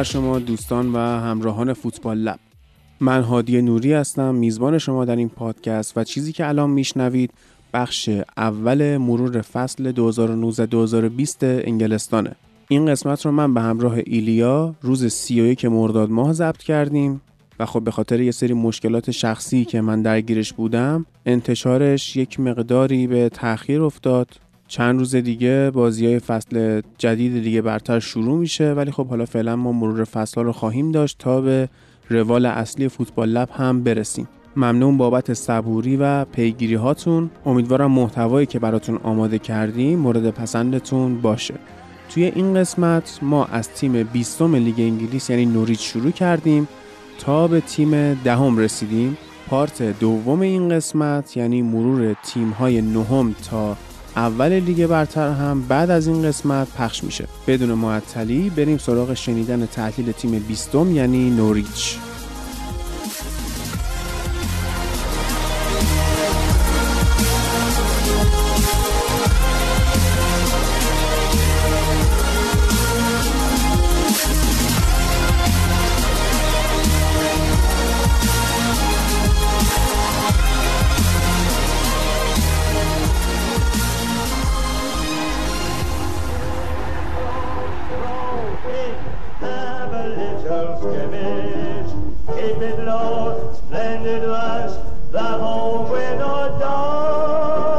[0.00, 2.38] بر شما دوستان و همراهان فوتبال لب.
[3.00, 7.30] من هادی نوری هستم میزبان شما در این پادکست و چیزی که الان میشنوید
[7.74, 12.36] بخش اول مرور فصل 2019-2020 انگلستانه.
[12.68, 17.20] این قسمت رو من به همراه ایلیا روز 31 مرداد ماه ضبط کردیم
[17.58, 23.06] و خب به خاطر یه سری مشکلات شخصی که من درگیرش بودم انتشارش یک مقداری
[23.06, 24.28] به تاخیر افتاد
[24.70, 29.56] چند روز دیگه بازی های فصل جدید دیگه برتر شروع میشه ولی خب حالا فعلا
[29.56, 31.68] ما مرور فصل رو خواهیم داشت تا به
[32.08, 34.28] روال اصلی فوتبال لب هم برسیم.
[34.56, 41.54] ممنون بابت صبوری و پیگیری هاتون امیدوارم محتوایی که براتون آماده کردیم مورد پسندتون باشه.
[42.10, 46.68] توی این قسمت ما از تیم 20 لیگ انگلیس یعنی نوریچ شروع کردیم
[47.18, 49.16] تا به تیم دهم رسیدیم.
[49.48, 53.76] پارت دوم این قسمت یعنی مرور تیم های نهم تا
[54.16, 57.26] اول لیگ برتر هم بعد از این قسمت پخش میشه.
[57.46, 61.98] بدون معطلی بریم سراغ شنیدن تحلیل تیم بیستم یعنی نوریچ.
[92.40, 94.72] Keep it low, splendid rush,
[95.12, 97.69] the home window door.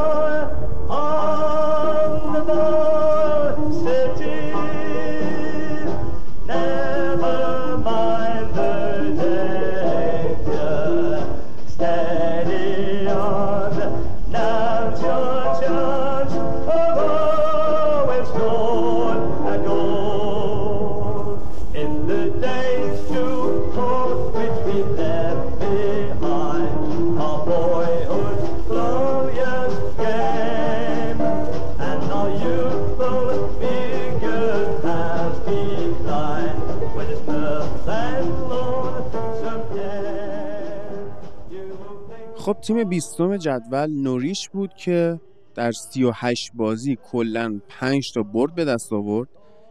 [42.42, 45.20] خب تیم بیستم جدول نوریش بود که
[45.54, 49.28] در 38 بازی کلا 5 تا برد به دست آورد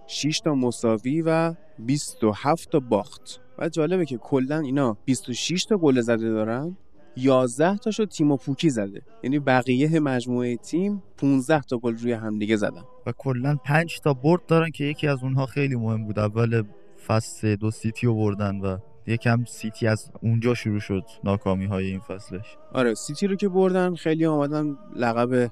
[0.08, 3.42] 6 تا مساوی و 27 تا باخت.
[3.60, 6.78] و جالبه که کلا اینا 26 تا گل زده دارن
[7.16, 9.02] 11 تاشو تیم و پوکی زده.
[9.24, 12.84] یعنی بقیه مجموعه تیم 15 تا گل روی همدیگه زدن.
[13.06, 16.20] و کلا 5 تا برد دارن که یکی از اونها خیلی مهم بود.
[16.20, 16.64] اول
[17.08, 18.78] فصل دو سیتی رو بردن و
[19.12, 22.58] یکم سیتی از اونجا شروع شد ناکامی های این فصلش.
[22.74, 25.52] آره سیتی رو که بردن خیلی آمدن لقب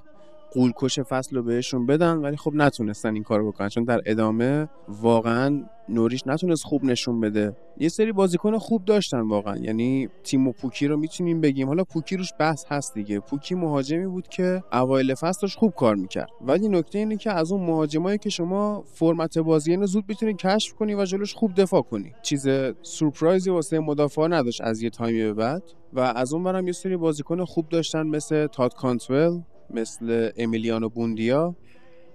[0.52, 3.68] قولکش فصل رو بهشون بدن ولی خب نتونستن این کارو بکنن.
[3.68, 7.56] چون در ادامه واقعا نوریش نتونست خوب نشون بده.
[7.78, 9.56] یه سری بازیکن خوب داشتن واقعا.
[9.56, 11.68] یعنی تیم و پوکی رو می‌تونیم بگیم.
[11.68, 13.20] حالا پوکی روش بحث هست دیگه.
[13.20, 16.28] پوکی مهاجمی بود که اوایل فصلش خوب کار می‌کرد.
[16.40, 20.74] ولی نکته اینه که از اون مهاجمایی که شما فرمت بازی اینو زود بتونی کشف
[20.74, 22.12] کنی و جلوش خوب دفاع کنی.
[22.22, 22.48] چیز
[22.82, 25.62] سورپرایزی واسه مدافع نداشت از یه time ی به بعد.
[25.92, 29.40] و از اون ورم یه سری بازیکن خوب داشتن مثل تاد کانتول.
[29.74, 31.56] مثل امیلیانو بوندیا.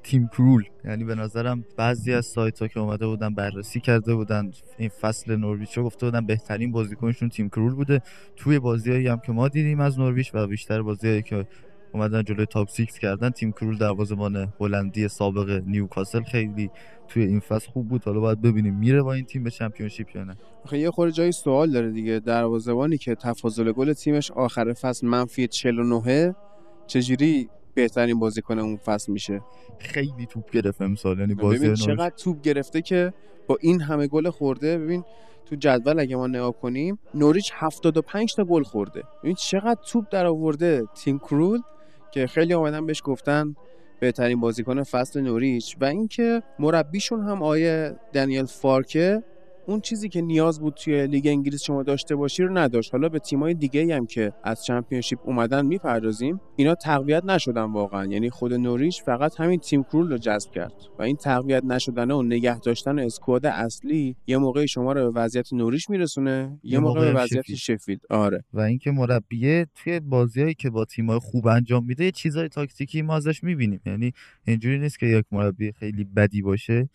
[0.03, 4.51] تیم کرول یعنی به نظرم بعضی از سایت ها که اومده بودن بررسی کرده بودن
[4.77, 8.01] این فصل نورویچ گفته بودن بهترین بازیکنشون تیم کرول بوده.
[8.35, 11.47] توی بازیایی هم که ما دیدیم از نورویچ و بیشتر بازیایی که
[11.93, 16.69] اومدن جلوی top six کردن تیم کرول دروازه‌بان هلندی سابق نیوکاسل خیلی
[17.08, 18.03] توی این فصل خوب بود.
[18.03, 20.35] حالا باید ببینیم میره با این تیم به چمپیونشیپ یا نه.
[20.63, 22.19] آخه یه خورده جای سوال داره دیگه.
[22.19, 26.35] دروازه‌بانی که تفاضل گل تیمش آخر فصل منفی 49
[26.87, 29.41] چجوری بهترین بازیکن اون فصل میشه؟
[29.79, 33.14] خیلی توپ گرفت امسال یعنی بازی چقدر توپ گرفته که
[33.47, 35.03] با این همه گل خورده ببین
[35.46, 39.03] تو جدول اگه ما نگاه کنیم نوریچ 75 تا گل خورده.
[39.23, 41.61] ببین چقدر توپ در آورده تیم کرول
[42.11, 43.55] که خیلی اومدن بهش گفتن
[43.99, 45.78] بهترین بازیکن فصل نوریچ.
[45.82, 49.23] و اینکه مربیشون هم آیه دنیل فارکه
[49.67, 52.91] اون چیزی که نیاز بود توی لیگ انگلیس شما داشته باشی رو نداشت.
[52.91, 58.06] حالا به تیمای دیگه هم که از چمپیونشیپ اومدن می‌پردازیم اینا تقویت نشدن واقعا.
[58.06, 62.23] یعنی خود نوریش فقط همین تیم کرول رو جذب کرد و این تقویت نشدن و
[62.23, 67.20] نگه داشتن اسکواد اصلی یه موقعی شما رو به وضعیت نوریش میرسونه یه, موقع, به
[67.20, 68.44] وضعیت شفید آره.
[68.53, 73.16] و اینکه مربیه توی بازیایی که با تیمای خوب انجام میده یه چیزای تاکتیکی ما
[73.16, 73.82] ازش می‌بینیم.
[73.85, 74.14] یعنی
[74.47, 76.90] اینجوری نیست که یک مربی خیلی بدی باشه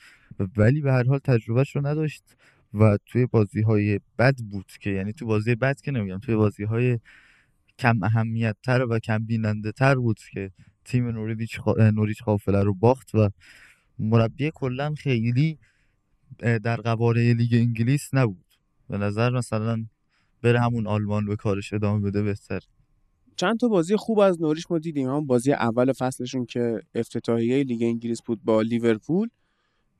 [0.56, 2.22] ولی به هر حال تجربهش رو نداشت.
[2.74, 6.64] و توی بازی های بد بود که یعنی تو بازی بد که نمیگم توی بازی
[6.64, 6.98] های
[7.78, 10.50] کم اهمیت تر و کم بیننده تر بود که
[10.84, 11.90] تیم نوریچ, خا...
[11.90, 13.30] نوریچ خافله رو باخت و
[13.98, 15.58] مربی کلا خیلی
[16.38, 18.44] در قواره لیگ انگلیس نبود.
[18.88, 19.84] به نظر مثلا
[20.42, 22.60] بره همون آلمان به کارش ادامه بده بهتر.
[23.36, 25.08] چند تا بازی خوب از نوریچ ما دیدیم.
[25.08, 29.28] هم بازی اول فصلشون که افتتاحیه لیگ انگلیس بود با لیورپول.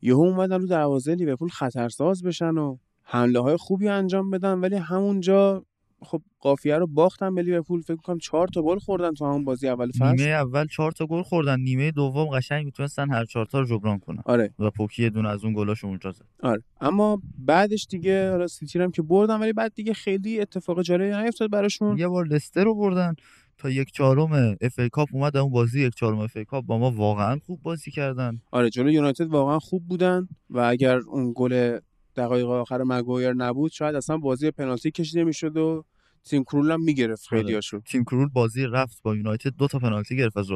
[0.02, 5.64] یهو اومدن رو دروازه لیورپول خطرساز بشن و حمله های خوبی انجام بدن ولی همونجا
[6.02, 7.81] خب قافیه رو باختن به لیورپول.
[7.81, 10.05] فکر کنم چهار تا گل خوردن تو همون بازی اول فصل.
[10.05, 13.99] نیمه اول چهار تا گل خوردن نیمه دوم قشنگ می‌تونستن هر چهار تا رو جبران
[13.99, 14.23] کنن.
[14.25, 14.55] آره.
[14.58, 16.25] و پوکی یه دونه از اون گلاش اونجا زد.
[16.43, 16.62] آره.
[16.81, 21.50] اما بعدش دیگه حالا سیتی هم که بردن ولی بعد دیگه خیلی اتفاق جالبی نیفتاد
[21.50, 21.99] براشون.
[21.99, 23.14] یه بار لستر رو بردن.
[23.60, 27.38] تا یک چهارم FA Cup اومد اون بازی یک چهارم FA Cup با ما واقعا
[27.46, 28.40] خوب بازی کردن.
[28.50, 31.78] آره جلو یونایتد واقعا خوب بودن و اگر اون گل
[32.16, 35.84] دقایق آخر مگوایر نبود شاید اصلا بازی پنالتی کشیده می‌شد و
[36.24, 40.36] تیم کرول هم می‌گرفت خیلیاشو تیم کرول بازی رفت با یونایتد دو تا پنالتی گرفت
[40.36, 40.46] از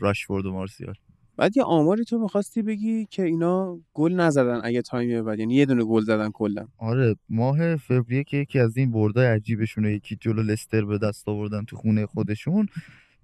[0.00, 0.94] راشفورد و مارسیال.
[1.40, 5.54] بعد یه آماری تو می‌خواستی بگی که اینا گل نزدن از یه time بعد یعنی
[5.54, 6.66] یه دونه گل زدن کلا.
[6.78, 11.64] آره ماه فوریه که یکی از این بردای عجیبشون یکی جلو لستر به دست آوردن
[11.64, 12.68] تو خونه خودشون.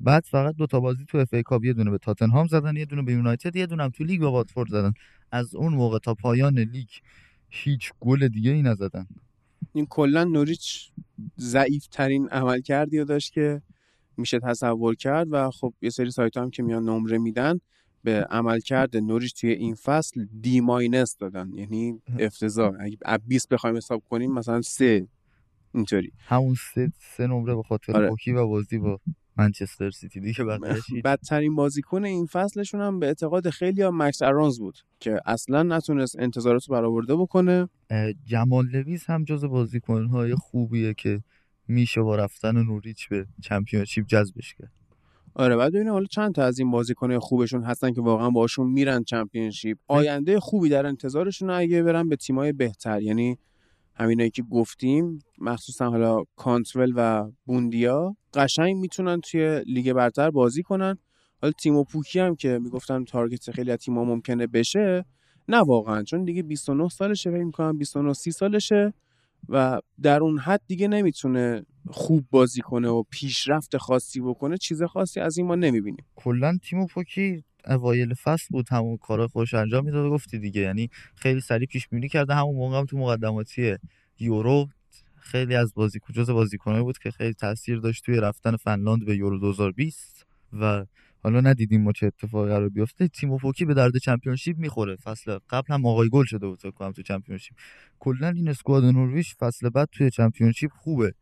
[0.01, 3.03] بعد فقط دو تا بازی تو FA Cup یه دونه به تاتنهام زدن یه دونه
[3.03, 4.93] به یونایتد یه دونه هم تو لیگ با واتفورد زدن.
[5.33, 6.89] از اون موقع تا پایان لیگ
[7.49, 9.07] هیچ گل دیگه ای نزدن.
[9.73, 10.91] این کلا نوریچ
[11.39, 13.63] ضعیف ترین عملکردی داشت که
[14.17, 17.61] میشه تصور کرد و خب یه سری سایت هم که میان نمره میدن
[18.07, 21.51] به عملکرد نوریچ توی این فصل D minus دادن.
[21.55, 22.73] یعنی افتضاح.
[22.81, 25.09] اگه 20 بخوایم حساب کنیم مثلا سه.
[25.75, 26.13] اینطوری.
[26.19, 28.35] همون سه سه نمره به خاطر آره.
[28.35, 29.01] و بازی با
[29.37, 30.45] منچستر سیتی دیگه.
[31.05, 36.19] بدترین بازیکن این فصلشون هم به اعتقاد خیلی هم مکس ارونز بود که اصلا نتونست
[36.19, 37.69] انتظارات رو برآورده بکنه.
[38.25, 41.23] جمال لویز هم جز بازیکن‌های خوبیه که
[41.69, 44.73] میشه با رفتن نوریچ به چمپیونشیپ جذبش کرد.
[45.39, 49.05] آره بعد ببینیم حالا چند تا از این بازیکن‌های خوبشون هستن که واقعا باشون میرن
[49.05, 49.79] چمپیونشیپ.
[49.89, 53.03] آینده خوبی در انتظارشون اگه برن به تیمای بهتر.
[53.03, 53.39] یعنی
[53.95, 60.99] همینایی که گفتیم مخصوصا حالا کانترل و بوندیا قشنگ می‌تونن توی لیگ برتر بازی کنن.
[61.43, 65.05] حالا تیم و پوکی هم که می‌گفتن تارگت خیلی از تیم‌ها ممکنه بشه
[65.49, 66.03] نه واقعا.
[66.03, 68.93] چون دیگه 29 سالشه فکر می‌کنم 29 30 سالشه.
[69.49, 75.21] و در اون حد دیگه نمی‌تونه خوب بازی کنه و پیشرفت خاصی بکنه چیز خاصی
[75.21, 76.05] از این ما نمی‌بینیم.
[76.17, 80.61] کلا تیم پوکی اوایل فصل بود همون کار خوش انجام می‌داد گفتی دیگه.
[80.61, 83.77] یعنی خیلی سریع پیش بینی کرده همون موقع هم تو مقدماتی
[84.19, 84.69] یورو
[85.17, 89.39] خیلی از بازیکن جز بازیکنایی بود که خیلی تاثیر داشت توی رفتن فنلاند به یورو
[89.39, 90.87] 2020 و
[91.27, 93.09] حالا ندیدیم ما چه اتفاقی قرار بیفته.
[93.09, 94.97] تیم فوکی به درد چمپیونشیپ می‌خوره.
[94.97, 97.57] فصل قبل هم آقای گل شده بود فکر کنم تو چمپیونشیپ.
[97.99, 101.15] کلا این اسکواد نورویش فصل بعد توی چمپیونشیپ خوبه.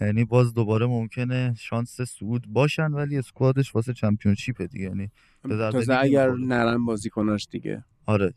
[0.00, 4.84] یعنی باز دوباره ممکنه شانس صعود باشن ولی اسکوادش واسه چمپیونشیپه دیگه.
[4.84, 5.10] یعنی
[5.42, 6.30] به درد تازه اگر.
[6.30, 7.84] نرم بازیکناش دیگه.
[8.06, 8.34] آره.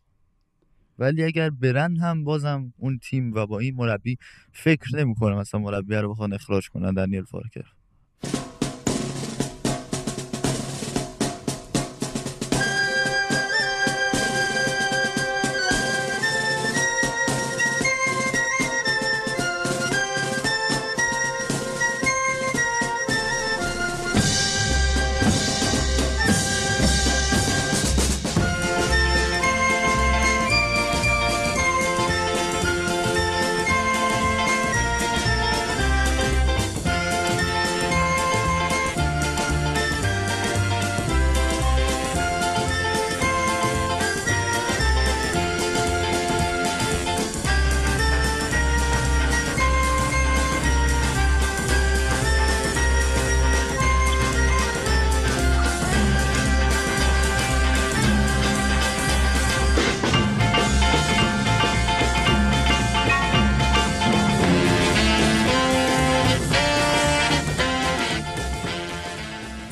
[1.00, 4.18] ولی اگر برن هم بازم اون تیم و با این مربی
[4.52, 6.94] فکر نمی‌کنه مثلا مربی رو بخوان اخراج کنن.
[6.94, 7.66] دنیل فارکر.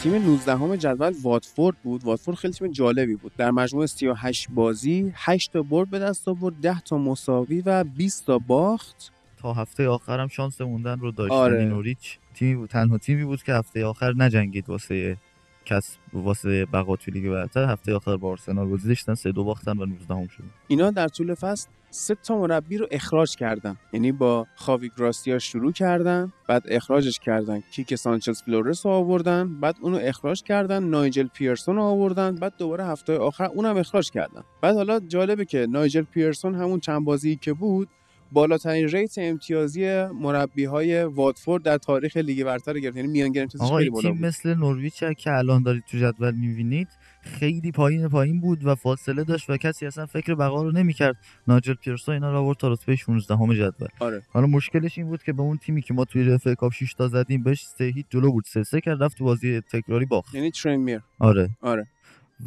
[0.04, 2.04] تیم 19 همه جدول واتفورد بود.
[2.04, 3.32] واتفورد خیلی تیم جالبی بود.
[3.38, 8.26] در مجموع 38 بازی 8 تا برد به دست آورد 10 تا مساوی و 20
[8.26, 9.12] تا باخت.
[9.38, 11.32] تا هفته آخرم شانس موندن رو داشت.
[11.32, 11.58] آره.
[11.58, 15.18] یعنی نوریچ تیمی بود تنها تیمی بود که هفته آخر نجنگید واسه
[15.66, 19.78] کسب واسه بقا توی لیگ برتر هفته آخر با آرسنال بازی داشتن سه دو باختن
[19.78, 23.78] و 19 هم شدن اینا در طول فصل سه تا مربی رو اخراج کردن.
[23.94, 27.64] یعنی با خاوی گراسیا شروع کردن بعد اخراجش کردن.
[27.72, 30.84] کیکه سانچز فلورس رو آوردن بعد اونو اخراج کردن.
[30.84, 34.44] نایجل پیرسون رو آوردن بعد دوباره هفته آخر اونم اخراج کردن.
[34.62, 37.90] بعد حالا جالبه که نایجل پیرسون همون چند بازی که بود
[38.32, 42.98] بالاترین rate امتیازی مربی های واتفورد در تاریخ لیگ برتر گرفت.
[42.98, 44.26] یعنی میانگین امتیازش خیلی بالا تیم بود.
[44.26, 46.88] مثل نورویچ که الان دارید تو جدول می‌بینید
[47.22, 51.16] خیلی پایین پایین بود و فاصله داشت و کسی اصلا فکر بقا رو نمی‌کرد.
[51.48, 53.88] نایجل پیرسون اینا رو آورد تا رتبه 16 همه جدول.
[54.00, 54.22] آره.
[54.30, 57.08] حالا مشکلش این بود که به اون تیمی که ما توی FA Cup 6 تا
[57.08, 58.44] زدیم بهش سه هیچ جلو بود.
[58.48, 60.36] سه سه کرد رفت تو بازی تکراری باخت.
[60.36, 61.50] یعنی ترنمیر آره.
[61.62, 61.88] آره.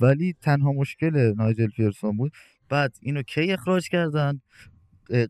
[0.00, 2.32] ولی تنها مشکل نایجل پیرسون بود.
[2.68, 4.40] بعد اینو کی اخراج کردن؟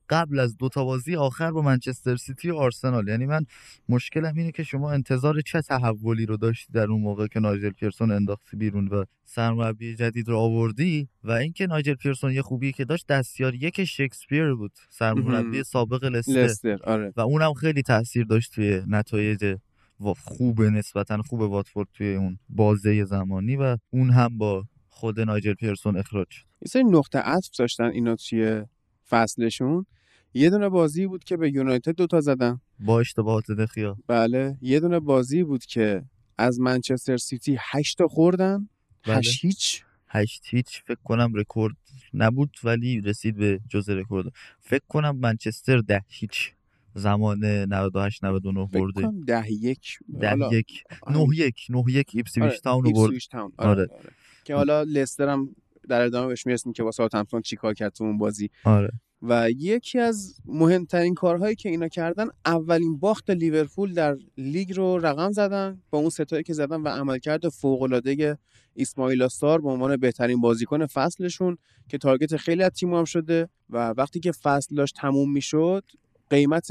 [0.09, 3.09] قبل از دو تا بازی آخر با منچستر سیتی و آرسنال.
[3.09, 3.47] یعنی من
[3.89, 8.11] مشکلم اینه که شما انتظار چه تحولی رو داشتی در اون موقع که نایجل پیرسون
[8.11, 13.07] انداختی بیرون و سرمربی جدید رو آوردی؟ و اینکه نایجل پیرسون یه خوبی که داشت
[13.07, 15.63] دستیار یک شکسپیر بود سرمربی.
[15.63, 16.33] سابق لستر.
[16.33, 17.13] لستر آره.
[17.17, 19.57] و اونم خیلی تاثیر داشت توی نتایج
[20.01, 25.55] و خوب نسبتا خوب واتفورد توی اون بازه زمانی و اون هم با خود نایجل
[25.55, 26.45] پیرسون اخراج شد.
[26.63, 28.65] یه سری نقطه عطف داشتن اینا توی
[29.09, 29.87] فصلشون.
[30.35, 32.61] یه دونه بازی بود که به یونایتد دوتا زدن.
[32.81, 34.59] با اشتباهات دخیا بله.
[34.61, 36.05] یه دونه بازی بود که
[36.39, 38.69] از منچستر سیتی 8 تا خوردن.
[39.07, 39.17] بله.
[39.17, 39.83] 8 هیچ.
[40.09, 41.77] هشت هیچ فکر کنم رکورد
[42.15, 44.33] نبود ولی رسید به جز رکورد.
[44.61, 46.53] فکر کنم منچستر ده هیچ.
[46.95, 49.03] زمان 98 99 فکر برده.
[49.03, 49.99] کنم 10 یک.
[50.21, 50.85] ده یک.
[51.11, 51.67] نه یک.
[51.71, 53.13] نه یک ایپسویچ آره، تاون رو برد.
[53.35, 53.71] آره.
[53.71, 53.81] آره.
[53.83, 54.13] آره.
[54.45, 55.57] که حالا لستر هم
[55.89, 58.51] در ادامه بهش می‌رسیم که با ساوثهمپتون چیکار کرد تو اون بازی.
[58.65, 58.91] آره.
[59.29, 65.33] و یکی از مهمترین کارهایی که اینا کردن اولین باخت لیورپول در لیگ رو رقم
[65.33, 68.39] زدن با اون سه تایی که زدن و عملکرد فوق‌العاده
[68.77, 73.95] اسماعیلا سار به عنوان بهترین بازیکن فصلشون که target خیلی از تیم هم شده و
[73.97, 75.85] وقتی که فصل داشت تموم می‌شد
[76.31, 76.69] قیمت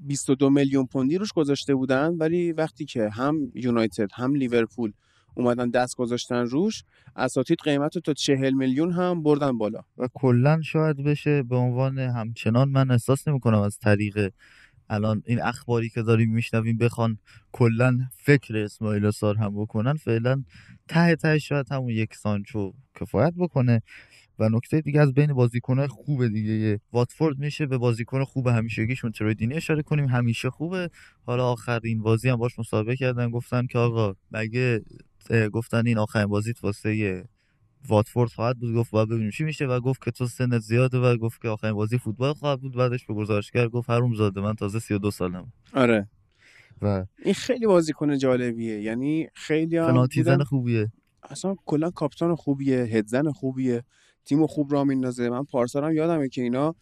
[0.00, 4.92] 22 میلیون پوندی روش گذاشته بودن ولی وقتی که هم یونایتد هم لیورپول
[5.34, 6.84] اومدن دست گذاشتن روش
[7.16, 9.80] اساتید قیمت رو تا 40 میلیون هم بردن بالا.
[9.98, 14.32] و کلا شاید بشه به عنوان همچنان من احساس نمی کنم از طریق
[14.90, 17.18] الان این اخباری که داریم میشنویم بخوان
[17.52, 20.44] کلا فکر اسماعیل سار هم بکنن فعلا
[20.88, 23.82] ته ته شاید همون یک سانچو کفایت بکنه.
[24.38, 29.54] و نکته دیگه از بین بازیکنهای خوب دیگه واتفورد میشه به بازیکن خوب همیشگیشون ترویدینی
[29.54, 30.90] اشاره کنیم همیشه خوبه.
[31.26, 34.82] حالا آخرین بازی هم باش مسابقه کردن گفتن که آقا مگه
[35.52, 37.24] گفتن این آخرین بازیت واسه
[37.88, 38.74] واتفورد خواهد بود.
[38.74, 41.74] گفت باید ببینیم چی میشه و گفت که تو سنت زیاده و گفت که آخرین
[41.74, 42.76] بازی فوتبال خواهد بود.
[42.76, 46.08] بعدش به گزارشگر گفت هروم زاده من تازه 32 سالم آره.
[46.82, 48.80] و این خیلی بازیکن جالبیه.
[48.80, 50.92] یعنی خیلی هم زن خوبیه.
[51.22, 53.84] اصلا کلا کاپیتان خوبیه هدزن خوبیه.
[54.24, 55.28] تیم خوب را میندازه.
[55.30, 56.74] من پارسال هم یادمه که اینا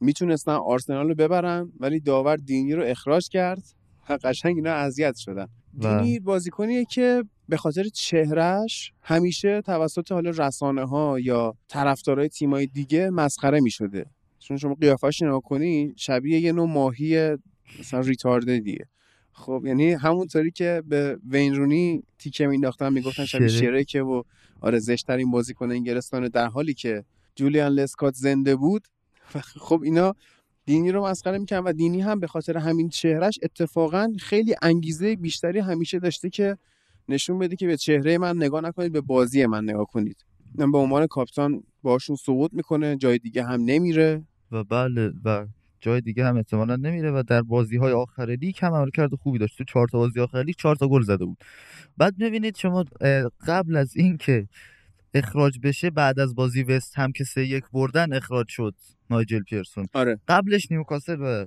[0.00, 3.62] می‌تونستن آرسنال رو ببرن ولی داور دینی رو اخراج کرد.
[4.24, 5.46] قشنگ اینا اذیت شدن.
[5.78, 12.66] و- دینی بازیکنیه که به خاطر چهرهش همیشه توسط حالا رسانه ها یا طرفدارای تیمای
[12.66, 14.06] دیگه مسخره می‌شده.
[14.38, 17.36] چون شما قیافش نگاه کنی شبیه یه نوع ماهی
[17.80, 18.86] مثلا ریتارده دیگه
[19.32, 23.60] خب یعنی همونطوری که به وین رونی تیکه مینداختن می‌گفتن شبیه شرک.
[23.60, 24.22] شرکه و
[24.60, 28.88] آره زشترین بازیکن انگلستان در حالی که جولیان لسکات زنده بود.
[29.66, 30.14] خب اینا
[30.64, 35.58] دینی رو مسخره می‌کنن و دینی هم به خاطر همین چهرش اتفاقا خیلی انگیزه بیشتری
[35.58, 36.56] همیشه داشته که
[37.08, 40.24] نشون بده که به چهره من نگاه نکنید به بازی من نگاه کنید.
[40.54, 44.22] من به عنوان کاپیتان باشون سقوط می‌کنه جای دیگه هم نمیره.
[44.52, 45.46] و بله و
[45.80, 49.58] جای دیگه هم احتمالا نمیره و در بازی های آخر لیگ هم عملکرد خوبی داشت.
[49.58, 51.38] تو چهار تا بازی آخر لیگ چهار تا گل زده بود.
[51.96, 52.84] بعد ببینید شما
[53.46, 54.48] قبل از اینکه
[55.14, 58.74] اخراج بشه بعد از بازی وست هم که سه یک بردن اخراج شد
[59.10, 59.86] نایجل پیرسون.
[59.92, 60.20] آره.
[60.28, 61.46] قبلش نیوکاسل و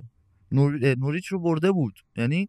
[0.98, 1.94] نوریچ رو برده بود.
[2.16, 2.48] یعنی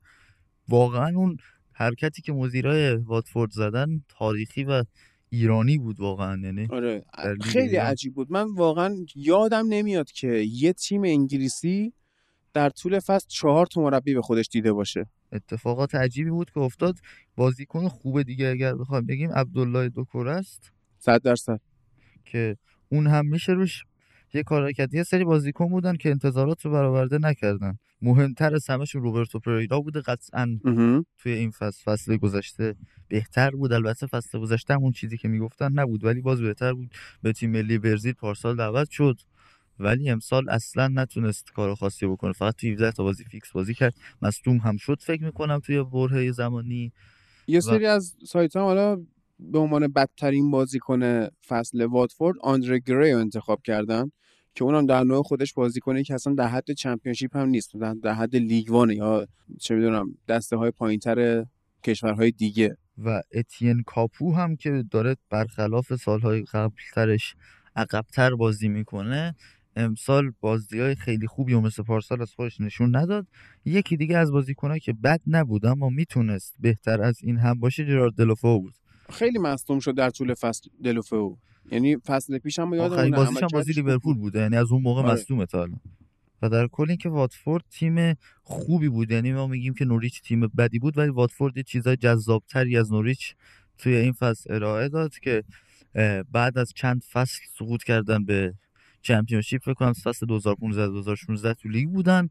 [0.69, 1.37] واقعا اون
[1.81, 4.83] حرکتی که مدیرای واتفورد زدن تاریخی و
[5.29, 7.05] ایرانی بود واقعا یعنی آره
[7.41, 7.85] خیلی ایران.
[7.85, 8.31] عجیب بود.
[8.31, 11.93] من واقعا یادم نمیاد که یه تیم انگلیسی
[12.53, 15.05] در طول فصل چهار تا مربی به خودش دیده باشه.
[15.31, 16.95] اتفاقات عجیبی بود که افتاد.
[17.35, 20.71] بازیکن خوب دیگه اگر بخوایم بگیم عبدالله دوکور است.
[20.99, 21.59] صد درصد.
[22.25, 22.57] که
[22.89, 23.83] اون هم میشه روش
[24.33, 27.77] یه کار کرد یه سری بازیکن بودن که انتظارات رو برآورده نکردن.
[28.01, 30.59] مهمتر از همشون روبرتو پریرا بوده قطعا.
[31.17, 32.75] توی این فصل فصل گذشته
[33.07, 33.73] بهتر بود.
[33.73, 36.89] البته فصل گذشته همون چیزی که می‌گفتن نبود ولی باز بهتر بود
[37.21, 39.19] به تیم ملی برزیل پارسال دعوت شد.
[39.79, 42.31] ولی امسال اصلا نتونست کار خاصی بکنه.
[42.31, 43.93] فقط توی 17 تا بازی فیکس بازی کرد.
[44.21, 46.91] مصدوم هم شد فکر می‌کنم توی برهه زمانی
[47.47, 49.05] یه سری از سایت ها حالا
[49.39, 54.11] به عنوان بدترین بازیکن فصل واتفورد آندره گری رو انتخاب کردن.
[54.55, 58.13] که اونم در نوع خودش بازیکنی که اصلا در حد چمپیونشیپ هم نیست در, در
[58.13, 59.27] حد لیگ وانه یا
[59.59, 61.45] چه می‌دونم دسته های پایینتر
[61.83, 62.77] کشورهای دیگه.
[62.97, 67.35] و اتین کاپو هم که داره برخلاف سالهای قبلترش
[67.75, 69.35] عقبتر بازی می‌کنه
[69.75, 73.27] امسال بازی های خیلی خوبی و مثل پارسال از خودش نشون نداد.
[73.65, 78.13] یکی دیگه از بازیکنایی که بد نبود اما می‌تونست بهتر از این هم باشه جرارد
[78.13, 78.73] دلوفو بود.
[79.09, 81.37] خیلی مصدوم شد در طول فصل دلوفو.
[81.71, 84.39] یعنی فصل پیش هم یادمونه آخرین بازیش هم بازی لیورپول بوده.
[84.39, 85.13] یعنی از اون موقع آره.
[85.13, 85.79] مصدومه تا الان.
[86.41, 89.11] و در کل اینکه واتفورد تیم خوبی بود.
[89.11, 93.35] یعنی ما میگیم که نوریچ تیم بدی بود ولی واتفورد یه چیزای جذابتری از نوریچ
[93.77, 95.43] توی این فصل ارائه داد که
[96.31, 98.53] بعد از چند فصل سقوط کردن به
[99.01, 102.29] چمپیونشیپ فکر کنم فصل 2015 2016 تو لیگ بودن.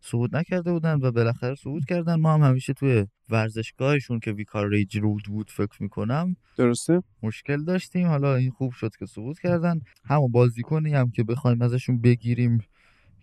[0.00, 2.14] سقوط نکرده بودن و بالاخره سقوط کردن.
[2.14, 8.06] ما هم همیشه توی ورزشگاهشون که ویکاریج رود بود فکر می‌کنم درسته؟ مشکل داشتیم.
[8.06, 9.80] حالا این خوب شد که سقوط کردن.
[10.04, 12.58] همون بازیکنی هم که بخوایم ازشون بگیریم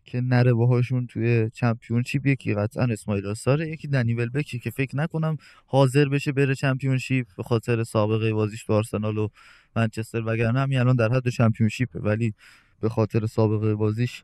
[0.06, 5.38] که نره باهاشون توی چمپیونشیپ یکی قطعا اسماعیل آساره یکی دنی ولبکی که فکر نکنم
[5.66, 9.28] حاضر بشه بره چمپیونشیپ به خاطر سابقه بازیش تو آرسنال و
[9.76, 12.00] منچستر وگرنه همین الان در حد چمپیونشیپه.
[12.00, 12.34] ولی
[12.82, 14.24] به خاطر سابقه بازیش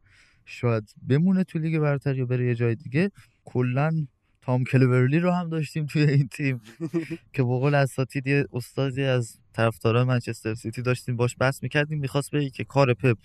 [0.51, 3.11] شاید بمونه تو لیگ برتر یا بره یه جای دیگه
[3.45, 4.07] کلا
[4.41, 6.61] تام کلورلی رو هم داشتیم توی این تیم
[7.33, 12.31] که به قول اساتید یه استادی از طرفداران منچستر سیتی داشتیم باش بحث می‌کردیم می‌خواست
[12.31, 13.17] بگه که کار پپ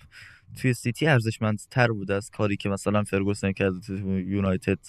[0.55, 4.79] توی سیتی ارزشمندتر بود از کاری که مثلا فرگوسن کرده توی یونایتد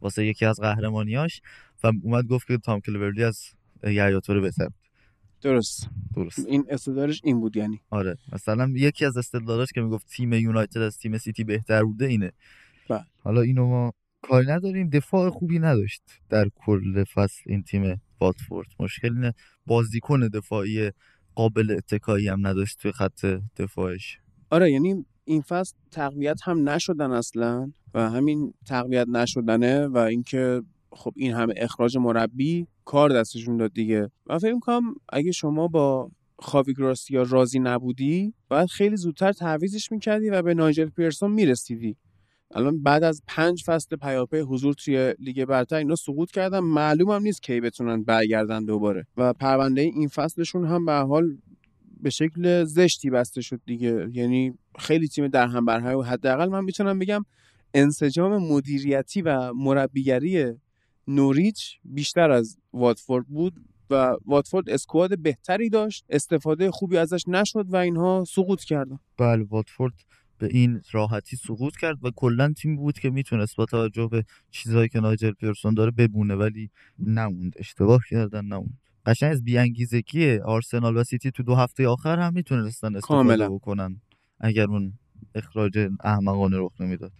[0.00, 1.40] واسه یکی از قهرمانیاش
[1.84, 3.44] و اومد گفت که تام کلورلی از
[3.82, 4.68] یحیی توره بهتر.
[5.42, 5.88] درست.
[6.16, 6.46] درست.
[6.46, 7.80] این استدارش این بود یعنی.
[7.90, 8.16] آره.
[8.32, 12.32] مثلا یکی از استدلالاش که می‌گفت تیم یونایتد از تیم سیتی بهتر بوده اینه.
[12.88, 13.04] بله.
[13.24, 13.92] حالا اینو ما
[14.22, 14.88] کاری نداریم.
[14.88, 18.68] دفاع خوبی نداشت در کل فصل این تیم واتفورد.
[18.80, 19.34] مشکل اینه
[19.66, 20.90] بازیکن دفاعی
[21.34, 23.24] قابل اتکایی هم نداشت توی خط
[23.56, 24.18] دفاعش.
[24.50, 31.12] آره یعنی این فصل تقویت هم نشدن اصلا و همین تقویت نشدنه و اینکه خب
[31.16, 34.10] این همه اخراج مربی کار دستشون داد دیگه.
[34.26, 40.30] من فکر می‌کنم اگه شما با خاوی گراسیا راضی نبودی باید خیلی زودتر تعویزش می‌کردی
[40.30, 41.96] و به نایجل پیرسون می‌رسیدی.
[42.54, 46.58] الان بعد از پنج فصل پیاپی حضور توی لیگ برتر اینا سقوط کردن.
[46.58, 49.06] هم نیست کی بتونن برگردن دوباره.
[49.16, 51.36] و پرونده این فصلشون هم به حال
[52.00, 54.08] به شکل زشتی بسته شد دیگه.
[54.12, 57.24] یعنی خیلی تیم در هم بر هم و حداقل من می‌تونم بگم
[57.74, 60.54] انسجام مدیریتی و مربیگری
[61.08, 63.54] نوریچ بیشتر از واتفورد بود
[63.90, 66.04] و واتفورد اسکواد بهتری داشت.
[66.08, 68.98] استفاده خوبی ازش نشد و اینها سقوط کردن.
[69.18, 69.94] بله واتفورد
[70.38, 74.88] به این راحتی سقوط کرد و کلا تیم بود که می‌تونست با توجه به چیزهایی
[74.88, 77.52] که نایجل پیرسون داره بمونه ولی نموند.
[77.56, 78.78] اشتباه کردن نموند.
[79.06, 83.48] قشنگ از بیانگیزگی آرسنال و سیتی تو دو هفته آخر هم می‌تونستن استفاده کاملا.
[83.48, 84.00] بکنن
[84.40, 84.92] اگر اون
[85.34, 87.12] اخراج احمقانه رخ نمی‌داد.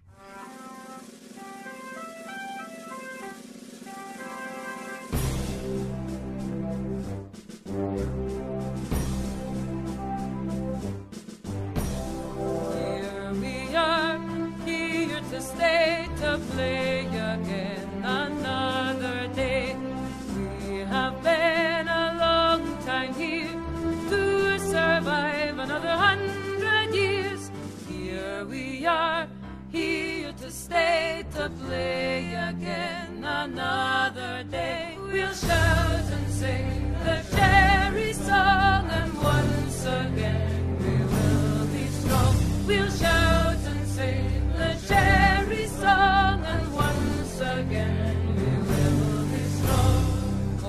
[30.68, 34.96] Stay, to play again another day.
[35.12, 42.34] We'll shout and sing the cherry song, and once again we will be strong.
[42.68, 50.04] We'll shout and sing the cherry song, and once again we will be strong.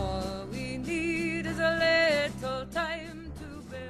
[0.01, 3.17] All we need is a little time.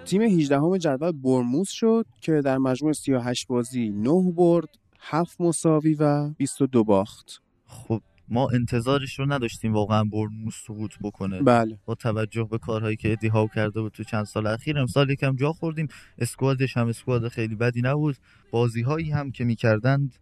[0.06, 6.30] تیم 18 جدول برموز شد که در مجموع 38 بازی 9 برد 7 مساوی و
[6.30, 7.42] 22 باخت.
[7.66, 11.42] خب ما انتظارش رو نداشتیم واقعا برنموس سقوط بکنه.
[11.42, 11.80] بله.
[11.86, 15.36] با توجه به کارهایی که ادی هاو کرده بود تو چند سال اخیر امسال یکم
[15.36, 15.88] جا خوردیم.
[16.18, 18.16] اسکوادش هم اسکواد خیلی بدی نبود.
[18.52, 20.16] بازی هایی هم که می‌کردند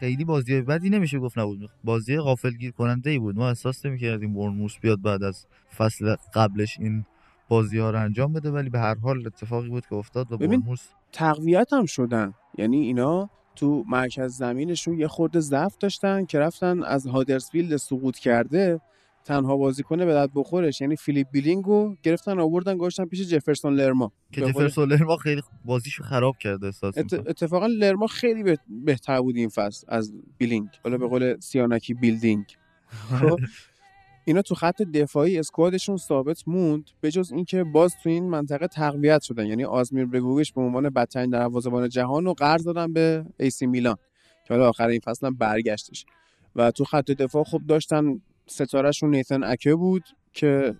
[0.00, 1.70] خیلی بازی بدی نمیشه گفت نبود.
[1.84, 3.36] بازی غافلگیر کننده ای بود.
[3.36, 5.46] ما احساس نمی‌کردیم برنموس بیاد بعد از
[5.76, 7.04] فصل قبلش این
[7.48, 10.82] بازی ها رو انجام بده ولی به هر حال اتفاقی بود که افتاد و برنموس
[11.12, 12.34] تقویت هم شدن.
[12.58, 18.80] یعنی اینا تو مرکز زمینشون یه خورده ضعف داشتن که رفتن از هادرسفیلد سقوط کرده
[19.24, 20.80] تنها بازیکن به درد بخورش.
[20.80, 24.12] یعنی فیلیپ بیلینگو گرفتن آوردن گذاشتن پیش جفرسون لرما.
[24.32, 27.12] که جفرسون ما خیلی بازیشو خراب کرده احساس ات...
[27.12, 30.68] اتفاقا لرما خیلی به- بهتر بود این فصل از بیلینگ.
[30.84, 32.44] حالا به قول سیانکی بیلدینگ.
[33.20, 33.38] خب
[34.30, 38.66] اینا تو خط دفاعی squad شون ثابت موند به جز اینکه باز تو این منطقه
[38.66, 39.46] تقویت شدن.
[39.46, 43.96] یعنی اسمیر بگوویچ به عنوان بدترین دروازه‌بان جهان رو قرض دادن به AC میلان
[44.46, 46.06] که حالا آخر این فصل هم برگشتش.
[46.56, 50.74] و تو خط دفاع خب داشتن ستارهشون نیتن آکه بود که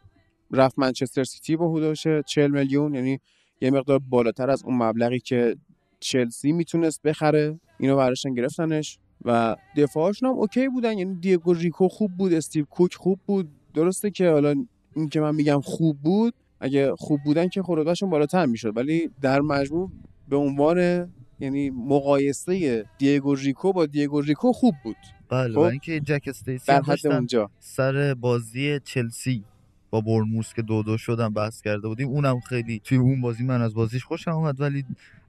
[0.50, 2.94] رفت منچستر سیتی با حدودش 40 میلیون.
[2.94, 3.20] یعنی
[3.60, 5.56] یه مقدار بالاتر از اون مبلغی که
[6.00, 8.98] چلسی می‌تونست بخره اینو براشون گرفتنش.
[9.24, 10.98] و دفاعشون هم okay بودن.
[10.98, 13.48] یعنی دیگو ریکو خوب بود استیو کوک خوب بود.
[13.74, 14.54] درسته که حالا
[14.96, 18.76] این که من میگم خوب بود اگه خوب بودن که خودشون بالاتر می‌شد.
[18.76, 19.90] ولی در مجموع
[20.28, 24.96] به عنوان یعنی مقایسه دیگو ریکو با دیگو ریکو خوب بود.
[25.28, 27.50] بله خب، اینکه جک استیسی در حد اونجا.
[27.58, 29.44] سر بازی چلسی
[29.90, 32.08] با برموس که دو دو شدن بحث کرده بودیم.
[32.08, 34.60] اونم خیلی توی اون بازی من از بازیش خوشم اومد.
[34.60, 34.84] ولی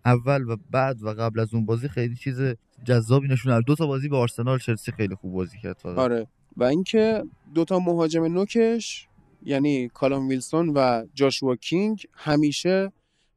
[0.06, 2.40] اول و بعد و قبل از اون بازی خیلی چیز
[2.84, 3.62] جذابی نشون.
[3.62, 5.98] دو تا بازی به آرسنال چلسی خیلی خوب بازی کرد فقط.
[5.98, 9.08] آره و اینکه دوتا مهاجم نوکش
[9.44, 12.92] یعنی کالام ویلسون و جاشوا کینگ همیشه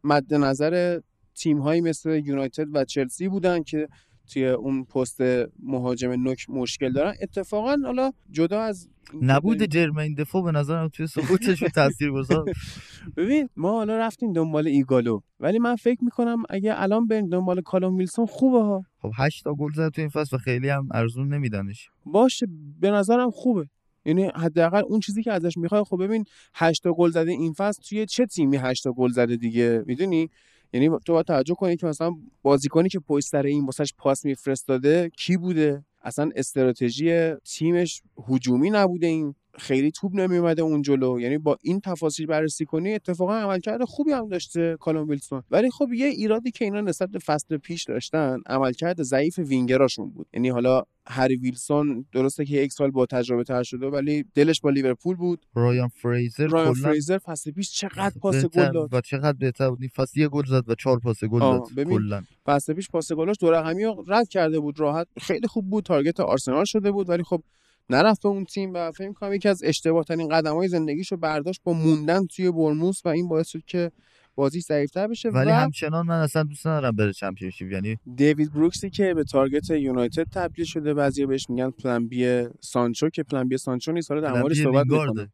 [0.05, 1.01] مد نظر
[1.35, 3.89] تیم هایی مثل یونایتد و چلسی بودن که
[4.33, 5.21] توی اون پست
[5.63, 7.15] مهاجم نوک مشکل دارن.
[7.23, 8.89] اتفاقا حالا جدا از
[9.23, 12.45] نبود جرمین دفاع به نظرم توی سقوطشون تاثیر گذار
[13.17, 15.21] ببین ما حالا رفتیم دنبال ایگالو.
[15.41, 18.85] ولی من فکر می‌کنم اگه الان بریم دنبال کالام ویلسون خوبه ها.
[18.99, 22.47] خب 8 تا گل زد تو این فصل و خیلی هم ارزون نمیدنش باشه
[22.81, 23.69] به نظرم خوبه.
[24.07, 27.83] یعنی حداقل اون چیزی که ازش می‌خوای خب ببین 8 تا گل زده این فصل
[27.83, 30.31] توی چه تیمی 8 تا گل زده دیگه؟ می‌دونی؟
[30.75, 35.11] یعنی تو باید توجه کنی که مثلا بازیکنی که پشت سر این واسش پاس میفرستاده
[35.17, 39.35] کی بوده؟ اصلا استراتژی تیمش هجومی نبوده این.
[39.59, 41.21] خیلی توپ نمیومده اون جلو.
[41.21, 45.43] یعنی با این تفاصیل بررسی کنی اتفاقا عملکرد خوبی هم داشته کالوم ویلسون.
[45.51, 50.27] ولی خب یه ایرادی که اینا نسبت به فصل پیش داشتن عملکرد ضعیف وینگراشون بود.
[50.35, 54.71] یعنی حالا هری ویلسون درسته که یک سال با تجربه تر شده ولی دلش با
[54.71, 55.47] لیورپول بود.
[55.55, 58.95] رایان فریزر رایان فریزر فصل پیش چقدر پاس گل داد.
[58.95, 59.87] و چقدر بهتر بود.
[59.87, 61.69] فصل یه گل زد و چهار پاس گل داد.
[61.85, 62.23] کلا.
[62.47, 64.81] فصل پیش پاس گلاش دو رقمی رو رد کرده بود.
[64.81, 65.85] راحت خیلی خوب بود.
[65.85, 67.43] target آرسنال شده بود ولی خب
[67.91, 71.61] نرفت به اون تیم و فکر کنم یکی از اشتباه ترین قدم های زندگیشو برداشت
[71.65, 73.91] با موندن توی بورنموث و این باعث شد که
[74.35, 77.73] بازی ضعیفتر بشه ولی و همچنان من اصلا دوست ندارم بره چمپیونشیپ.
[77.73, 83.09] یعنی دیوید بروکسی که به target یونایتد تبدیل شده بعضی بهش میگن plan B سانچو
[83.09, 84.11] که plan B سانچو نیست.
[84.11, 84.87] حالا در موردش صحبت.
[84.87, 85.31] می‌کنیم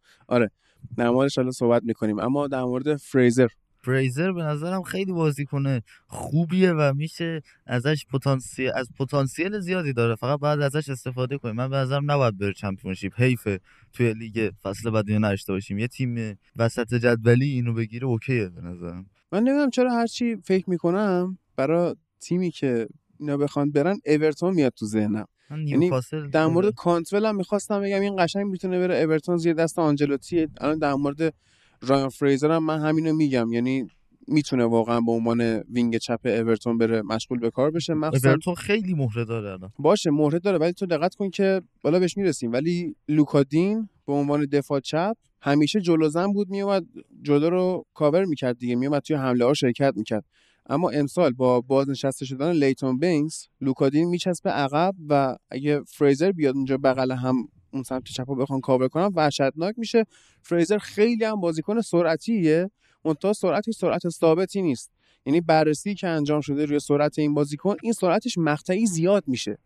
[0.96, 2.18] در موردش حالا صحبت می‌کنیم.
[2.18, 3.48] اما در مورد فریزر.
[3.82, 10.14] فریزر به نظرم خیلی بازیکن خوبیه و میشه ازش پتانسیل از پتانسیل زیادی داره.
[10.14, 11.54] فقط باید ازش استفاده کنیم.
[11.54, 13.20] من به نظرم نباید بره چمپیونشیپ.
[13.20, 13.60] حیفه
[13.92, 15.78] توی لیگ فصل بعد اینو نداشته باشیم.
[15.78, 19.06] یه تیم وسط جدولی اینو بگیره اوکیه به نظرم.
[19.32, 22.88] من نمی‌دونم چرا هرچی فکر می‌کنم برای تیمی که
[23.20, 25.26] اینا بخوان برن اورتون میاد تو ذهنم.
[25.64, 25.90] یعنی
[26.32, 30.78] در مورد کانتول هم می‌خواستم بگم این قشنگ می‌تونه بره اورتون زیر دست آنجلوتی الان
[30.78, 31.34] در مورد
[31.82, 33.52] رایان فریزر هم من همینو میگم.
[33.52, 33.86] یعنی
[34.28, 37.94] می‌تونه واقعا به عنوان wing چپ اورتون بره مشغول به کار بشه.
[37.94, 39.70] مخصوصا اورتون خیلی مهره داره الان.
[39.78, 42.52] باشه مهره داره ولی تو دقت کن که بالا بهش می‌رسیم.
[42.52, 46.86] ولی لوکا دین به عنوان دفاع چپ همیشه جلو زن بود میومد
[47.22, 48.74] جلو رو کاور می‌کرد دیگه.
[48.76, 50.24] میومد توی حمله ها شرکت می‌کرد.
[50.66, 56.56] اما امسال با بازنشسته شدن لیتون بینز لوکا دین میچسبه عقب و اگه فریزر بیاد
[56.56, 60.04] اونجا بغل هم اون سمت چپ رو بخوان کاور کنن وحشتناک میشه.
[60.42, 62.70] فریزر خیلی هم بازیکن سرعتیه.
[63.04, 64.90] منتها سرعتش سرعت ثابتی نیست.
[65.26, 69.58] یعنی بررسی که انجام شده روی سرعت این بازیکن این سرعتش مقطعی زیاد میشه.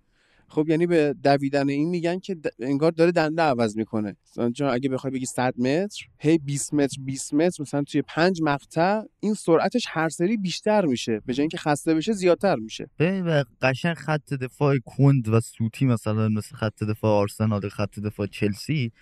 [0.49, 4.17] خب یعنی به دویدن این میگن که انگار داره دنده عوض می‌کنه.
[4.31, 9.03] مثلا اگه بخوای بگی 100 متر هی 20 متر 20 متر مثلا توی پنج مقطع
[9.21, 11.21] این سرعتش هر سری بیشتر میشه.
[11.27, 12.91] به جای اینکه خسته بشه زیادتر میشه.
[13.01, 18.93] و قشنگ خط دفاع کند و سوتی مثلا مثل خط دفاع آرسنال خط دفاع چلسی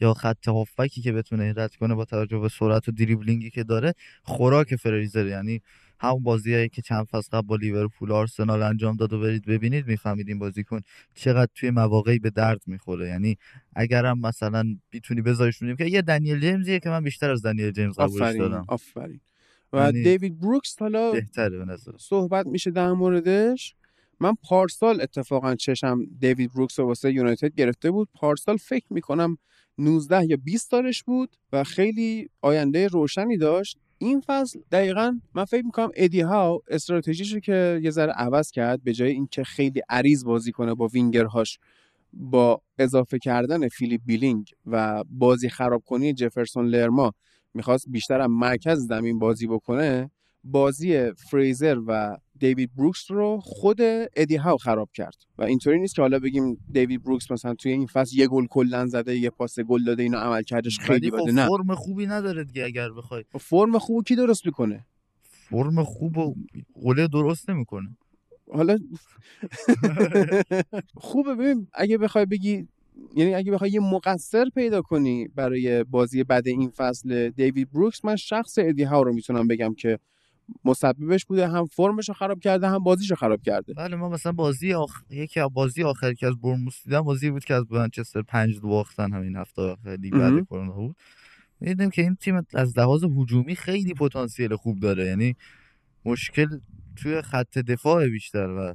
[0.00, 3.94] یا خط هافبکی که بتونه رد کنه با توجه به سرعت و دریبلینگی که داره
[4.22, 5.26] خوراک فریزر.
[5.26, 5.60] یعنی
[5.98, 10.28] همون بازیایی که چند فصل قبل با لیورپول آرسنال انجام داد و برید ببینید می‌فهمید
[10.28, 10.80] این بازیکن
[11.14, 13.08] چقدر توی مواقعی به درد می‌خوره.
[13.08, 13.38] یعنی
[13.76, 18.22] اگرم مثلا می‌تونی بذاریش که یه دنیل جیمزیه که من بیشتر از دنیل جیمز قبولش
[18.22, 19.20] آفرین دارم آفرین.
[19.72, 23.74] و یعنی دیوید بروکس حالا بهتره به نظر صحبت میشه در موردش.
[24.20, 28.08] من پارسال اتفاقا چشم دیوید بروکس رو واسه یونایتد گرفته بود.
[28.14, 29.38] پارسال فکر می‌کنم
[29.78, 33.78] 19 یا 20 سالش بود و خیلی آینده روشنی داشت.
[33.98, 38.92] این فصل دقیقا من فکر می‌کنم ادی هاو استراتژیشو که یه ذره عوض کرد به
[38.92, 41.58] جای اینکه خیلی عریض بازی کنه با وینگرهاش
[42.12, 47.12] با اضافه کردن فیلیپ بیلینگ و بازی خراب کنی مثل جفرسون لرما
[47.54, 50.10] می‌خواست بیشتر هم مرکز زمین بازی بکنه
[50.44, 53.78] بازی فریزر و دیوید بروکس رو خود
[54.16, 55.14] ادی هاو خراب کرد.
[55.38, 58.86] و اینطوری نیست که حالا بگیم دیوید بروکس مثلا توی این فصل یه گل کلا
[58.86, 61.32] زده یه پاس گل داده اینا عملکردش خیلی ولی خب بده.
[61.32, 61.48] نه.
[61.48, 63.24] فرم خوبی نداره دیگه اگر بخوای.
[63.40, 64.86] فرم خوب کی درست می‌کنه؟
[65.22, 66.34] فرم خوب و
[66.82, 67.96] قله درست نمی‌کنه.
[68.52, 68.78] حالا
[70.94, 71.34] خوبه.
[71.34, 72.68] ببین اگه بخوای بگی
[73.16, 78.16] یعنی اگه بخوای یه مقصر پیدا کنی برای بازی بعد این فصل دیوید بروکس من
[78.16, 79.98] شخص ادی هاو رو می‌تونم بگم که
[80.64, 83.74] مسببش بوده هم فرمش رو خراب کرده هم بازیش رو خراب کرده.
[83.74, 85.02] بله ما مثلا بازی آخ...
[85.10, 88.68] یکی از بازی آخری که از برموس دیدم بازی بود که از منچستر پنج دو
[88.68, 90.12] باختن همین هفته آخر لیگ.
[90.12, 90.96] بعد کرونا بود.
[91.60, 95.06] می‌دیدیم که این تیم از لحاظ هجومی خیلی پتانسیل خوب داره.
[95.06, 95.36] یعنی
[96.04, 96.58] مشکل
[96.96, 98.74] توی خط دفاع بیشتر و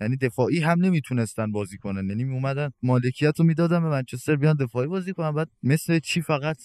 [0.00, 2.08] یعنی دفاعی هم نمی‌تونستن بازی کنن.
[2.08, 5.32] یعنی اومدن مالکیت رو می‌دادن به منچستر بیان دفاعی بازی کنن.
[5.32, 6.56] بعد مثل چی فقط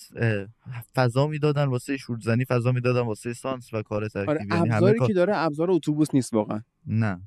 [0.96, 5.14] فضا می‌دادن واسه شورزنی فضا می‌دادن واسه سانس و کار ترکیبی آره یعنی ابزاری که
[5.14, 6.62] داره ابزار اتوبوس نیست واقعا.
[6.88, 7.22] نه.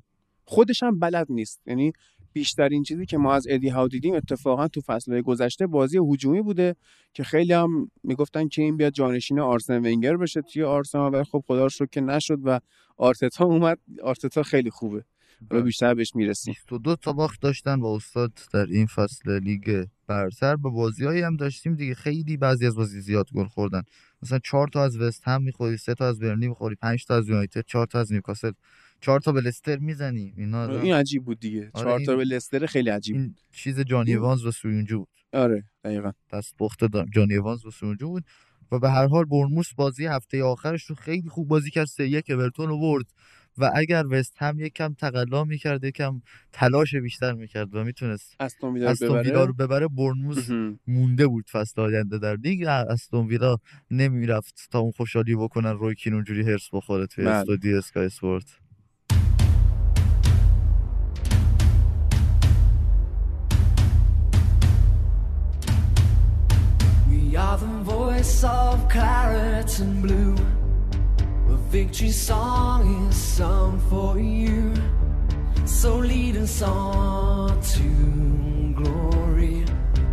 [0.45, 1.61] خودش هم بلد نیست.
[1.65, 1.93] یعنی
[2.33, 6.75] بیشترین چیزی که ما از ادی هاو دیدیم اتفاقا تو فصلهای گذشته بازی هجومی بوده
[7.13, 11.13] که خیلی هم می‌گفتن که این بیاد جانشین آرسن ونگر بشه توی آرسنال.
[11.13, 12.59] ولی خب خدا رو که نشد و
[12.97, 13.77] آرتتا اومد.
[14.03, 15.03] آرتتا خیلی خوبه.
[15.51, 16.53] حالا بیشتر بهش می‌رسیم.
[16.53, 20.55] 22 تا باخت داشتن با استاد در این فصل لیگ برتر.
[20.55, 21.93] با بازیایی هم داشتیم دیگه.
[21.93, 23.81] خیلی بعضی از بازی زیاد گل خوردن.
[24.21, 27.27] مثلا 4 تا از وست هم می‌خوری 3 تا از برنلی می‌خوری 5 تا از
[27.29, 28.51] یونایتد 4 تا از نیوکاسل
[29.01, 30.33] 4 تا به لستر می‌زنی.
[30.37, 31.71] اینا این عجیب بود دیگه.
[31.73, 35.07] آره، چهار تا به لستر خیلی عجیب این چیز جانی این- وانز و سویونجو بود.
[35.33, 36.11] آره دقیقا.
[36.59, 38.23] پخت دا- جانی وانز و سویونجو بود.
[38.71, 41.85] و به هر حال برموس بازی هفته آخرش رو خیلی خوب بازی کرد.
[41.87, 43.05] 3 1 اورتون رو برد.
[43.57, 49.43] و اگر وست هم یکم تقلا می‌کرد یکم تلاش بیشتر می‌کرد و می‌تونست استون ویلا
[49.43, 50.79] رو ببره ببره برنموس مهم.
[50.87, 53.57] مونده بود فصل آینده در لیگ استون ویلا
[53.91, 57.33] نمی‌رفت تا اون خوشحالی بکنن روی کین اونجوری هرس بخوره توی بله.
[57.33, 58.59] استودیو اسکای اسپورت
[67.09, 70.64] We are the voice of claret and blue.
[71.49, 74.73] A victory song is sung for you.
[75.65, 79.65] So lead us on to glory.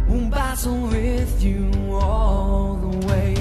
[0.08, 3.34] We'll battle with you all the way.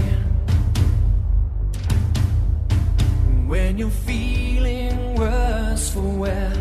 [3.48, 6.54] When you're feeling worse for wear,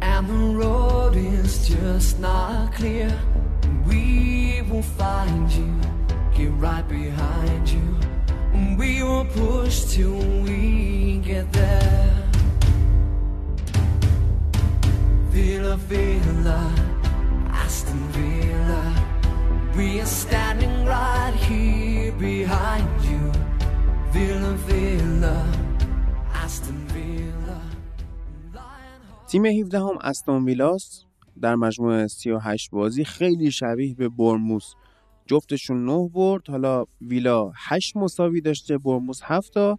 [0.00, 3.10] and the road is just not clear,
[3.86, 5.80] we will find you,
[6.34, 8.17] get right behind you.
[8.78, 12.22] We will push till we get there.
[15.32, 16.60] Villa, Villa,
[17.64, 18.84] Aston Villa,
[19.76, 23.24] we are standing right here behind you.
[24.12, 25.36] Villa, Villa,
[26.44, 27.60] Aston Villa.
[29.28, 31.04] تیم 17 هم استون ویلاس
[31.40, 34.74] در مجموع 38 بازی خیلی شبیه به برموس
[35.28, 36.50] جفتشون 9 برد.
[36.50, 39.78] حالا ویلا 8 مساوی داشته برموس 7 تا.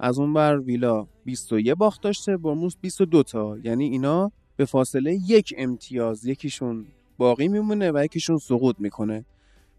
[0.00, 3.58] از اون بر ویلا 21 باخت داشته برموس 22 تا.
[3.64, 6.26] یعنی اینا به فاصله یک امتیاز.
[6.26, 6.86] یکیشون
[7.18, 9.24] باقی میمونه و یکیشون سقوط می‌کنه.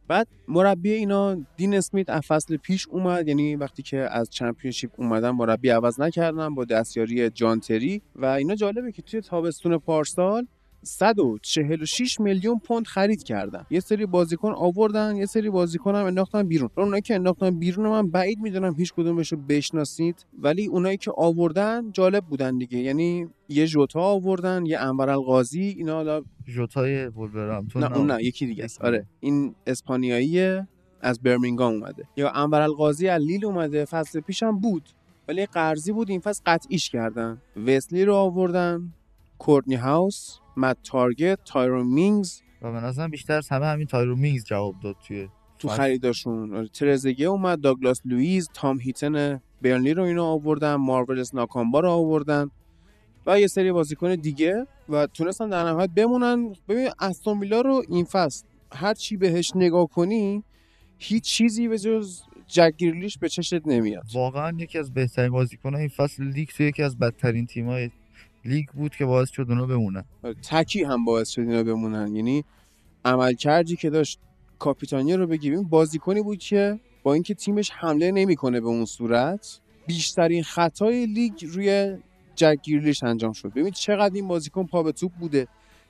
[0.07, 3.27] بعد مربی اینا دین اسمیت از فصل پیش اومد.
[3.27, 8.01] یعنی وقتی که از چمپیونشیپ اومدن مربی عوض نکردن با دستیاری جان تری.
[8.15, 10.47] و اینا جالبه که توی تابستون پارسال
[10.83, 13.65] 146 میلیون پوند خرید کردن.
[13.69, 16.69] یه سری بازیکن آوردن یه سری بازیکن هم انداختن بیرون.
[16.77, 20.25] اونایی که انداختن بیرون من بعید می‌دونم هیچ کدومش رو بشناسید.
[20.39, 22.77] ولی اونایی که آوردن جالب بودن دیگه.
[22.77, 28.23] یعنی یه ژوتا آوردن یه انور القاضی اینا حالا ژوتای ولورهمپتون نه اون نه.
[28.23, 28.81] یکی دیگه است.
[28.81, 30.61] آره این اسپانیایی
[31.01, 32.03] از برمینگام اومده.
[32.17, 34.89] یا انور القاضی از لیل اومده فصل پیشم بود.
[35.27, 37.41] ولی قرضی بود این فصل قطعیش کردن.
[37.67, 38.93] وسلی رو آوردن
[39.37, 40.37] کورتنی هاوس.
[40.57, 44.95] مت تارگت تایرون مینگز و به نظرم بیشتر از همه همین تایرون مینگز جواب داد
[45.07, 45.27] توی
[45.59, 45.67] تو.
[45.67, 46.55] خریداشون.
[46.55, 52.51] آره، ترزگه اومد داگلاس لوئیز تام هیتن برنلی رو اینا آوردن مارولوس ناکامبا رو آوردن.
[53.25, 56.53] و یه سری بازیکن دیگه و تونستن در نهایت بمونن.
[56.69, 60.43] ببین استون ویلا رو این فصل هر چی بهش نگاه کنی
[60.97, 64.03] هیچ چیزی به جز جک گریلیش به چشت نمیاد.
[64.13, 67.89] واقعا یکی از بهترین بازیکن‌های این فصل لیگ توی یکی از بدترین تیم‌های
[68.47, 70.03] لیگ بود که باعث شد اونا بمونن.
[70.49, 72.15] تکی هم باعث شد اینا بمونن.
[72.15, 72.43] یعنی
[73.05, 74.19] عملکردی که داشت
[74.59, 79.59] کاپیتانی رو بگی ببین بازیکنی بود که با اینکه تیمش حمله نمی‌کنه به اون صورت
[79.87, 81.97] بیشترین خطای لیگ روی
[82.35, 82.59] جک
[83.03, 83.49] انجام شد.
[83.53, 85.47] ببین چقدر این بازیکن پا به توپ بوده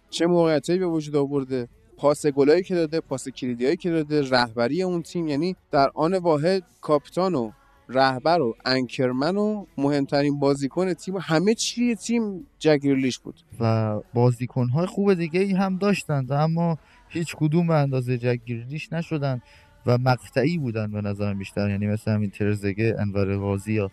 [0.10, 1.68] چه موقعیتایی به وجود آورده
[1.98, 5.28] پاس گلایی که داده پاس کلیدیایی که داده رهبری اون تیم.
[5.28, 7.52] یعنی در آن واحد کاپیتان و
[7.90, 13.36] رهبر و انکرمن و مهمترین بازیکن تیم و همه چی تیم جک گریلیش بود.
[13.60, 16.78] و بازیکن‌های خوب دیگه ای هم داشتند اما
[17.10, 19.42] هیچ کدوم به اندازه جک گریلیش نشدن
[19.86, 21.70] و مقطعی بودن به نظرم بیشتر.
[21.70, 23.92] یعنی مثل همین ترزگه انور قاضی یا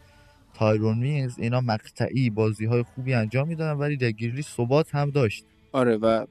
[0.55, 5.45] تایرون مینگز اینا مقطعی بازی های خوبی انجام می‌دادن ولی جک گریلیش ثبات هم داشت.
[5.73, 6.27] آره و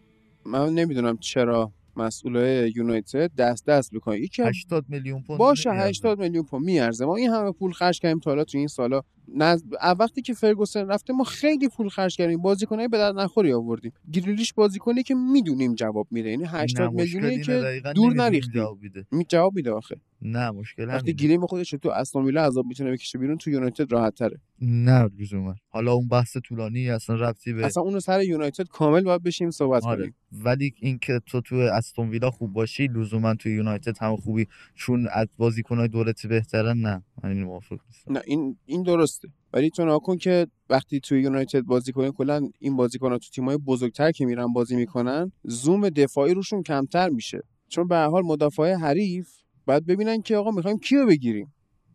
[0.46, 5.90] من نمی‌دونم چرا مسئولای یونایتد دست دست یکی از 80 میلیون پوند باشه نمی‌ارزه.
[5.90, 9.02] 80 میلیون پوند میارزه ما این همه پول خرج کردیم تا حالا تو این سالا
[9.36, 9.64] نز...
[10.00, 14.54] وقتی که فرگوسن رفته ما خیلی پول خرج کردیم بازیکنای به درد نخوری آوردیم گریلیش
[14.54, 18.54] بازیکنی که می‌دونیم جواب میده یعنی 80 نه، مشکل میلیونی که دور نریختیم.
[18.54, 19.06] جواب میده.
[19.12, 21.14] می جواب میده آخه نه مشکل وقتی.
[21.14, 25.56] گیریم خودش تو استون ویلا عذاب می‌تونه بکشه بیرون تو یونایتد راحت تره نه لزوما.
[25.68, 29.86] حالا اون بحث طولانی اصلا ربطی به اصلا اونو سر یونایتد کامل باید بشیم صحبت
[29.86, 30.02] آره.
[30.02, 30.16] کنیم.
[30.32, 34.48] ولی اینکه تو تو استون ویلا خوب باشی لزوما تو یونایتد هم خوبی.
[34.76, 37.04] چون از بازیکنهای دولتی بهترن نه.
[37.24, 38.14] من این موافق نیستم.
[38.14, 39.28] نه این این درسته.
[39.54, 44.12] ولی تو ناکن که وقتی توی یونایتد بازی کنی کلا این بازیکن‌ها تو تیم‌های بزرگتر
[44.12, 47.44] که میرن بازی می‌کنن زوم دفاعی روشون کمتر میشه.
[47.68, 49.30] چون به هر حال مدافع حریف
[49.66, 51.54] بعد ببینن که آقا می‌خوایم کیو بگیریم؟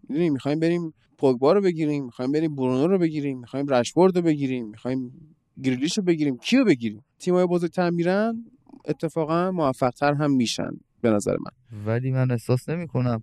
[0.08, 4.66] می‌دونی می‌خوایم بریم پوگبا رو بگیریم می‌خوایم بریم برونو رو بگیریم می‌خوایم رشفورد رو بگیریم
[4.68, 5.12] می‌خوایم
[5.62, 6.36] گریلیش رو بگیریم.
[6.38, 8.44] کیو بگیریم؟ تیم‌های بزرگتر میرن
[8.84, 11.82] اتفاقا موفقتر هم میشن به نظر من.
[11.86, 13.22] ولی من احساس نمی کنم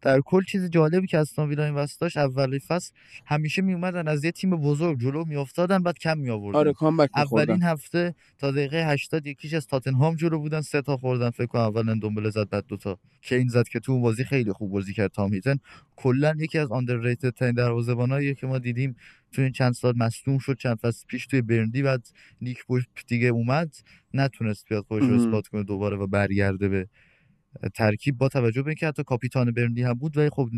[0.00, 2.92] در کل چیز جالبی که استون ویلا این وسط داشت اول فصل
[3.26, 7.10] همیشه می اومدن از یه تیم بزرگ جلو میافتادن بعد کم می آوردن آره کامبک.
[7.16, 11.30] اولین هفته تا دقیقه 80 یکیش از تاتنهام جلو بودن سه تا خوردن.
[11.30, 14.70] فکر کنم اول اندومبله زد بعد دوتا کین زد که تو اون بازی خیلی خوب
[14.70, 15.58] بازی کرد تام هیتن.
[15.96, 18.96] کلا یکی از آندرریتد ترین دروازه‌بانایی که ما دیدیم
[19.32, 22.08] تو این چند سال مصدوم شد چند فصل پیش توی برندی بعد
[22.40, 22.58] نیک
[23.06, 23.74] دیگه اومد.
[24.14, 25.14] نتونست بیاد خودش رو.
[25.14, 26.88] اثبات کنه دوباره و برگرده به
[27.74, 30.48] ترکیب با توجه به اینکه حتی کاپیتان برندی هم بود ولی خب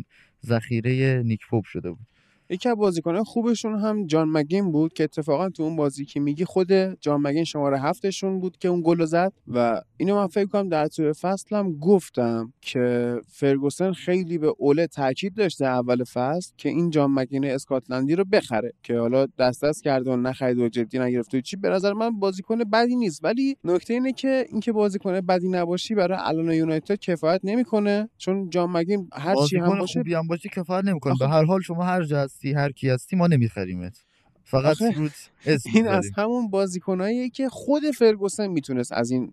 [0.46, 2.06] ذخیره نیک پوپ شده بود.
[2.50, 6.44] یکی از بازیکنان خوبشون هم جان مگین بود که اتفاقا تو اون بازی که میگی
[6.44, 10.46] خود جان مگین شماره هفتشون بود که اون گل رو زد و اینو من فکر
[10.46, 16.52] کنم در طول فصل هم گفتم که فرگوسن خیلی به اوله تاکید داشته اول فصل
[16.56, 20.68] که این جان مگین اسکاتلندی رو بخره که حالا دست دست کرده و نخرید و
[20.68, 23.24] جدی نگرفته و چی به نظر من بازیکن بدی نیست.
[23.24, 28.70] ولی نکته اینه که اینکه بازیکن بدی نباشی برای الان یونایتد کفایت نمی‌کنه چون جان
[28.70, 31.14] مگین هر چی هم باشه هم باشه کفایت نمی‌کنه.
[31.20, 34.04] به هر حال شما هر جا هستی هر کی هستی ما نمیخریمت.
[34.44, 35.30] فقط روت
[35.74, 36.10] این از.
[36.16, 39.32] همون بازیکناییه که خود فرگوسن می‌تونست از این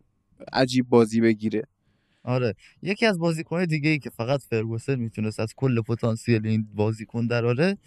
[0.54, 1.64] عجیب بازی بگیره.
[2.24, 2.56] آره.
[2.82, 7.78] یکی از بازیکن‌های دیگه ای که فقط فرگوسن می‌تونست از کل پتانسیل این بازیکن دراره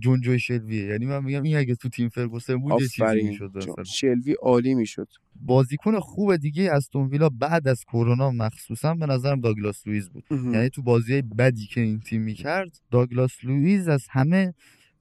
[0.00, 3.82] جونجو شلویه یعنی من میگم این اگه تو تیم فرگوسن بود یه چیزی می‌شد.
[3.86, 5.08] شلوی عالی می‌شد.
[5.40, 10.24] بازیکن خوب دیگه از ویلا بعد از کرونا مخصوصا به نظرم داگلاس لوئیس بود.
[10.30, 14.54] یعنی تو بازی بدی که این تیم می‌کرد داگلاس لوئیس از همه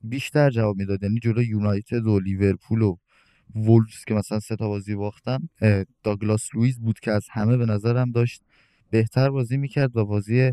[0.04, 1.04] بیشتر جواب می‌داد.
[1.04, 2.98] یعنی جلو یونایتد و لیورپول و
[3.56, 5.39] وولفز که مثلا سه تا بازی باختن
[6.04, 8.41] داگلاس لوئیس بود که از همه به نظرم داشت
[8.89, 10.52] بهتر بازی می‌کرد و بازی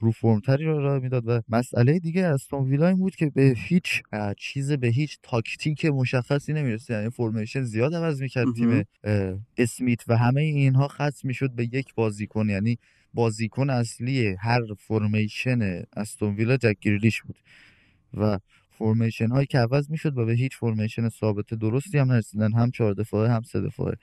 [0.00, 4.02] رو فرم‌تری رو ارائه می‌داد و مسئله دیگه از ویلا این بود که به هیچ
[4.36, 8.84] چیز به هیچ تاکتیک مشخصی نمی‌رسه یعنی formation زیاد عوض می‌کرد تیم
[9.56, 12.48] اسمیت و همه اینها ختم می‌شد به یک بازیکن.
[12.48, 12.78] یعنی
[13.14, 17.36] بازیکن اصلی هر formation استون ویلا جک گریلیش بود
[18.14, 18.38] و
[18.70, 22.52] فرمیشن هایی که عوض می‌شد و به هیچ فرمیشن ثابت درستی هم نرسیدن.
[22.52, 23.96] هم چهار دفاعه هم سه دفاعه.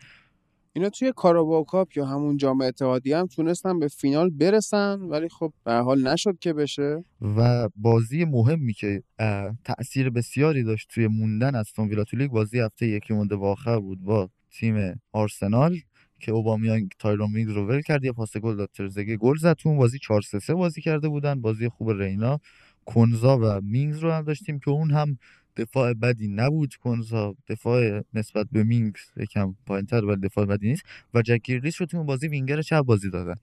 [0.76, 5.54] اینا توی کاراباو کاپ یا همون جام اتحادیه هم تونستن به فینال برسن ولی خب
[5.64, 7.04] به حال نشد که بشه.
[7.38, 13.14] و بازی مهمی که اه، تأثیر بسیاری داشت توی موندن تو لیگ بازی هفته یکی
[13.14, 15.78] مونده به آخر بود با تیم آرسنال
[16.20, 19.54] که اوبامیانگ تایرون رو ول کرد یه پاس گل داد ترزگه گل زد.
[19.54, 22.40] تو بازی 4 3 3 بازی کرده بودن بازی خوب رینا
[22.86, 25.18] کونسا و مینگز رو هم داشتیم که اون هم
[25.58, 30.84] دفاع بدی نبود کونسا دفاع نسبت به مینگز یکم پایینتر ولی دفاع بدی نیست.
[31.14, 33.36] و جک گریلیش رو تو اون بازی وینگر چپ بازی دادن.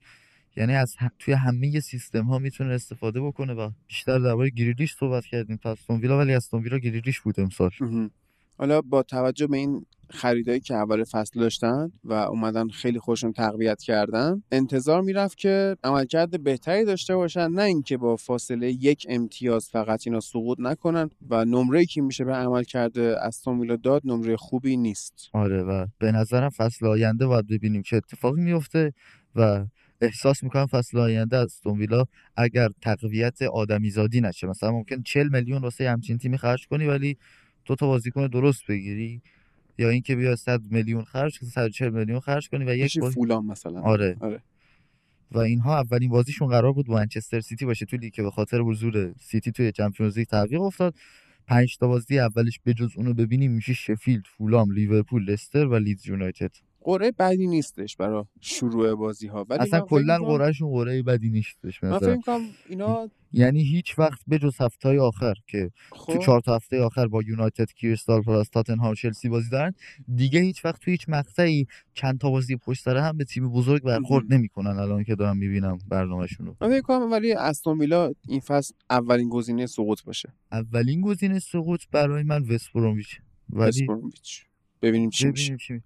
[0.55, 5.25] یعنی از ه- توی همه سیستم ها می‌تونه استفاده بکنه و بیشتر درباره گریلیش صحبت
[5.25, 5.57] کردیم.
[5.57, 7.71] تا ویلا ولی استون ویلا گریلیش بود امسال.
[8.61, 13.81] حالا با توجه به این خریدایی که اول فصل داشتن و اومدن خیلی خودشون تقویت
[13.81, 20.07] کردن انتظار می‌رفت که عملکرد بهتری داشته باشن نه اینکه با فاصله یک امتیاز فقط
[20.07, 25.29] اینا سقوط نکنن و نمره که میشه به عملکرد استون ویلا داد نمره خوبی نیست.
[25.33, 28.93] آره و به نظرم فصل آینده باید ببینیم چه اتفاقی میفته
[29.35, 29.65] و
[30.01, 32.05] احساس می‌کنم فصل آینده استون ویلا
[32.37, 37.17] اگر تقویت آدمیزادی نشه مثلا ممکن 40 میلیون واسه همچین تیمی خرج کنی ولی
[37.71, 39.21] دو تا بازیکن درست بگیری
[39.77, 43.13] یا اینکه بیا 100 میلیون خرج کنی 140 میلیون خرج کنی و یک باز...
[43.13, 43.81] فولام مثلا.
[43.81, 44.17] آره.
[44.19, 44.41] آره.
[45.31, 48.59] و اینها اولین بازیشون قرار بود با منچستر سیتی باشه تو لیگ که به خاطر
[48.59, 50.95] حضور سیتی توی Champions League تعویق افتاد.
[51.47, 56.51] پنج تا بازی اولش بجز اونو ببینیم میشه شفیلد، فولام، لیورپول، لستر و لیدز یونایتد.
[56.81, 61.99] قرعه بدی نیستش برای شروع بازی ها ولی اصلا کلا قرعهشون قرعه بدی نیستش من
[61.99, 62.15] فکر.
[62.15, 66.55] می‌کنم اینا یعنی هیچ وقت به جز هفته های آخر که تو خب چهار تا
[66.55, 69.73] هفته آخر با یونایتد کریستال پالاس تاتنهام چلسی بازی دارن
[70.15, 73.83] دیگه هیچ وقت تو هیچ مقطعی چند تا بازی پشت سر هم به تیم بزرگ
[73.83, 74.33] برخورد.
[74.33, 78.73] نمی‌کنن الان که دارم می‌بینم برنامهشون رو من فکر کنم ولی استون ویلا این فصل
[78.89, 82.69] اولین گزینه سقوط باشه اولین گزینه سقوط برای من وست
[83.49, 83.87] ولی.
[84.81, 85.81] ببینیم چی میشه ببینیم چی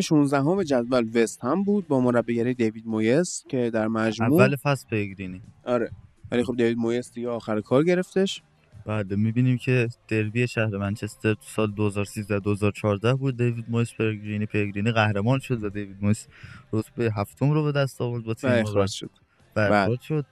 [0.00, 4.56] تیم 16 همه جدول وست هم بود با مربیگری دیوید مویس که در مجموع اول
[4.56, 5.42] فصل پیگرینی.
[5.64, 5.90] آره.
[6.30, 8.42] ولی خب دیوید مویس دیگه آخر کار گرفتش.
[8.86, 13.36] بعد می‌بینیم که دربی شهر منچستر تو سال 2013 2014 بود.
[13.36, 16.26] دیوید مویس پیگرینی پیگرینی قهرمان شد و دیوید مویس
[16.72, 19.10] رتبه هفتم رو به دست آورد با و تیم اخراج شد.
[19.56, 20.26] و اخراج شد.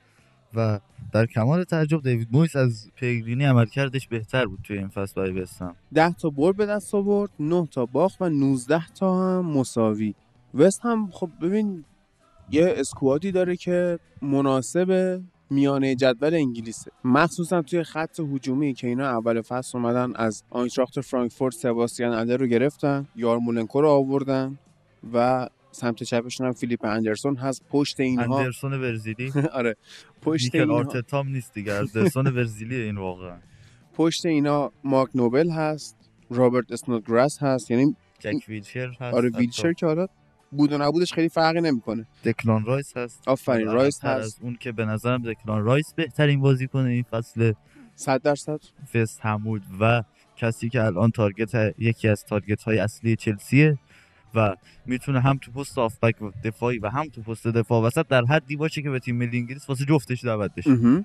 [0.55, 0.81] و
[1.13, 5.75] در کمال تعجب دیوید مویس از پیگرینی عملکردش بهتر بود توی این فصل برای وستهم
[5.95, 10.15] 10 تا برد به دست آورد 9 تا باخت و 19 تا هم مساوی.
[10.55, 11.85] وست هم خب ببین
[12.51, 15.21] یه squad ی داره که مناسب
[15.51, 16.91] میانه جدول انگلیسه.
[17.05, 22.47] مخصوصا توی خط هجومی که اینا اول فصل اومدن از آینتراخت فرانکفورت سباستیان آلر رو
[22.47, 24.59] گرفتن یارمولنکو رو آوردن
[25.13, 25.49] و
[25.79, 27.65] سمت چپشون هم فیلیپ اندرسون هست.
[27.71, 29.33] پشت اینها اندرسون برزیلی.
[29.53, 29.77] آره.
[30.23, 31.73] پشت اینها آرتتام نیست دیگه.
[31.73, 33.39] اندرسون برزیلی این واقعا.
[33.95, 35.97] پشت اینا مارک نوبل هست.
[36.31, 37.71] رابرت اسنودگراس هست.
[37.71, 39.15] یعنی جک ویلشر هست.
[39.15, 39.29] آره.
[39.29, 40.07] ویلشر که حالا
[40.51, 42.07] بود و نبودش خیلی فرقی نمی‌کنه.
[42.25, 43.29] دکلان رایس هست.
[43.29, 47.53] آفرین رایس هست از اون که به نظرم دکلان رایس بهترین بازیکن این فصل.
[47.95, 48.61] 100 درصد.
[48.95, 50.03] وست هم بود و
[50.37, 53.79] کسی که الان target یکی از target های اصلی چلسیه.
[54.35, 54.57] و
[54.87, 56.15] می‌تونه هم تو پست هافبک
[56.45, 59.69] دفاعی و هم تو پست دفاع وسط در حدی باشه که به تیم ملی انگلیس
[59.69, 61.05] واسه جفتش دعوت بشه.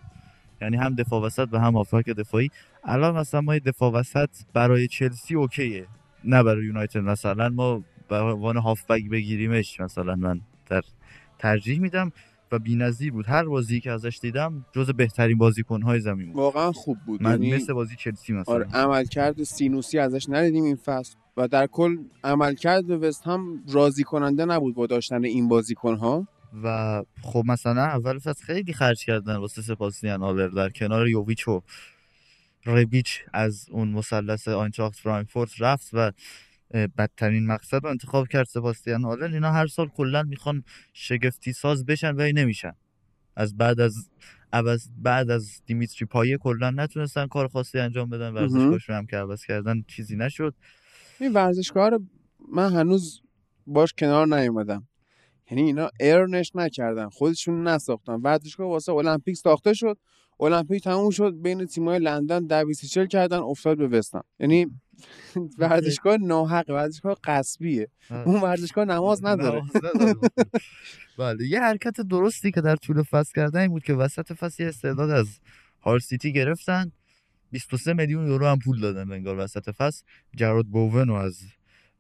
[0.61, 2.49] یعنی هم دفاع وسط و هم آفبک دفاعی.
[2.84, 5.88] الان مثلا ما دفاع وسط برای چلسی اوکیه.
[6.24, 7.49] نه برای یونایتد مثلا.
[7.49, 10.82] ما به عنوان هافبک بگیریمش مثلا من در
[11.39, 12.11] ترجیح میدم
[12.51, 13.26] و بی‌نظیر بود.
[13.28, 16.36] هر بازی که ازش دیدم جز بهترین بازیکن‌های زمین بود.
[16.36, 17.24] واقعا خوب بود.
[17.24, 18.55] من یعنی مثل بازی چلسی مثلا.
[18.55, 20.63] آره عملکرد سینوسی ازش ندیدیم.
[20.63, 25.95] این فصل و در کل عملکرد وست هم راضی کننده نبود با داشتن این بازیکن
[25.95, 26.27] ها
[26.63, 31.61] و خب مثلا اول فصل خیلی خرج کردن واسه سباستیان آلر در کنار یوویچ و
[32.65, 36.11] ربیچ از اون مثلث آینتراخت فرانکفورت رفت و
[36.73, 40.63] بدترین مقصد رو انتخاب کرد سباستیان آلر اینا هر سال کلا می‌خوان
[40.93, 42.73] شگفتی ساز بشن ولی نمیشن.
[43.36, 44.09] از بعد از
[44.53, 49.45] عوض بعد از دیمیتری پایه کلا نتونستن کار خاصی انجام بدن ورزشگاهشون هم که عوض
[49.45, 50.55] کردن چیزی نشد.
[51.24, 51.99] این ورزشگاه رو
[52.51, 53.21] من هنوز
[53.67, 54.88] باش کنار نیومدم.
[55.51, 58.13] یعنی اینا ارنش نکردن خودشون نساختن.
[58.13, 59.97] ورزشگاه واسه المپیک ساخته شد
[60.39, 64.67] المپیک تموم شد بین تیمای لندن در 24 کردن افتاد به وستهم یعنی
[65.59, 67.88] ورزشگاه ناحق ورزشگاه قصبیه.
[68.26, 69.61] اون ورزشگاه نماز نداره.
[71.19, 74.69] بله یه حرکت درستی که در طول فصل کردن این بود که وسط فصل یه
[74.69, 75.28] استعداد از
[75.82, 76.91] هال سیتی گرفتن.
[77.54, 80.04] 23 میلیون یورو هم پول دادن انگار وسط فصل.
[80.36, 81.41] جرود بوون رو از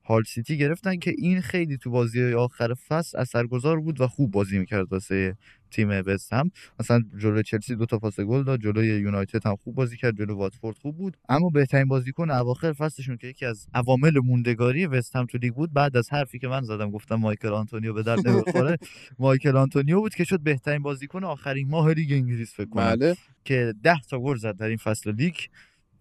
[0.05, 4.59] هال سیتی گرفتن که این خیلی تو بازی آخر فصل اثرگذار بود و خوب بازی
[4.59, 5.37] می‌کرد واسه
[5.71, 6.51] تیم وست هم.
[6.79, 10.35] مثلا جلوی چلسی دو تا پاس گل داد جلوی یونایتد هم خوب بازی کرد جلوی
[10.35, 11.17] واتفورد خوب بود.
[11.29, 15.73] اما بهترین بازیکن اواخر فصلشون که یکی از عوامل موندگاری وست هم تو لیگ بود
[15.73, 18.77] بعد از حرفی که من زدم گفتم مایکل آنتونیو به درد نمی‌خوره
[19.19, 22.95] مایکل آنتونیو بود که شد بهترین بازیکن آخرین ماه لیگ انگلیس فکر کنم.
[22.95, 23.15] بله.
[23.45, 25.35] که 10 تا گل زد در این فصل لیگ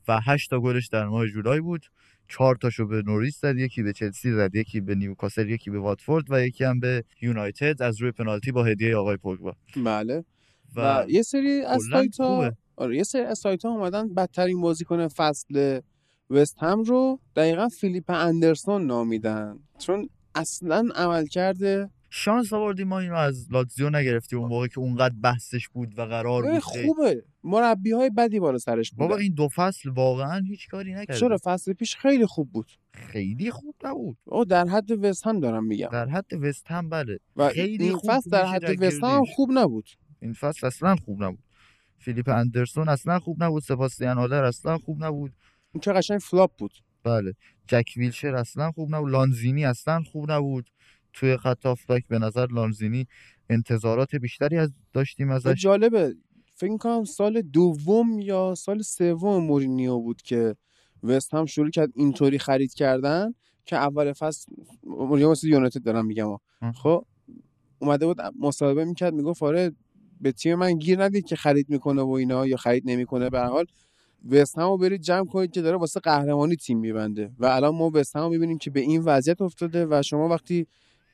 [0.08, 1.86] و 8 تا گلش در ماه جولای بود.
[2.28, 6.24] چهار تاشو به نوریچ زد یکی به چلسی زد یکی به نیوکاسل یکی به واتفورد
[6.28, 9.56] و یکی هم به یونایتد از روی پنالتی با هدیه آقای پوگبا.
[9.84, 10.24] بله.
[10.76, 12.52] و, و یه سری از سایت ها.
[12.76, 15.80] آره یه سری از سایت ها اومدن بدترین بازیکن فصل
[16.30, 19.58] وست هم رو دقیقا فیلیپ اندرسون نامیدن.
[19.78, 25.68] چون اصلا عملکرد شانس آوردیم ما اینو از لاتزیو نگرفتیم اون موقع که اونقدر بحثش
[25.68, 27.24] بود و قرار بود خوبه.
[27.44, 31.38] مربی های بدی بالا سرش بابا بود این دو فصل واقعا هیچ کاری نکرد چرا؟
[31.44, 32.72] فصل پیش خیلی خوب بود.
[32.92, 34.16] خیلی خوب نبود.
[34.24, 35.88] او در حد وست هم دارم میگم.
[35.92, 37.18] در حد وست هم بله.
[37.36, 39.24] و خیلی این خوب فصل در حد وست هم.
[39.24, 39.88] خوب نبود.
[40.22, 41.44] این فصل اصلا خوب نبود.
[41.98, 43.62] فیلیپ اندرسون اصلا خوب نبود.
[43.62, 45.32] سباستیان آلر اصلا خوب نبود.
[45.74, 46.72] این که قشنگ flop بود.
[47.04, 47.34] بله.
[47.68, 49.10] جک ویلشر اصلا خوب نبود.
[49.10, 50.70] لانزینی اصلا خوب نبود.
[51.12, 53.06] توی خط هافبک به نظر لانزینی
[53.50, 55.62] انتظارات بیشتری از داشتیم ازش.
[55.62, 56.14] جالبه
[56.56, 60.56] فکر کنم سال دوم یا سال سوم مورینیو بود که
[61.02, 63.34] وست هم شروع کرد اینطوری خرید کردن
[63.64, 64.52] که اول فصل
[64.84, 66.36] مورینیو واسه یونایتد دارم میگم.
[66.74, 67.04] خب
[67.78, 69.72] اومده بود مصاحبه می‌کرد می‌گفت آره
[70.20, 73.46] به تیم من گیر ندید که خرید می‌کنه و اینا یا خرید نمی‌کنه به هر
[73.46, 73.64] حال.
[74.30, 77.30] وست همو برید جمع کنید که داره واسه قهرمانی تیم میبنده.
[77.38, 80.66] و الان ما وست همو می‌بینیم که به این وضعیت افتاده و شما وقتی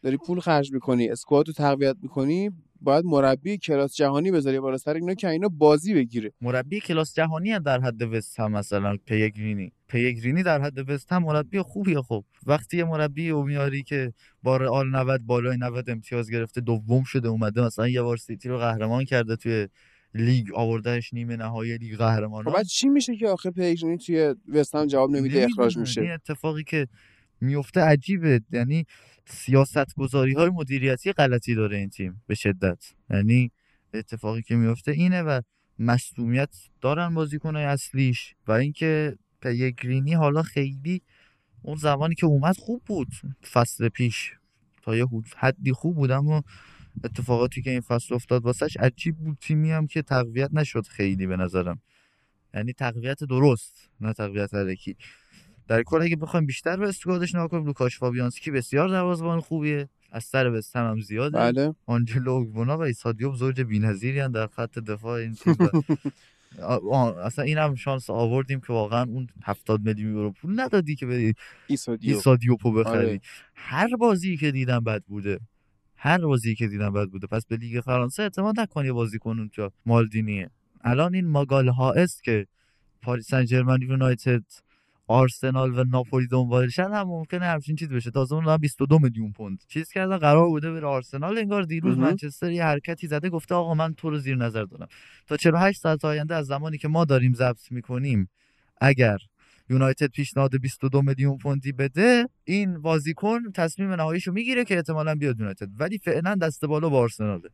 [0.02, 4.94] داری پول خرج می‌کنی اسکواد رو تقویت می‌کنی باید مربی کلاس جهانی بذاری بالا سر
[4.94, 6.32] اینا که اینا بازی بگیره.
[6.40, 9.72] مربی کلاس جهانی در حد وست هم مثلا پیگرینی.
[9.88, 12.24] پیگرینی در حد وست هم مربی خوبیه خب.
[12.46, 17.28] وقتی یه مربی رو میاری که با رئال 90 بالای 90 امتیاز گرفته دوم شده
[17.28, 19.68] اومده مثلا یه بار سیتی رو قهرمان کرده توی
[20.14, 24.74] لیگ آوردهش نیمه نهایی لیگ خب قهرمانان بعد چی میشه که آخه پیگرینی توی وست
[24.74, 25.78] هم جواب نمیده اخراج.
[25.78, 26.88] میشه؟ این اتفاقی که
[27.40, 28.40] میفته عجیبه.
[28.52, 28.84] یعنی
[29.30, 32.92] سیاست گذاری های مدیریتی غلطی داره این تیم به شدت.
[33.10, 33.50] یعنی
[33.94, 35.40] اتفاقی که میفته اینه و
[35.78, 36.48] مصدومیت
[36.80, 41.02] دارن بازیکنهای اصلیش و اینکه پیگرینی حالا خیلی
[41.62, 43.08] اون زمانی که اومد خوب بود
[43.52, 44.34] فصل پیش.
[44.82, 46.44] تا یه حد- حدی خوب بود اما
[47.04, 51.36] اتفاقاتی که این فصل افتاد واسش عجیب بود تیمی هم که تقویت نشد خیلی به
[51.36, 51.80] نظرم.
[52.54, 54.96] یعنی تقویت درست نه تقویت علکی
[55.68, 59.88] در کل اگه بخوایم بیشتر به squad ش نگاه کنیم لوکاش فابیانسکی بسیار دروازه‌بان خوبیه.
[60.12, 61.38] از سر وستهم هم زیاده.
[61.38, 61.74] بله.
[61.86, 65.56] آنجلو اوگبونا و ایسا دیوپ زوج بی‌نظیری در خط دفاع این تیم
[67.24, 71.34] اصلا این هم شانس آوردیم که واقعا اون 70 میلیون یورو پول ندادی که
[71.66, 72.14] ایسا دیو.
[72.14, 73.06] ایسا دیوپو بخری.
[73.06, 73.20] آره.
[73.54, 75.40] هر بازی که دیدم بد بوده.
[75.96, 77.26] هر بازی که دیدم بد بوده.
[77.26, 79.72] پس به لیگ فرانسه اعتماد نکن یه بازیکن اونجا.
[79.86, 80.50] مالدینیه.
[80.84, 82.46] الان این ماگال ها است که
[83.02, 84.44] پاریس سن ژرمن یونایتد
[85.08, 88.10] آرسنال و ناپولی دنبالشن هم ممکنه همچین چیز بشه.
[88.10, 89.62] تازه اون دارن 22 میلیون پوند.
[89.68, 91.38] چیز کردن قرار بوده بره آرسنال.
[91.38, 91.98] انگار دیروز.
[91.98, 94.88] منچستر یه حرکتی زده گفته آقا من تو رو زیر نظر دارم.
[95.26, 98.28] تا 48 ساعت آینده از زمانی که ما داریم ضبط می‌کنیم
[98.80, 99.18] اگر
[99.70, 105.68] یونایتد پیشنهاد 22 میلیون پوندی بده این بازیکن تصمیم نهاییشو می‌گیره که احتمالاً بیاد یونایتد.
[105.78, 107.50] ولی فعلا دست بالا با آرسناله.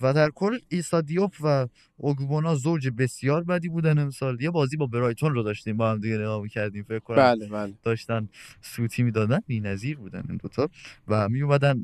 [0.00, 1.66] و در کل ایسا دیوپ و
[1.96, 4.40] اوگبونا زوج بسیار بدی بودن امسال.
[4.40, 7.74] یه بازی با برایتون رو داشتیم با هم دیگه نگاه می‌کردیم فکر کنم بله بله.
[7.82, 8.28] داشتن
[8.60, 10.68] سوتی می‌دادن بی‌نظیر بودن این دوتا
[11.08, 11.82] و می اومدن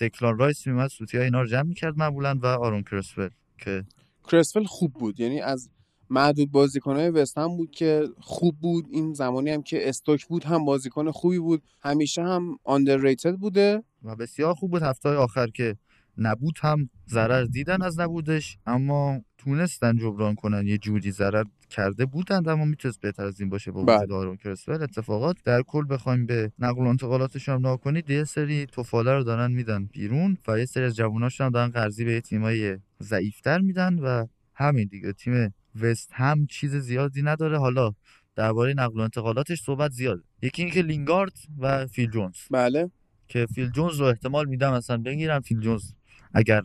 [0.00, 3.84] دکلان رایس میومد سوتی اینا رو جمع می‌کرد معمولا و آرون کرسول که
[4.30, 5.20] کرسفل خوب بود.
[5.20, 5.70] یعنی از
[6.14, 8.86] معدود بازیکنهای وست هم بود که خوب بود.
[8.90, 11.62] این زمانی هم که استوک بود هم بازیکن خوبی بود.
[11.82, 13.82] همیشه هم underrated بوده.
[14.02, 14.82] و بسیار خوب بود.
[14.82, 15.76] هفته آخر که
[16.18, 20.66] نبود هم ضرر دیدن از نبودش اما تونستن جبران کنن.
[20.66, 23.96] یه جوری ضرر کرده بودند اما می‌تونست بهتر از این باشه با بله.
[23.96, 28.10] وجود آرون کرسول اتفاقات در کل بخوایم به نقل و انتقالاتش هم نگاه کنید.
[28.10, 32.04] یه سری توفاله رو دارن میدن بیرون و یه سری از جووناش هم دارن قرضی
[32.04, 35.12] به تیمای ضعیفتر میدن و همین دیگه.
[35.12, 37.58] تیم وست هم چیز زیادی نداره.
[37.58, 37.92] حالا
[38.36, 40.22] درباره نقل و انتقالاتش صحبت زیاده.
[40.42, 42.36] یکی اینکه لینگارد و فیل جونز.
[42.50, 42.90] بله.
[43.28, 45.40] که فیل جونز رو احتمال میدم اصلا بگیرم.
[45.40, 45.92] فیل جونز
[46.34, 46.62] اگر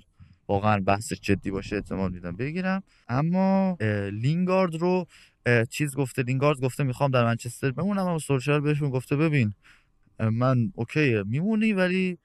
[0.48, 2.84] واقعا بحثش جدی باشه احتمال میدم بگیرم.
[3.08, 3.78] اما
[4.12, 5.06] لینگارد رو
[5.70, 9.54] چیز گفته لینگارد گفته می‌خوام در منچستر بمونم اما سولشار بهشون گفته ببین
[10.20, 11.24] من اوکیه.
[11.24, 12.18] میمونی ولی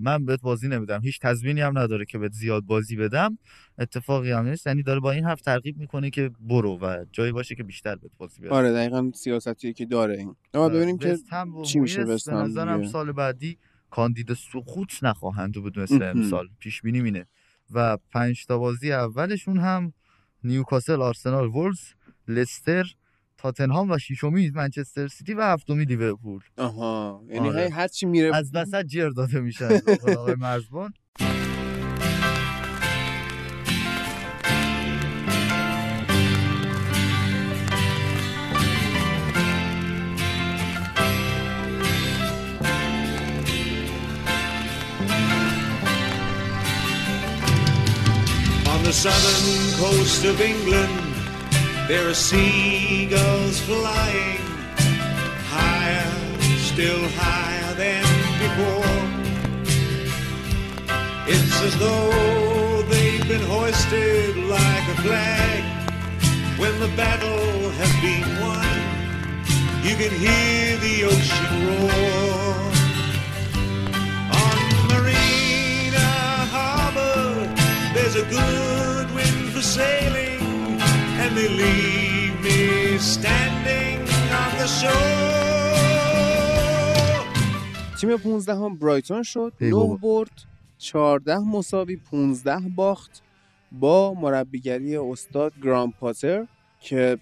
[0.00, 1.00] من بهت بازی نمیدم.
[1.00, 3.38] هیچ تضمینی هم نداره که بهت زیاد بازی بدم.
[3.78, 4.66] اتفاقی هم نیست.
[4.66, 8.10] یعنی داره با این حرف ترغیب می‌کنه که برو و جایی باشه که بیشتر بهت
[8.18, 10.36] بازی بدم آره دقیقا سیاستیه که داره این.
[10.54, 12.86] اما ببینیم که و چی میشه به نظرم.
[12.86, 13.58] سال بعدی
[13.90, 16.18] کاندید سقوط نخواهند بود مثل اهم.
[16.18, 17.26] امسال پیش بینی اینه
[17.70, 19.92] و پنج تا بازی اولشون هم
[20.44, 21.80] نیوکاسل آرسنال وولز
[22.28, 22.94] لستر
[23.38, 27.68] تاتنهام و ششمی منچستر سیتی و هفتمی لیورپول آها یعنی آره.
[27.70, 29.80] هر چی میره از وسط جر داده میشن
[30.16, 30.94] آقای مرزبان
[48.78, 49.46] On the southern
[49.80, 51.07] coast of England,
[51.88, 54.40] there are seagulls flying
[55.48, 56.12] higher,
[56.58, 58.04] still higher than
[58.44, 58.98] before.
[61.26, 65.64] It's as though they've been hoisted like a flag.
[66.60, 68.76] When the battle has been won,
[69.86, 72.52] you can hear the ocean roar.
[74.44, 74.58] On
[74.92, 76.08] Marina
[76.54, 77.48] Harbor,
[77.94, 80.27] there's a good wind for sailing,
[81.28, 82.58] and they leave me
[83.14, 83.98] standing
[84.40, 85.28] on the shore.
[88.00, 89.52] تیم 15 هم برایتون شد.
[89.60, 89.96] ای 9 بابا.
[89.96, 90.30] برد.
[90.78, 93.22] 14 مساوی 15 باخت
[93.72, 96.46] با مربیگری استاد گرام پاتر
[96.80, 97.18] که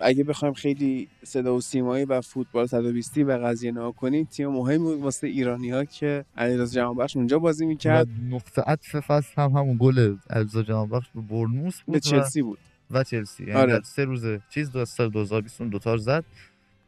[0.00, 4.78] اگه بخوایم خیلی صدا و سیمایی و فوتبال 120 به قضیه نگاه کنیم تیم مهمی
[4.78, 9.50] بود واسه ایرانی ها که علیرضا جهانبخش اونجا بازی و می‌کرد نقطه عطف فصل هم
[9.50, 12.58] همون گل علیرضا جهانبخش به برنوس بود به و- چلسی بود.
[12.92, 13.44] و چلسی.
[13.44, 13.80] یعنی آره.
[13.84, 16.24] سه روز چیز دو سال 2020 دو تا رو زد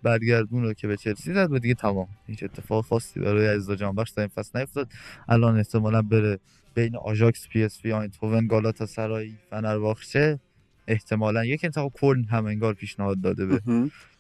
[0.03, 2.09] برگردون رو که به چلسی زد و دیگه تمام.
[2.27, 4.89] هیچ اتفاق خاصی برای علیرضا جهانبخش در این فصل نیفتاد.
[5.29, 6.39] الان احتمالا بره
[6.75, 10.39] بین آژاکس پی اس وی آیندهوون گالاتا سرای فنرباخچه.
[10.89, 13.61] احتمالا یک انتخاب کلن هم انگار پیشنهاد داده به.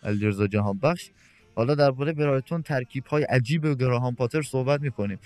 [0.02, 1.10] علیرضا جهان بخش.
[1.54, 5.18] حالا درباره برایتون ترکیب های عجیب گراهام پاتر صحبت می‌کنیم.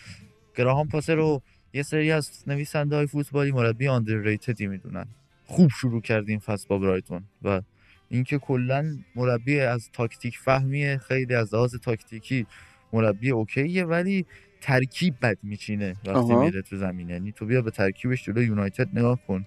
[0.56, 1.42] گراهام پاتر رو
[1.72, 5.06] یه سری از نویسنده های فوتبالی مربی آندرریتدی می‌دونن.
[5.50, 7.62] خوب شروع کرد این فصل با برایتون و
[8.08, 12.46] اینکه کلا مربی از تاکتیک فهمیه خیلی از لحاظ تاکتیکی
[12.92, 14.26] مربی اوکیه ولی
[14.60, 16.34] ترکیب بد میچینه وقتی.
[16.34, 17.08] میره تو زمین.
[17.08, 19.46] یعنی تو بیا به ترکیبش جلوی یونایتد نگاه کن.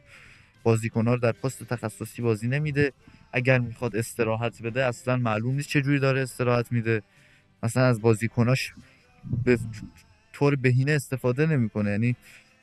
[0.63, 2.91] بازیکن‌ها در پست تخصصی بازی نمیده.
[3.33, 7.01] اگر می‌خواد استراحت بده اصلا معلوم نیست چه جوری داره استراحت میده.
[7.63, 8.73] مثلا از بازیکناش
[9.43, 9.57] به
[10.33, 11.91] طور بهینه استفاده نمی‌کنه.
[11.91, 12.15] یعنی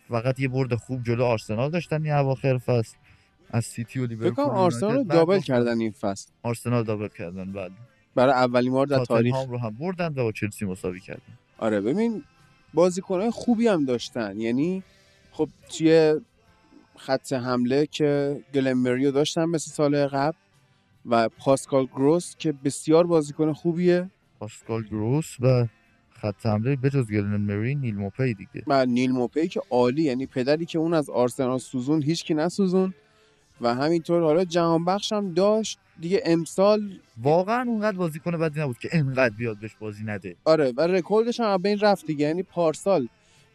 [0.08, 2.96] فقط یه برد خوب جلو آرسنال داشتن این اواخر فصل.
[3.50, 5.40] از سیتی و لیورپول آرسنال دابل.
[5.40, 6.30] کردن این فصل.
[6.42, 7.72] آرسنال دابل کردن بعد.
[8.14, 9.36] برای اولین بار در تاریخ.
[9.48, 11.38] رو هم بردن و با چلسی مساوی کردن.
[11.58, 12.22] آره ببین
[12.74, 14.40] بازیکنهای خوبی هم داشتن.
[14.40, 14.82] یعنی
[15.32, 16.20] خب توی
[16.96, 20.36] خط حمله که گلمریو داشتن مثل سال قبل
[21.06, 24.10] و پاسکال گروس که بسیار بازیکن خوبیه.
[24.40, 25.66] پاسکال گروس و
[26.10, 28.62] خط حمله بجز گلن مری نیل موپی دیگه.
[28.66, 30.02] و نیل موپی که عالی.
[30.02, 32.94] یعنی پدری که اون از آرسنال سوزون هیچکی نسوزون.
[33.60, 35.78] و همینطور حالا جهان بخش هم داشت.
[36.00, 40.36] دیگه امسال واقعا اونقدر بازیکن بدی نبود که انقدر بیاد بهش بازی نده.
[40.44, 42.26] آره و رکوردش هم بین رفت دیگه.
[42.26, 43.08] یعنی پارسال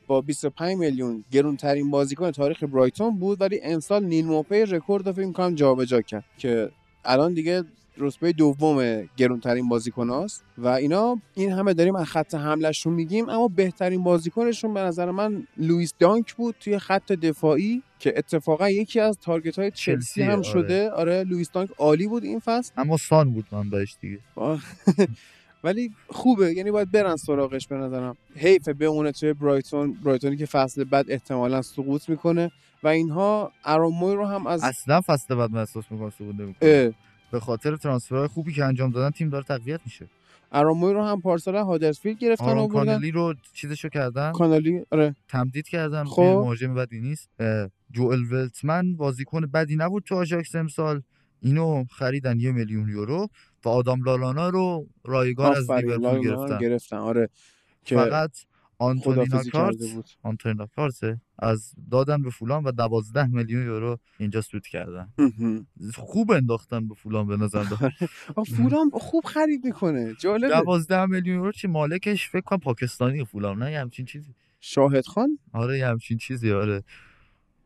[0.07, 5.25] با 25 میلیون گرونترین بازیکن تاریخ برایتون بود ولی امسال نیل موپی رکورد رو فکر
[5.25, 6.69] می‌کنم جابجا کرد که
[7.05, 7.63] الان دیگه
[7.97, 14.03] رتبه دوم گرونترین بازیکناست و اینا این همه داریم از خط حملهشون میگیم اما بهترین
[14.03, 19.59] بازیکنشون به نظر من لوئیس دانک بود توی خط دفاعی که اتفاقا یکی از تارگت
[19.59, 20.43] های چلسی هم آره.
[20.43, 20.89] شده.
[20.89, 22.73] آره لوئیس دانک عالی بود این فصل.
[22.77, 24.19] اما سان بود من بهش دیگه.
[25.63, 28.17] ولی خوبه یعنی باید برن سراغش به نظرم.
[28.35, 32.51] حیفه بمونه توی برایتون برایتونی که فصل بعد احتمالا سقوط می‌کنه.
[32.83, 36.93] و اینها اراموی رو هم از اصلا فصل بعد من احساس می‌کنم سقوط نمی‌کنه.
[37.33, 40.07] به خاطر ترانسفرهای خوبی که انجام دادن تیم داره تقویت میشه.
[40.51, 44.31] اراموی رو هم پارسال هادرسفیلد گرفتن و کانلی رو چیزشو کردن.
[44.31, 45.15] کانالی آره.
[45.27, 46.03] تمدید کردن.
[46.03, 46.21] خب.
[46.21, 47.29] مهاجم بدی نیست.
[47.91, 51.01] جوئل ولتمن بازیکن بدی نبود تو آژاکس امسال.
[51.41, 53.27] اینو خریدن یه میلیون یورو
[53.65, 56.57] و آدام لالانا رو رایگان از لیورپول گرفتن.
[56.57, 57.29] گرفتن آره.
[57.85, 58.31] که فقط
[58.77, 59.75] آنتونینا کارت
[60.23, 60.99] آنتونینا کارت
[61.39, 65.13] از دادن به فولان و 12 میلیون یورو اینجا سود کردن.
[65.95, 67.63] خوب انداختن به فولان به نظر
[68.35, 70.15] آه، فولام خوب خرید می‌کنه.
[70.19, 70.61] جالبه.
[70.61, 74.33] 12 میلیون یورو چی مالکش؟ فکر کنم پاکستانی فولان نه یه همچین چیزی.
[74.59, 76.83] شاهد خان؟ آره یه همچین چیزی آره.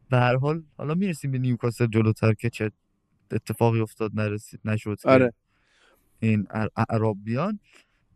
[0.10, 2.72] به هر حال حالا می‌رسیم به نیوکاسل جلوتر که چه
[3.32, 5.34] اتفاقی افتاد نرسید نشد آره.
[6.20, 7.60] این ع- اعراب بیان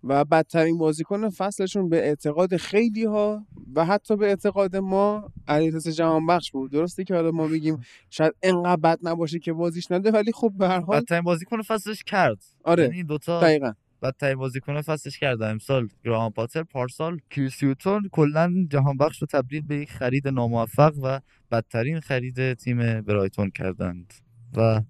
[0.04, 3.46] و بدترین بازیکن فصلشون به اعتقاد خیلی ها
[3.76, 6.72] و حتی به اعتقاد ما علیرضا جهانبخش بود.
[6.72, 7.80] درسته که حالا ما میگیم
[8.10, 12.04] شاید انقدر بد نباشه که بازیش نده ولی خب به هر حال بدترین بازیکن فصلش
[12.04, 12.44] کرد.
[12.64, 12.84] آره.
[12.84, 13.74] یعنی دوتا دقیقا.
[14.02, 15.42] بدترین بازیکن فصلش کرد.
[15.42, 21.20] امسال گراهام پاتر پارسال کریسیوتون کلا جهان بخش رو تبدیل به یک خرید ناموفق و
[21.52, 24.14] بدترین خرید تیم برایتون کردند.
[24.58, 24.82] و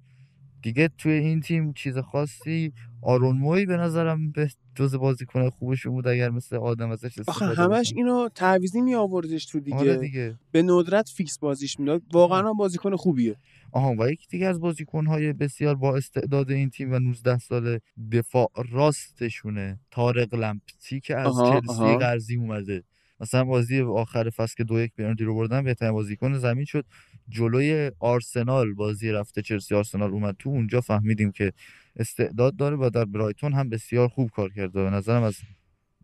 [0.61, 6.07] دیگه توی این تیم چیز خاصی آرون موی به نظرم به جز بازیکن خوبشون بود
[6.07, 7.93] اگر مثل آدم ازش آخه استفاده همش.
[7.95, 10.35] اینو تعویزی می آوردش تو دیگه, آره دیگه.
[10.51, 12.01] به ندرت فیکس بازیش می‌داد.
[12.13, 13.35] واقعا هم بازیکن خوبیه.
[13.71, 18.51] آها و یکی دیگه از بازیکن‌های بسیار با استعداد این تیم و 19 ساله دفاع
[18.71, 19.79] راستشونه.
[19.91, 21.97] طارق لمپتی که از آها، چلسی.
[21.97, 22.83] قرضی اومده.
[23.21, 26.85] مثلا بازی آخر فصل که دو یک برنردی رو بردن بهترین بازیکن زمین شد.
[27.29, 30.35] جلوی آرسنال بازی رفته چلسی آرسنال اومد.
[30.39, 31.53] تو اونجا فهمیدیم که
[31.95, 34.83] استعداد داره و در برایتون هم بسیار خوب کار کرده.
[34.83, 35.35] به نظرم از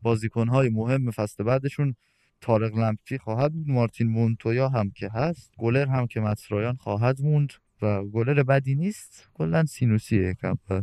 [0.01, 1.95] بازیکن‌های مهم فصل بعدشون
[2.41, 7.53] تارق لمپی خواهد بود مارتین مونتویا هم که هست گلر هم که مصرایان خواهد موند
[7.81, 9.29] و گلر بدی نیست.
[9.33, 10.21] کلا سینوسیه.
[10.29, 10.81] یکم و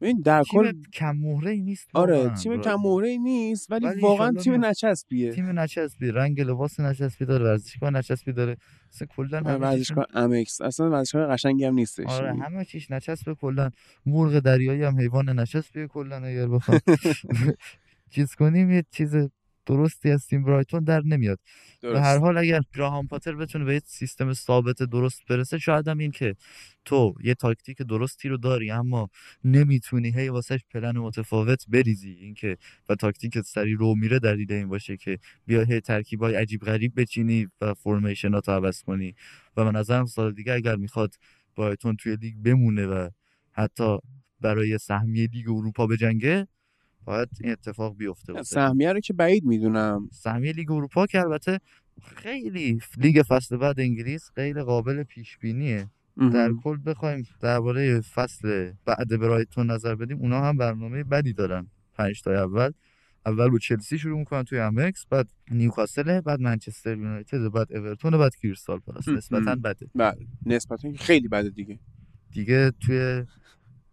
[0.00, 2.28] ببین در کل کم مهره ای نیست آره.
[2.34, 4.64] تیم کم مهره نیست ولی, ولی واقعا تیم.
[4.64, 5.32] نچسبیه.
[5.32, 8.56] تیم نچسبی رنگ لباس نچسبی داره ورزشگاه نچسبی داره.
[8.92, 12.06] اصلا کلا آره، ورزشگاه امکس اصلا ورزشگاه قشنگی هم نیستش.
[12.06, 13.70] آره همه چیش نچسبه کلا.
[14.06, 16.80] مرغ دریایی هم حیوان نچسبیه کلا اگر بخوام.
[18.14, 19.16] چیز کنیم یه چیز
[19.70, 21.38] درستی از تیم برایتون در نمیاد.
[21.80, 25.98] به هر حال اگر گراهام پاتر بتونه به یه سیستم ثابت درست برسه شاید هم
[25.98, 26.36] این که
[26.84, 29.08] تو یه تاکتیک درستی رو داری اما
[29.44, 32.10] نمی‌تونی هی واسش پلن متفاوت بریزی.
[32.10, 32.56] اینکه
[32.88, 37.48] و تاکتیک سری رو میره دلیل این باشه که بیا هی ترکیبای عجیب غریب بچینی
[37.60, 39.14] و formation رو عوض کنی.
[39.56, 41.14] و به نظرم سال دیگه اگر می‌خواد
[41.56, 43.08] برایتون توی لیگ بمونه و
[43.52, 43.98] حتی
[44.40, 46.46] برای سهمیه لیگ اروپا بجنگه
[47.10, 50.08] باید این اتفاق بیفته واسه سهمیه رو که بعید می‌دونم.
[50.12, 51.58] سهمیه لیگ اروپا که البته
[52.02, 55.86] خیلی لیگ فصل بعد انگلیس غیر قابل پیش بینیه
[56.32, 61.66] در کل بخوایم درباره فصل بعد برایتون نظر بدیم اونا هم برنامه بدی دارن.
[61.94, 62.70] پنج تا اول.
[63.26, 68.36] اول با چلسی شروع می‌کنن توی امکس بعد نیوکاسل بعد منچستر یونایتد بعد اورتون بعد
[68.36, 69.08] کریستال پالاس.
[69.08, 69.86] نسبتا بده.
[69.94, 70.26] بله.
[70.46, 71.78] نسبتا خیلی بده دیگه.
[72.30, 73.24] دیگه توی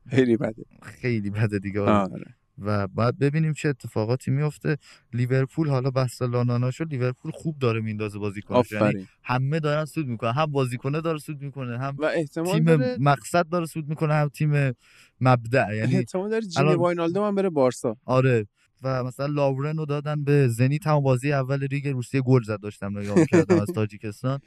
[0.10, 0.66] خیلی بده.
[0.82, 1.82] خیلی بده دیگه.
[1.82, 2.36] آره.
[2.62, 4.78] و بعد ببینیم چه اتفاقاتی میفته
[5.14, 10.32] لیورپول حالا بحث لانانا شد لیورپول خوب داره میندازه بازیکنش یعنی همه دارن سود می‌کنن.
[10.32, 14.28] هم بازیکنه داره سود می‌کنه هم و احتمال تیم داره مقصد داره سود می‌کنه هم
[14.30, 14.74] تیم
[15.22, 15.76] مبدع.
[15.76, 17.98] یعنی احتمال داره جیمی الان- واینالدو هم بره بارسا.
[18.06, 18.48] آره.
[18.84, 22.98] و مثلا لاورن رو دادن به زنیت هم بازی اول لیگ روسیه گل زد داشتم
[23.00, 24.40] نگاه کردم از تاجیکستان.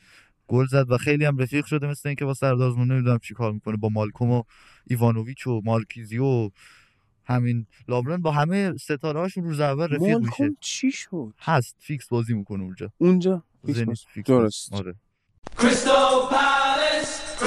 [0.46, 3.52] گل زد و خیلی هم رفیق شده مثل اینکه با سردار آزمون نمی‌دونم چی کار
[3.52, 3.76] می‌کنه.
[3.76, 4.42] با مالکوم و
[4.86, 6.48] ایوانوویچ و مارکیزیو و
[7.30, 10.18] همین لاورن با همه ستاره هاشون روز اول رفیق میشه.
[10.18, 12.92] مالکوم چی شد؟ هست فیکس بازی می‌کنه اونجا.
[12.98, 13.42] اونجا.
[13.66, 14.72] فیکس درست.
[14.72, 14.94] آره.
[15.56, 17.40] Crystal Palace,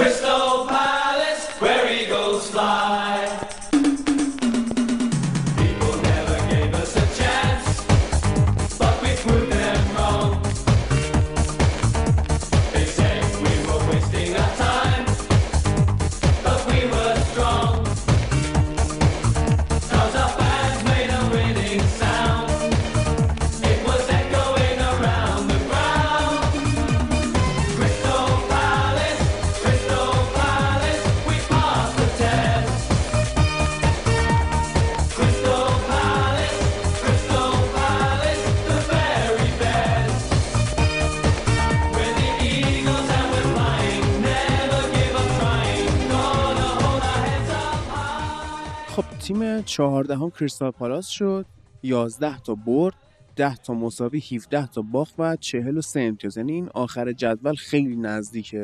[49.24, 51.46] تیم چهاردهم کریستال پالاس شد.
[51.84, 52.94] 11 تا برد
[53.36, 56.38] 10 تا مساوی 17 تا باخت و 43 امتیاز.
[56.38, 58.56] یعنی این آخر جدول خیلی نزدیک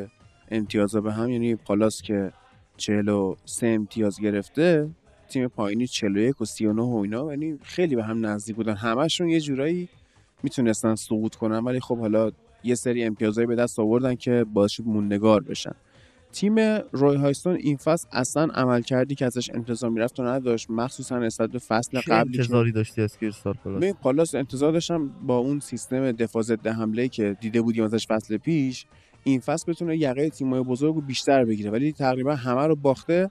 [0.51, 1.29] امتیازا به هم.
[1.29, 2.31] یعنی پالاس که
[2.77, 4.89] 43 امتیاز گرفته
[5.29, 7.29] تیم پایینی 41 و 39 و اینا.
[7.29, 8.75] یعنی خیلی به هم نزدیک بودن.
[8.75, 9.89] همشون یه جورایی
[10.43, 12.31] می‌تونستن سقوط کنن ولی خب حالا
[12.63, 15.75] یه سری امتیازایی به دست آوردن که باعث شد موندگار بشن.
[16.31, 16.55] تیم
[16.91, 20.69] روی هایستون این فصل اصلا عمل کردی که ازش انتظار می‌رفت و نداشت.
[20.69, 25.07] مخصوصا نسبت به فصل چه قبلی انتظاری داشتی از کریستال پالاس ببین پالاس انتظار داشتم
[25.07, 28.85] با اون سیستم دفاع ضد حمله که دیده بودیم ازش فصل پیش
[29.23, 31.71] این فصل بتونه یقه تیمای بزرگ رو بیشتر بگیره.
[31.71, 33.29] ولی تقریبا همه رو باخته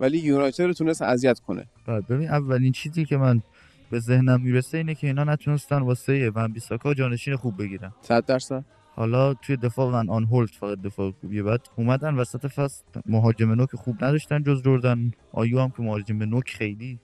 [0.00, 1.66] ولی یونایتد رو تونست اذیت کنه.
[1.86, 3.42] بعد ببین اولین چیزی که من
[3.90, 7.92] به ذهنم می‌رسه اینه که اینا نتونستن واسه ون بیساکا جانشین خوب بگیرن.
[8.00, 8.64] 100 درصد.
[8.94, 12.84] حالا توی دفاع ون آن هولد فقط دفاع خوبیه بعد اومدن وسط فصل.
[13.06, 15.10] مهاجم نوک خوب نداشتن جز جردن.
[15.32, 16.98] آیو هم که مهاجم نوک خیلی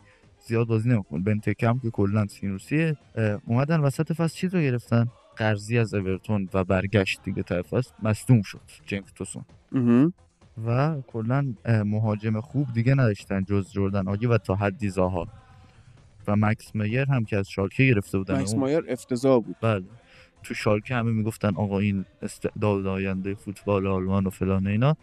[0.46, 1.20] زیاد بازی نمی‌کنه.
[1.22, 2.96] بنتکم که کلا سینوسیه.
[3.46, 7.90] اومدن وسط فصل چیز رو گرفتن؟ قرضی از اورتون و برگشت دیگه ته فصل.
[8.02, 8.60] مصدوم شد.
[8.86, 9.44] جیمز توسون.
[10.66, 15.28] و کلا مهاجم خوب دیگه نداشتن جز جردن آگی و تا حدی زاها.
[16.26, 19.56] و مکس میر هم که از شالکه گرفته بودن مکس اون- مایر افتضاح بود.
[19.60, 19.84] بله.
[20.42, 24.96] تو شالکه همه می‌گفتن آقا این استعداد آینده فوتبال آلمان و فلان اینا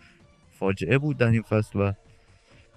[0.52, 1.92] فاجعه بود در این فصل و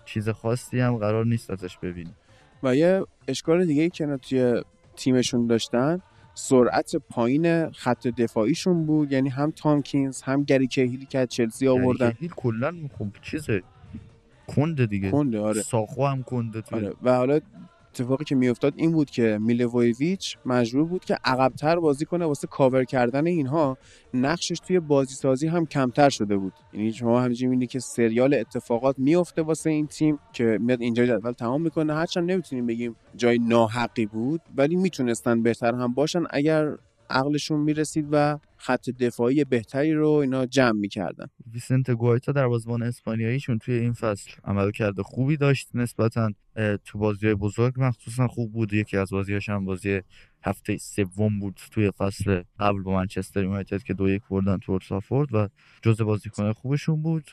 [0.04, 2.14] چیز خاصی هم قرار نیست ازش ببینیم.
[2.62, 4.62] و یه اشکال دیگه ای که توی
[4.96, 6.00] تیمشون داشتن
[6.34, 12.12] سرعت پایین خط دفاعیشون بود یعنی هم تامکینز هم گری کهیلی که از چلسی آوردن.
[12.20, 13.62] هیل کلا خوب چیزه
[14.46, 15.10] کنده دیگه.
[15.10, 15.62] کنده آره.
[15.62, 16.94] ساخو هم کنده توی آره.
[17.02, 17.40] و حالا
[18.00, 22.84] اتفاقی که میافتاد این بود که میلوویچ مجبور بود که عقبتر بازی کنه واسه کاور
[22.84, 23.78] کردن اینها.
[24.14, 26.52] نقشش توی بازی سازی هم کمتر شده بود.
[26.72, 31.32] یعنی شما همینجوری می‌بینید که سریال اتفاقات میفته واسه این تیم که میاد اینجا جدول
[31.32, 31.94] تمام می‌کنه.
[31.94, 36.22] هرچند نمی‌تونیم بگیم جای ناحقی بود ولی می‌تونستن بهتر هم باشن.
[36.30, 36.76] اگر
[37.10, 41.26] عقلشون می‌رسید و خط دفاعی بهتری رو اینا جمع می‌کردن.
[41.52, 45.68] ویسنت گوایتا در بازیکن اسپانیاییشون توی این فصل عمل کرده خوبی داشت.
[45.74, 46.30] نسبتا
[46.84, 48.72] تو بازی بزرگ مخصوصا خوب بود.
[48.72, 50.00] یکی از بازیاش هم بازی
[50.42, 55.34] هفته سوم بود توی فصل قبل با منچستر یونایتد که دو یک بردن تو اولدترافورد
[55.34, 55.48] و
[55.82, 57.30] جز بازیکن خوبشون بود.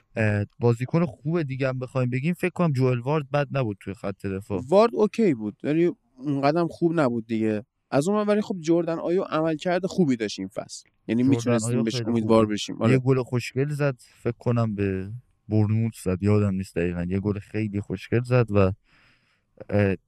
[0.59, 4.61] بازیکن خوب دیگه هم بخوایم بگیم فکر کنم جوئل وارد بد نبود توی خط دفاع.
[4.67, 7.65] وارد okay بود ولی اونقدر خوب نبود دیگه.
[7.91, 10.89] از اون ولی خب جردن آیو عملکرد خوبی داشت این فصل.
[11.07, 12.75] یعنی می‌تونستیم آیو بهش امیدوار بشیم.
[12.75, 12.97] یه آره.
[12.97, 15.11] گل خوشگل زد فکر کنم به
[15.49, 16.23] برنوت زد.
[16.23, 17.05] یادم نیست دقیقا.
[17.09, 18.71] یه گل خیلی خوشگل زد و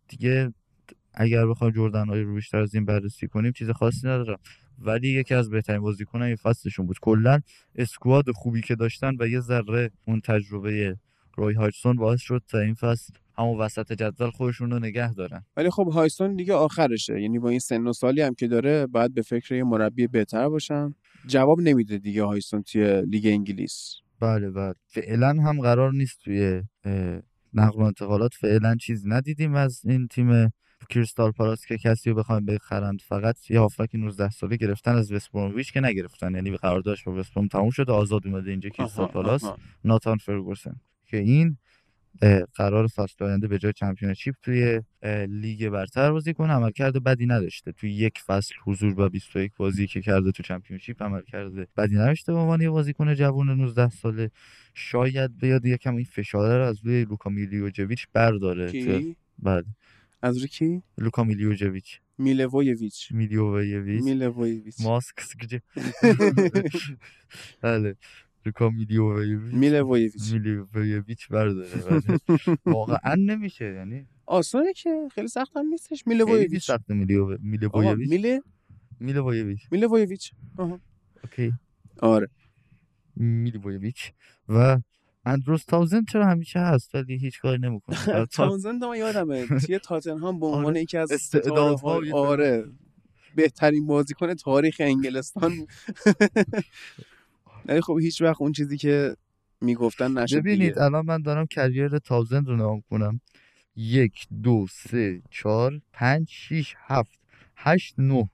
[0.08, 0.54] دیگه
[1.14, 4.40] اگر بخوایم جردن های رو بیشتر از این بررسی کنیم چیز خاصی ندارم.
[4.80, 7.00] ولی یکی از بهترین بازیکنان این فصلشون بود.
[7.02, 7.40] کلا
[7.76, 10.98] اسکواد خوبی که داشتن و یه ذره اون تجربه
[11.38, 15.44] روی هایچسون باعث شد تا این فصل همون وسط جدول خودشون رو نگه دارن.
[15.58, 17.22] ولی خب هایستون دیگه آخرشه.
[17.22, 20.50] یعنی با این سن و سالی هم که داره باید به فکر یه مربی بهتر
[20.50, 20.96] باشن.
[21.28, 23.96] جواب نمیده دیگه هاجسون توی لیگ انگلیس.
[24.20, 24.74] بله بله.
[24.86, 26.64] فعلا هم قرار نیست توی
[27.54, 28.34] نقل و انتقالات.
[28.34, 30.54] فعلا چیز ندیدیم از این تیم
[30.90, 33.02] کریستال پالاس که کسی رو بخوایم بخرند.
[33.02, 36.36] فقط یه هافبک 19 ساله گرفتن از وستبرومویچ که نگرفتن.
[36.36, 37.92] یعنی قراردادش با وستبروم تموم شده.
[37.92, 39.44] آزاد اومده اینجا کریستال پالاس.
[39.84, 40.76] ناتان فرگوسن.
[41.06, 41.58] که این
[42.56, 44.82] قرار فصل آینده به جای چمپیونشیپ توی
[45.30, 46.54] لیگ برتر بازی کنه.
[46.54, 47.72] عملکرد بدی نداشته.
[47.72, 52.40] توی یک فصل حضور و 21 بازی که کرده تو چمپیونشیپ عملکرد بدی نداشته به
[52.40, 54.32] عنوان یه بازیکن جوان 19 ساله.
[54.74, 59.66] شاید بیاد یکم این فشاره رو از روی لوکا میلیوجویچ برداره کی؟ بله.
[60.22, 62.02] از روی کی؟ لوکا میلیوجویچ.
[62.18, 65.20] میلوویچ میلیوویچ میلوویچ ماسک
[67.62, 67.96] بله.
[68.48, 71.70] لوکا میلیوویچ میلوویچ میلیوویچ برداره.
[72.66, 76.04] واقعا نمیشه یعنی آسانه که خیلی سخت هم نیستش.
[76.04, 78.42] خیلی میلوویچ سخت میلیو آقا میلیوویچ میله
[79.00, 80.80] میلیوویچ میلوویچ آها.
[81.24, 81.54] اوکی.
[82.02, 82.30] آره.
[83.16, 84.12] میلیوویچ
[84.50, 84.78] و
[85.26, 87.98] اندروس تاوزن چرا همیشه هست؟ ولی هیچ کاری نمی‌کنه.
[88.36, 89.48] تاونزند من یادمه.
[89.48, 90.82] توی تاتنهام به عنوان آره.
[90.82, 92.66] یکی از استعدادها آره.
[93.36, 95.54] بهترین بازیکن تاریخ انگلستان.
[97.68, 99.16] ولی خب هیچ وقت اون چیزی که
[99.62, 103.22] می‌گفتن نشد ببینید دیگه الان من دارم کریر تاوزن رو نام کنم
[103.76, 107.20] یک دو سه چهار پنج شیش هفت
[107.56, 108.30] هشت نه.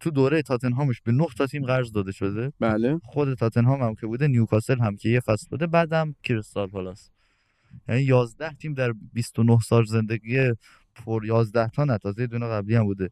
[0.00, 2.52] تو دوره تاتنهامش به نه تا تیم قرض داده شده.
[2.60, 3.00] بله.
[3.04, 7.10] خود تاتنهام هم که بوده نیوکاسل هم که یه فصل بوده بعدم کریستال پالاس.
[7.88, 10.52] یعنی 11 تیم در 29 سال زندگی
[10.94, 13.10] پر 11 تا نه تازه دونه قبلی هم بوده.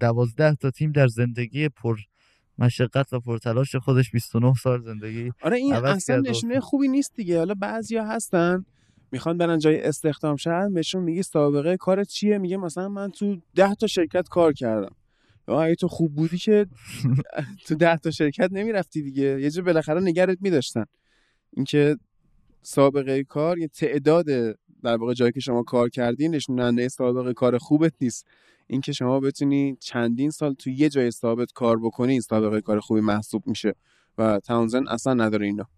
[0.00, 1.98] 12 تا تیم در زندگی پر
[2.58, 7.38] مشقت و پرتلاش خودش 29 سال زندگی آره این اصلا نشونه خوبی نیست دیگه.
[7.38, 8.64] حالا بعضیا هستن
[9.12, 13.74] می‌خوان برن جای استخدام شن بهشون میگی سابقه کار چیه؟ میگه مثلا من تو ده
[13.74, 14.94] تا شرکت کار کردم.
[15.48, 16.66] اگه تو خوب بودی که
[17.66, 19.40] تو ده تا شرکت نمی‌رفتی دیگه.
[19.40, 20.84] یه جا بالاخره نگرت میداشتن.
[21.52, 21.96] اینکه
[22.62, 24.26] سابقه کار یه تعداد
[24.82, 28.26] در واقع جایی که شما کار کردی نشوننده سابقه کار خوبت نیست.
[28.66, 33.46] اینکه شما بتونی چندین سال تو یه جای ثابت کار بکنی سابقه کار خوبی محسوب
[33.46, 33.74] میشه
[34.18, 35.68] و تاونزن اصلا نداره اینا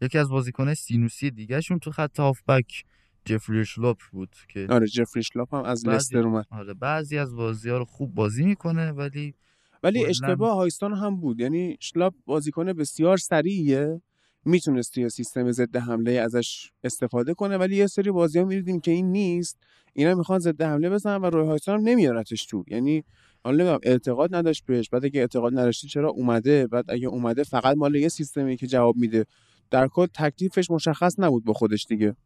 [0.00, 2.84] یکی از بازیکنهای سینوسی دیگهشون تو خط هافبک
[3.24, 6.46] جفری شلوپ بود که آره جفری شلاپ هم از بعضی- لستر اومد.
[6.50, 9.34] آره بعضی از بازی ها رو خوب بازی می‌کنه ولی
[9.82, 11.40] ولی اشتباه هایستان هم بود.
[11.40, 14.02] یعنی شلاپ بازیکن بسیار سریعیه.
[14.44, 18.90] می‌تونست توی سیستم ضد حمله ازش استفاده کنه ولی یه سری بازی ها می‌دیدیم که
[18.90, 19.58] این نیست.
[19.92, 22.64] اینا می‌خوان ضد حمله بزنن و روی هایستان هم نمیارتش تو.
[22.68, 23.04] یعنی
[23.44, 24.88] حالا نمی‌دونم اعتقاد نداشت بهش.
[24.88, 28.96] بعد اگه اعتقاد نداشتی چرا اومده؟ بعد اگه اومده فقط مال یه سیستمی که جواب
[28.96, 29.26] میده.
[29.70, 32.16] در کل تکلیفش مشخص نبود با خودش دیگه.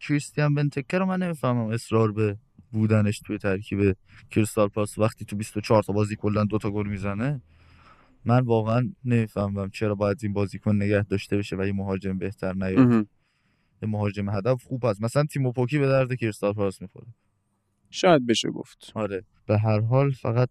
[0.00, 1.66] کریستیان بنتکر رو من نمی‌فهمم.
[1.66, 2.36] اصرار به
[2.72, 3.96] بودنش توی ترکیب
[4.30, 7.42] کریستال پاس وقتی تو 24 تا بازی کلا دو تا گل می‌زنه؟
[8.24, 13.06] من واقعا نمی‌فهمم چرا باید این بازیکن نگه داشته بشه و یه مهاجم بهتر نیاد.
[13.82, 15.02] یه مهاجم هدف خوب هست.
[15.02, 17.06] مثلا تیمو پوکی به درد کریستال پاس می‌خوره.
[17.90, 18.92] شاید بشه گفت.
[18.94, 19.24] آره.
[19.46, 20.50] به هر حال فقط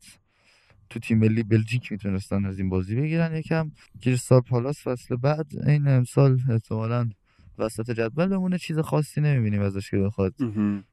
[0.90, 3.36] تو تیم ملی بلژیک می‌تونستن از این بازی بگیرن.
[3.36, 3.72] یکم
[4.02, 7.10] کریستال پالاس فصل بعد این امسال احتمالا
[7.58, 10.34] وسط جدول بمونه چیز خاصی نمی‌بینیم ازش که بخواد.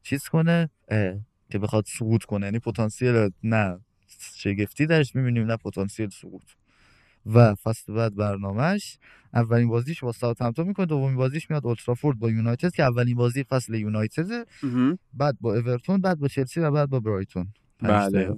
[0.02, 0.70] چیز کنه.
[1.50, 2.46] که بخواد سقوط کنه.
[2.46, 3.78] یعنی پتانسیل نه
[4.34, 6.44] شگفتی درش می‌بینیم نه پتانسیل سقوط
[7.34, 8.98] و فصل بعد برنامهش
[9.34, 13.74] اولین بازیش با ساوثهمپتون می‌کنه دومین بازیش میاد اولترافورد با یونایتد که اولین بازی فصل
[13.74, 14.46] یونایتد.
[15.14, 17.48] بعد با اورتون بعد با چلسی و بعد با برایتون
[17.82, 18.34] بله.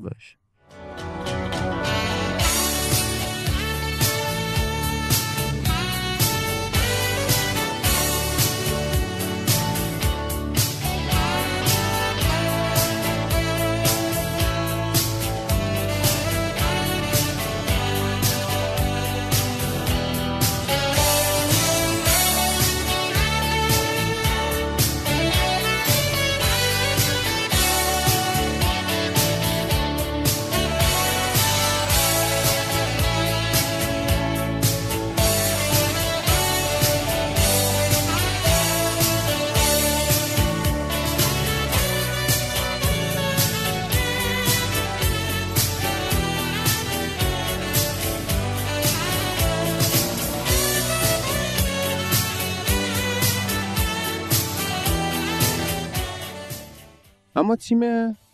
[57.43, 57.81] اما تیم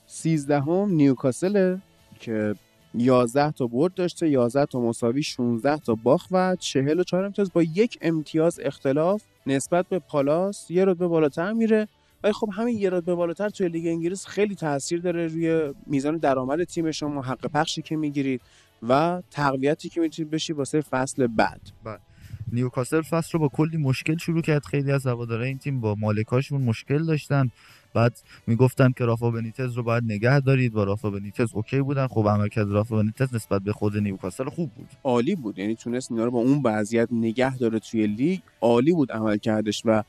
[0.07, 1.77] 13 هم نیوکاسل
[2.21, 2.55] که
[2.95, 7.53] 11 تا برد داشته 11 تا مساوی 16 تا باخت و 44 امتیاز.
[7.53, 11.89] با یک امتیاز اختلاف نسبت به پالاس یه رتبه بالاتر میره.
[12.23, 16.65] ولی خب همین یه رتبه بالاتر توی لیگ انگلیس خیلی تاثیر داره روی میزان درآمد
[16.65, 18.41] تیم شما حق پخشی که می‌گیرید
[18.89, 21.61] و تقویتی که می‌تونید بشی واسه فصل بعد.
[22.53, 24.65] نیوکاسل فصل رو با کلی مشکل شروع کرد.
[24.65, 27.51] خیلی از هوادارهای این تیم با مالکاشون مشکل داشتن.
[27.95, 30.77] بعد می‌گفتن که رافا بنیتز رو باید نگه دارید.
[30.77, 32.07] و رافا بنیتز okay بودن.
[32.07, 34.89] خب عملکرد رافا بنیتز نسبت به خود نیوکاسل خوب بود.
[35.05, 35.59] عالی بود.
[35.59, 38.41] یعنی تونست اینا رو با اون وضعیت نگه داره توی لیگ.
[38.61, 40.03] عالی بود عمل کردش و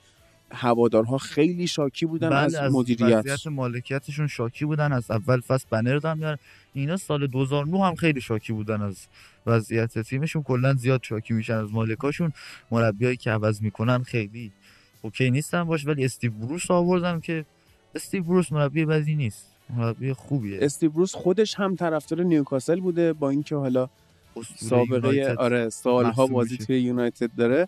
[0.51, 3.17] هوادارها خیلی شاکی بودن بله، از, از مدیریت.
[3.17, 4.91] وضعیت مالکیتشون شاکی بودن.
[4.93, 6.37] از اول فصل بنر میارن
[6.73, 9.07] اینا سال 2009 هم خیلی شاکی بودن از
[9.45, 10.43] وضعیت تیمشون.
[10.43, 12.31] کلا زیاد شاکی میشن از مالکاشون.
[12.71, 14.51] مربیایی که عوض می‌کنن خیلی
[15.01, 15.87] okay نیستن باش.
[15.87, 17.45] ولی استیو بروس آوردن که
[17.95, 19.45] استیو بروس مربی بدی نیست
[19.77, 23.89] مربی خوبیه استیو بروس خودش هم طرفدار نیوکاسل بوده با اینکه حالا
[24.55, 25.37] سابقه یونایتد.
[25.37, 26.65] آره سالها بازی میشه.
[26.65, 27.67] توی یونایتد داره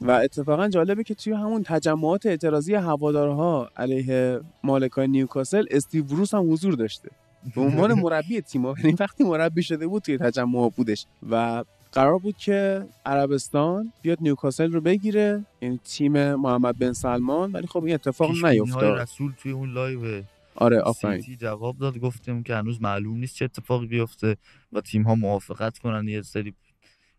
[0.00, 6.52] و اتفاقا جالبه که توی همون تجمعات اعتراضی هوادارها علیه مالکای نیوکاسل استیو بروس هم
[6.52, 7.10] حضور داشته
[7.54, 12.36] به عنوان مربی تیم یعنی وقتی مربی شده بود توی تجمع بودش و قرار بود
[12.36, 18.44] که عربستان بیاد نیوکاسل رو بگیره یعنی تیم محمد بن سلمان ولی خب این اتفاق
[18.44, 18.98] نیفتاد.
[18.98, 20.22] رسول توی اون live
[20.54, 21.36] آره آفرین.
[21.36, 21.98] جواب داد.
[21.98, 24.36] گفتیم که هنوز معلوم نیست چه اتفاقی بیفته
[24.72, 26.08] و تیم ها موافقت کنن.
[26.08, 26.54] یه سری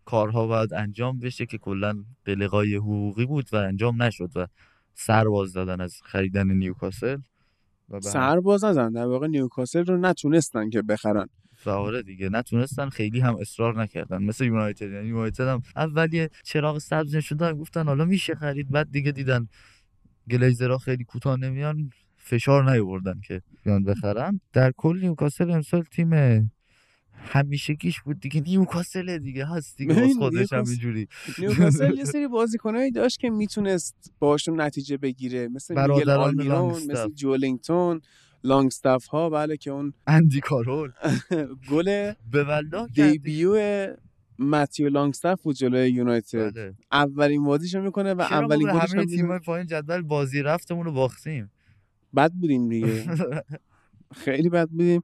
[0.06, 4.48] کارها باید انجام بشه که کلا به لقای حقوقی بود و انجام نشد و
[4.94, 7.18] سر باز زدن از خریدن نیوکاسل
[7.90, 11.28] و به سر باز نزن در واقع نیوکاسل رو نتونستن که بخرن.
[11.70, 14.24] آره دیگه نتونستن خیلی هم اصرار نکردن.
[14.24, 18.70] مثل یونایتد یعنی یونایتد هم اول یه چراغ سبز شدن گفتن حالا میشه خرید.
[18.70, 19.48] بعد دیگه دیدن
[20.30, 24.40] گلیزرها خیلی کوتاه نمیان فشار نیاوردن که بیان بخرن.
[24.54, 26.52] در کل نیوکاسل امسال تیم
[27.14, 28.42] همیشگیش بود دیگه.
[28.42, 31.08] نیوکاسل دیگه هست دیگه باز خودش هم اینجوری.
[31.40, 35.48] نیوکاسل یه سری بازیکنایی داشت که می‌تونست باشون نتیجه بگیره.
[35.48, 36.74] مثل میگل آلمیرون.
[36.74, 38.02] مثل جولینگتون.
[38.44, 40.92] لانگستاف ها بله که اون اندی کارول.
[41.72, 42.14] گل.
[42.94, 43.58] دیبیو
[44.40, 46.54] ماتیو لانگستاف بود جلوی یونایتد.
[46.54, 46.74] بله.
[46.92, 51.52] اولین بازیشو می‌کنه و اولین گلش هم تیم‌های پایین جدول بازی رفتمون رو باختیم.
[52.16, 53.06] بد بودیم دیگه.
[54.26, 55.02] خیلی بد بودیم.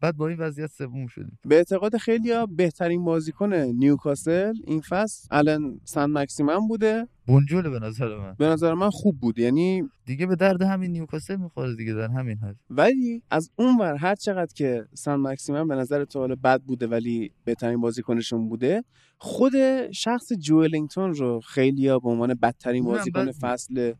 [0.00, 1.38] بعد با این وضعیت سوم شدیم.
[1.44, 7.08] به اعتقاد خیلی بهترین بازیکن نیوکاسل این فصل الان سن مکسیمم بوده.
[7.28, 8.34] بونجوله به نظر من.
[8.38, 9.38] به نظر من خوب بود.
[9.38, 13.96] یعنی دیگه به درد همین نیوکاسل می‌خوره دیگه در همین حد ولی از اون ور
[13.96, 18.84] هر چقدر که سن مکسیمم به نظر تو حالا بد بوده ولی بهترین بازیکنشون بوده
[19.20, 19.52] خود
[19.92, 23.32] شخص جوئلینگتون رو خیلی به عنوان بدترین بازیکن.
[23.32, 23.92] فصل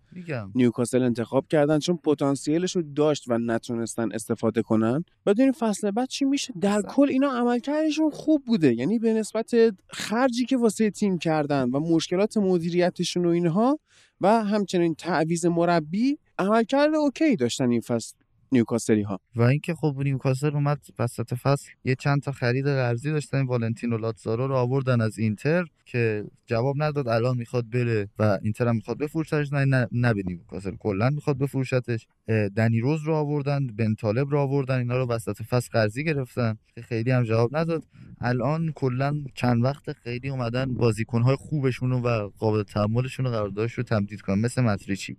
[0.55, 5.05] نیوکاسل انتخاب کردن چون پتانسیلش رو داشت و نتونستن استفاده کنن.
[5.27, 6.55] بدونیم فصل بعد چی میشه.
[6.61, 6.91] در اصلا.
[6.91, 8.75] کل اینا عملکردشون خوب بوده.
[8.75, 9.55] یعنی به نسبت
[9.89, 13.81] خرجی که واسه تیم کردن و مشکلات مدیریتشون و اینها
[14.21, 18.17] و همچنین تعویض مربی عملکرد okay داشتن این فصل.
[18.53, 23.47] نیوکاسلی ها و اینکه خب نیوکاسل اومد وسط فصل یه چند تا خرید قرضی داشتن.
[23.47, 27.09] والنتینو لاتزارو رو آوردن از اینتر که جواب نداد.
[27.09, 29.53] الان می‌خواد بره و اینتر هم می‌خواد بفروشتش.
[29.53, 32.07] نه نه, به نیوکاسل کلا می‌خواد بفروشتش.
[32.57, 34.79] دنی روز رو آوردن بن طالب رو آوردن.
[34.79, 37.85] اینا رو وسط فصل قرضی گرفتن که خیلی هم جواب نداد.
[38.21, 43.83] الان کلا چند وقت خیلی اومدن بازیکنهای خوبشون رو و قابل تحملشون رو قراردادش رو
[43.83, 44.39] تمدید کنن.
[44.39, 45.17] مثل ماتریچی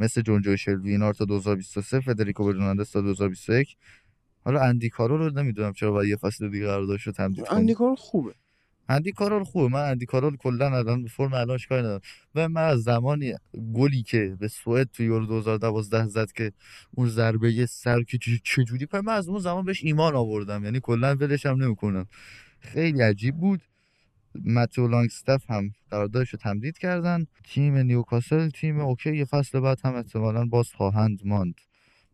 [0.00, 3.76] مثل جون جوی شلوی اینا رو تا 2023 فدریکو برناندز تا 2021
[4.44, 7.94] حالا اندی کارو رو نمی‌دونم چرا باید یه فصل دیگه قراردادش رو تمدید کنه اندیکار
[7.94, 8.34] خوبه.
[8.88, 9.68] اندی کارول خوبه.
[9.68, 12.00] من اندی کارول کلا الان به فرم الانش کاری ندارم.
[12.34, 13.34] و من از زمانی
[13.74, 16.52] گلی که به سوئد تو یورو 2012 زد که
[16.94, 20.64] اون ضربه سر که چه- چجوری پر من از اون زمان بهش ایمان آوردم.
[20.64, 22.06] یعنی کلا ولش هم نمی‌کنم.
[22.60, 23.60] خیلی عجیب بود.
[24.44, 27.26] متیو لانگستاف هم قراردادش رو تمدید کردن.
[27.44, 31.54] تیم نیوکاسل تیم OK یه فصل بعد هم احتمالاً باز خواهند ماند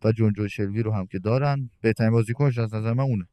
[0.05, 1.71] و جانجو شلوی رو هم که دارن.
[1.81, 3.27] بهترین بازیکنش از نظر من اونه.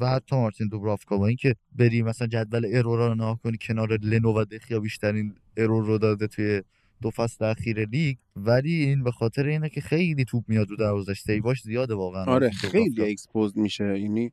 [0.00, 3.96] و حتی مارتین دوبرافکا با اینکه بری مثلا جدول error ا رو نگاه کنی کنار
[3.96, 6.62] لنو و دخیا بیشترین error رو داده توی
[7.02, 8.16] دو فصل اخیر لیگ.
[8.36, 11.20] ولی این به خاطر اینه که خیلی توپ میاد رو دروازش.
[11.20, 12.24] save اش زیاده واقعا.
[12.24, 13.02] آره خیلی.
[13.02, 14.00] expose میشه.
[14.00, 14.32] یعنی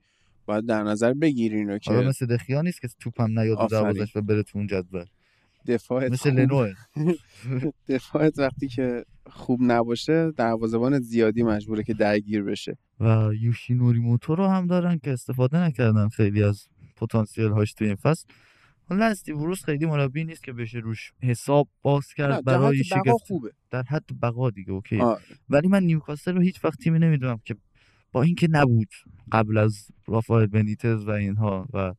[0.51, 3.69] باید در نظر بگیرین رو که آره مثل دخیا نیست که توپ هم نیاد.
[3.69, 5.05] دروازش و بره تو اون جدول.
[5.67, 6.73] دفاعت مثل لنوه
[7.95, 12.77] دفاعت وقتی که خوب نباشه دروازه‌بان زیادی مجبوره که درگیر بشه.
[12.99, 17.95] و یوشینوری موتو رو هم دارن که استفاده نکردن خیلی از پتانسیل هاش توی این
[17.95, 18.27] فصل.
[18.89, 23.23] حالا استیو خیلی مربی نیست که بشه روش حساب باز کرد برای شگفت.
[23.27, 23.51] خوبه.
[23.71, 24.99] در حد بقا دیگه OK.
[24.99, 25.21] آره.
[25.49, 27.55] ولی من نیوکاسل رو هیچ وقت تیمی نمی‌دونم که
[28.11, 28.89] با اینکه نبود
[29.31, 31.93] قبل از رافائل بنیتز و اینها و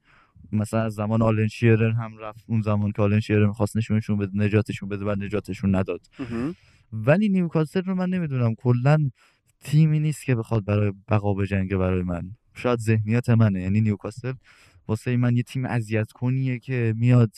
[0.52, 4.30] مثلا از زمان آلن شیرر هم رفت اون زمان که آلن شیرر می‌خواست نشونشون بده
[4.34, 6.00] نجاتشون بده و نجاتشون نداد.
[6.92, 9.10] ولی نیوکاسل رو من نمی‌دونم کلا
[9.60, 12.30] تیمی نیست که بخواد برای بقا بجنگه برای من.
[12.54, 13.62] شاید ذهنیت منه.
[13.62, 14.32] یعنی نیوکاسل
[14.88, 17.30] واسه من یه تیم اذیت کنیه که میاد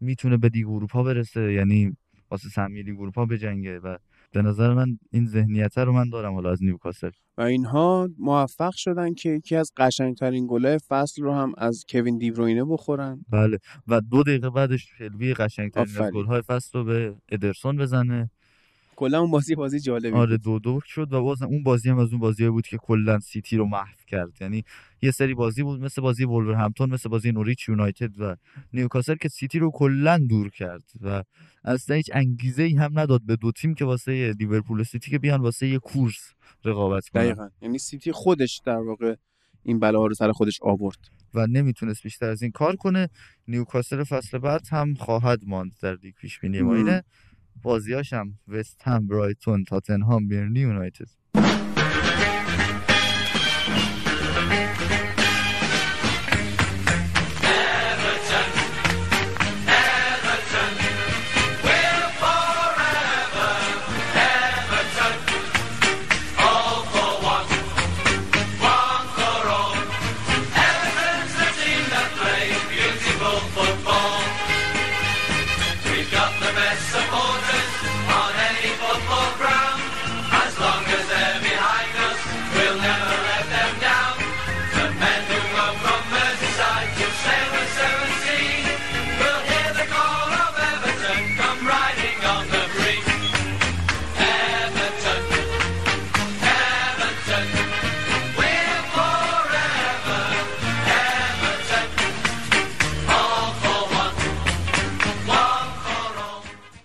[0.00, 1.52] می‌تونه به لیگ اروپا برسه.
[1.52, 1.96] یعنی
[2.30, 3.96] واسه سهمیه لیگ اروپا بجنگه و
[4.32, 7.10] به نظر من این ذهنیت رو من دارم حالا از نیوکاسل.
[7.38, 12.64] و اینها موفق شدن که یکی از قشنگترین گلای فصل رو هم از کوین دیبروینه
[12.64, 13.24] بخورن.
[13.30, 13.58] بله.
[13.88, 16.10] و دو دقیقه بعدش شلبی قشنگترین.
[16.10, 18.30] گل‌های فصل رو به ادرسون بزنه.
[19.00, 22.10] کلا اون بازی بازی جالبی آره دو دو شد و باز اون بازی هم از
[22.10, 24.32] اون بازی بود که کلا سیتی رو محو کرد.
[24.40, 24.64] یعنی
[25.02, 28.36] یه سری بازی بود مثل بازی وولورهمپتون مثل بازی نوریچ یونایتد و
[28.72, 31.24] نیوکاسل که سیتی رو کلا دور کرد و
[31.64, 35.40] اصلا هیچ انگیزه ای هم نداد به دو تیم که واسه لیورپول سیتی که بیان
[35.40, 36.32] واسه یه کورس
[36.64, 37.22] رقابت کنن.
[37.22, 37.48] دقیقا.
[37.62, 39.14] یعنی سیتی خودش در واقع
[39.62, 40.98] این بلاها رو سر خودش آورد.
[41.34, 43.08] و نمی‌تونست بیشتر از این کار کنه.
[43.48, 46.74] نیوکاسل فصل بعد هم خواهد ماند در لیگ پیش بینی ما.
[46.74, 47.04] اینه
[47.62, 51.19] بازیاش هم وست هم برایتون تاتنهام برنلی یونایتد.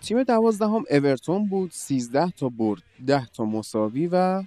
[0.06, 4.44] تیم دوازدهم اورتون بود 13 تا برد 10 تا مساوی و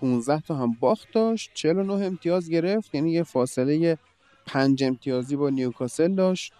[0.00, 1.50] 15 تا هم باخت داشت.
[1.54, 3.98] 49 امتیاز گرفت یعنی یه فاصله
[4.46, 6.52] پنج امتیازی با نیوکاسل داشت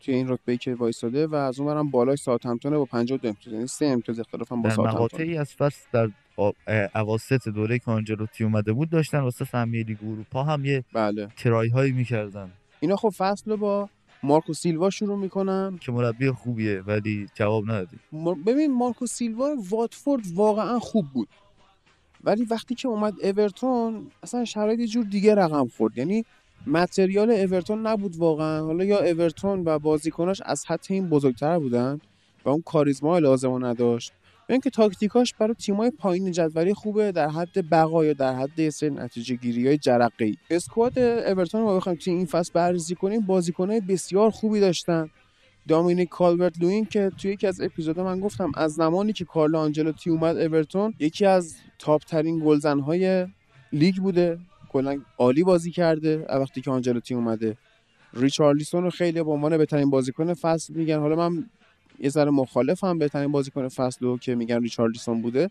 [0.00, 3.66] توی این رتبه که وایساده و از اون برم بالای ساوثهمپتون با 52 امتیاز یعنی
[3.66, 5.04] سه امتیاز اختلاف هم با ساوثهمپتون.
[5.04, 6.10] مقاطعی از فصل در
[6.94, 11.28] اواسط دوره که آنجلوتی اومده بود داشتن واسه سهمیه لیگ اروپا هم یه بله.
[11.36, 12.52] try هایی می‌کردن.
[12.80, 13.88] اینا خب فصل با
[14.24, 17.96] مارکو سیلوا شروع می‌کنن که مربی خوبیه ولی جواب ندادی.
[18.12, 21.28] مار- ببین مارکو سیلوا واتفورد واقعا خوب بود.
[22.24, 25.98] ولی وقتی که اومد اورتون اصلا شرایط یه جور دیگه رقم خورد.
[25.98, 26.24] یعنی
[26.66, 28.64] متریال اورتون نبود واقعا.
[28.64, 32.00] حالا یا اورتون و بازیکناش از حد این بزرگتر بودن
[32.44, 34.12] و اون کاریزما لازم نداشت.
[34.48, 38.70] ببین که تاکتیکاش برای تیمای پایین جدولی خوبه در حد بقا یا در حد یه
[38.70, 43.20] سری نتیجه گیری های جرقه ای اسکواد اورتون رو بخوایم توی این فصل بررسی کنیم
[43.20, 45.10] بازیکنای بسیار خوبی داشتن.
[45.68, 50.10] دامینیک کالورت لوین که توی یکی از اپیزودها من گفتم از زمانی که کارلو آنجلوتی
[50.10, 53.26] اومد اورتون یکی از top ترین گلزنهای
[53.72, 54.38] لیگ بوده.
[54.68, 57.56] کلا عالی بازی کرده وقتی که آنجلوتی اومده.
[58.14, 60.98] ریچارلیسون رو خیلی به عنوان بهترین بازیکن فصل میگن.
[60.98, 61.44] حالا من
[61.98, 65.50] یه ذره مخالفم بهترین بازیکن فصل رو که میگن ریچارلیسون بوده.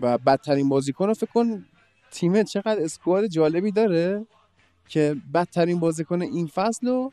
[0.00, 1.64] و بدترین بازیکن رو فکر کن
[2.10, 4.26] تیمت چقدر squad جالبی داره
[4.88, 7.12] که بدترین بازیکن این فصل رو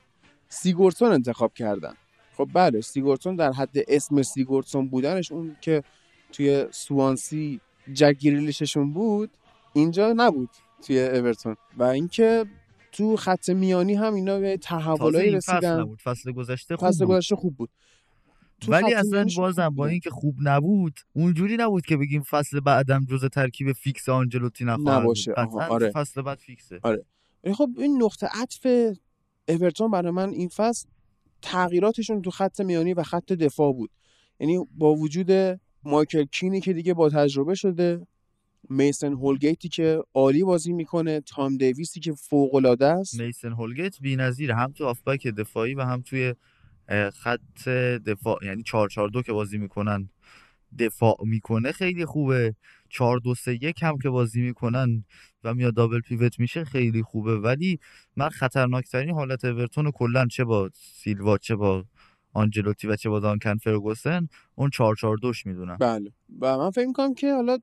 [0.50, 1.94] سیگورسون انتخاب کردن.
[2.38, 5.84] خب بله سیگورسون در حد اسم سیگورسون بودنش اون که
[6.32, 7.60] توی سوانسی
[7.94, 9.32] جک گریلیششون بود
[9.74, 10.50] اینجا نبود
[10.88, 11.56] توی اورتون.
[11.78, 12.46] و اینکه
[12.92, 15.80] تو خط میانی هم اینا به تحولایی این فصل رسیدن.
[15.80, 16.02] نبود.
[16.02, 17.06] فصل گذشته خوب فصل.
[17.06, 17.70] گذشته خوب بود.
[18.68, 19.88] ولی اصلا بازم با.
[19.88, 25.02] اینکه خوب نبود اونجوری نبود که بگیم فصل بعدم جز ترکیب فیکس آنجلوتی نخواهد.
[25.02, 25.34] نباشه.
[25.70, 25.92] آره.
[25.92, 26.80] فصل بعد فیکسه
[27.44, 28.68] ولی خب این نقطه عطف
[29.48, 30.88] اورتون برای من این فصل
[31.42, 33.90] تغییراتشون تو خط میانی و خط دفاع بود
[34.40, 38.08] یعنی با وجود مایکل کینی که دیگه با تجربه شده
[38.70, 44.56] میسن هولگیتی که عالی بازی می‌کنه تام دیویسی که فوق العاده است میسن هولگیت بی‌نظیره
[44.56, 46.36] هم تو آفبک دفاعی و هم توی
[47.14, 47.70] خط
[48.06, 50.10] دفاع یعنی 442 که بازی می‌کنن
[50.80, 52.56] دفاع می‌کنه خیلی خوبه.
[52.90, 55.06] 4 2 3 1 هم که بازی می‌کنن
[55.44, 57.36] و میاد دابل پیوت میشه خیلی خوبه.
[57.40, 57.80] ولی
[58.16, 61.86] من خطرناکترین حالت اورتون کلا چه با سیلوا چه با
[62.34, 65.78] آنجلوتی و چه با دانکن فرگوسن اون 4 4 2 می‌دونم.
[65.78, 66.12] بله.
[66.42, 67.58] و من فکر می‌کنم که حالا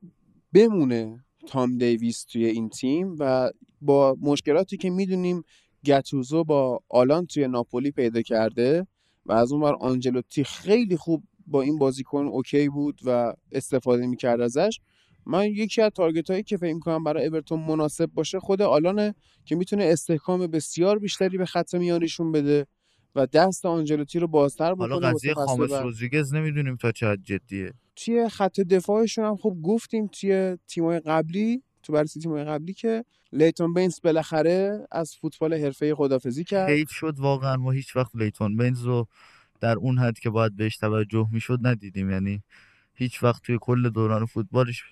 [0.53, 5.43] بمونه تام دیویس توی این تیم و با مشکلاتی که می‌دونیم
[5.85, 8.87] گتوزو با آلان توی ناپولی پیدا کرده.
[9.31, 14.40] و از اون بر آنجلوتی خیلی خوب با این بازیکن OK بود و استفاده می‌کرد
[14.40, 14.81] ازش
[15.27, 19.57] من یکی از target هایی که فکر کنم برای اورتون مناسب باشه خود آلانه که
[19.57, 22.66] می‌تونه استحکام بسیار بیشتری به خط میانیشون بده
[23.15, 25.82] و دست آنجلوتی رو بازتر بکنه حالا قضیه خامس بعد.
[25.82, 31.62] رودریگز نمی‌دونیم تا چه حد جدیه توی خط دفاعشون هم خب گفتیم توی تیمای قبلی
[31.82, 36.70] تو بررسی تیمای قبلی که لیتون بینز بالاخره از فوتبال حرفه‌ای خدافزی کرد.
[36.70, 39.07] حیف شد واقعا ما هیچ وقت لیتون بنز رو
[39.61, 42.11] در اون حد که باید بهش توجه می‌شد ندیدیم.
[42.11, 42.43] یعنی
[42.94, 44.82] هیچ وقت توی کل دوران فوتبالش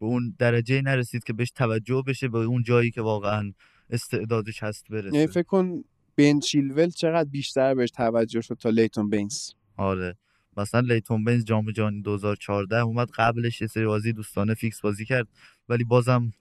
[0.00, 3.52] به اون درجه نرسید که بهش توجه بشه به اون جایی که واقعا
[3.90, 5.84] استعدادش هست یعنی برسه فکر کن
[6.16, 9.50] بن چیلول چقدر بیشتر بهش توجه شد تا لیتون بینز.
[9.76, 10.16] آره.
[10.56, 15.28] مثلا لیتون بنز جام جهانی 2014 اومد قبلش یه سری بازی دوستانه فیکس بازی کرد
[15.68, 16.32] ولی بازم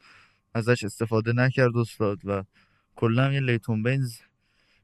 [0.54, 2.44] ازش استفاده نکرد استاد و
[2.96, 4.18] کلا یه لیتون بنز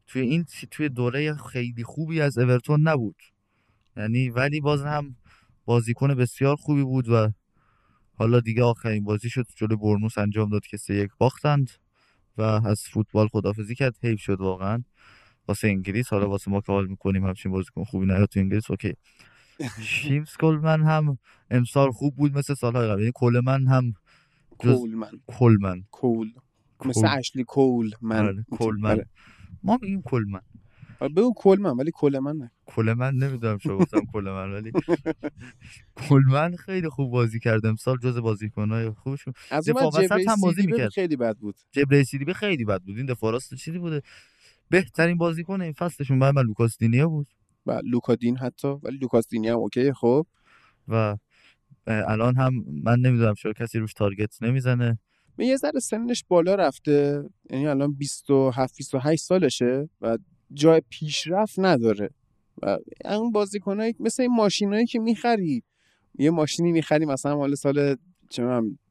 [0.08, 3.16] توی این توی دوره خیلی خوبی از اورتون نبود.
[3.98, 5.16] یعنی ولی باز هم
[5.66, 7.32] بازیکن بسیار خوبی بود و
[8.16, 11.72] حالا دیگه آخرین بازی شد جلوی برنوس انجام داد که سه یک باختند
[12.38, 14.84] و از فوتبال خدافزی کرد حیف شد واقعا.
[15.50, 16.10] واسه انگلیس.
[16.10, 18.94] حالا واسه ما که حال می‌کنیم همچین بازیکن خوبی نیاد تو انگلیس اوکی.
[19.82, 21.18] شیمز کلمن هم
[21.52, 23.00] امسال خوب بود مثل سالهای قبل.
[23.00, 23.94] یعنی کلمن هم
[24.58, 25.12] کولمن.
[25.28, 26.32] کلمن کول.
[26.86, 27.08] مثل.
[27.18, 28.98] اشلی کول من آره، کلمن
[29.64, 30.42] ما میگیم کلمن
[31.00, 32.52] آره، بگو کولمن ولی کولمن نه.
[32.66, 34.72] کلمن نمی‌دونم چرا گفتم کلمن ولی
[35.96, 39.34] کلمن خیلی خوب بازی کرد امسال جز بازیکنهای خوبشون.
[39.52, 40.90] از اون جبری هم بازی می‌کرد.
[40.90, 41.56] خیلی بد بود.
[41.72, 42.98] جبرئیل سیدیبه خیلی بد بود.
[42.98, 44.02] این دفاع راست چیزی بوده.
[44.70, 47.28] بهترین بازیکن این فصلشون من لوکاس دینیا بود.
[47.66, 48.68] و لوکادین حتی.
[48.68, 50.26] ولی لوکاس دینی هم اوکی خب.
[50.88, 51.18] و
[51.88, 55.00] الان هم من نمی‌دونم چرا کسی روش تارگت نمی‌زنه.
[55.36, 57.24] به یه ذره سنش بالا رفته.
[57.50, 60.18] یعنی الان 27 28 سالشه و
[60.54, 62.10] جای پیشرفت نداره.
[62.62, 65.64] و اون بازیکنایی مثل این ماشینایی که می‌خری.
[66.20, 67.96] یه ماشینی می‌خری مثلا مال سال
[68.30, 68.44] چه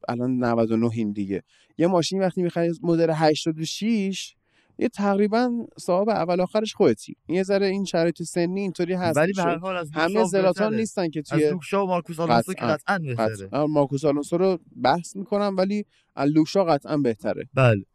[0.07, 1.43] الان 99 این دیگه.
[1.77, 4.35] یه ماشین وقتی می‌خری مدل 86
[4.81, 7.15] یه تقریبا صاحب اول آخرش خودتی.
[7.27, 10.75] یه ذره این شرایط سنی اینطوری هست ولی به هر حال از همه زلاتان.
[10.75, 12.99] نیستن که از توی لوکشا و مارکوس آلونسو که قطعاً.
[12.99, 13.49] بهتره.
[13.65, 15.85] مارکوس آلونسو رو بحث می‌کنم ولی
[16.17, 17.49] لوکشا قطعا بهتره.
[17.53, 17.85] بله.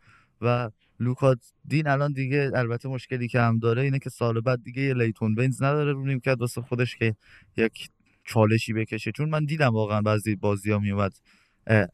[0.40, 0.70] و
[1.00, 4.94] لوکا دین الان دیگه البته مشکلی که هم داره اینه که سال بعد دیگه یه
[4.94, 7.16] لیتون بنز نداره رو نیمکت واسه خودش که
[7.56, 7.88] یک
[8.24, 9.12] چالشی بکشه.
[9.12, 11.12] چون من دیدم واقعا بعضی بازی ها میومد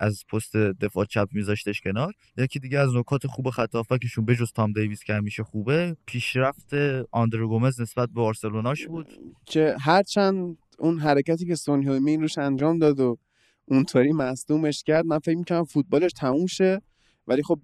[0.00, 2.14] از پست دفاع چپ میذاشتش کنار.
[2.36, 6.74] یکی دیگه از نکات خوب خط هافبکشون بجز تام دیویس که همیشه خوبه پیشرفت
[7.10, 9.06] آندرو گومز نسبت به بارسلوناش بود.
[9.46, 13.18] که هرچند اون حرکتی که سون هیومین روش انجام داد و
[13.64, 16.82] اونطوری مصدومش کرد من فکر می‌کنم فوتبالش تموم شه.
[17.26, 17.60] ولی خب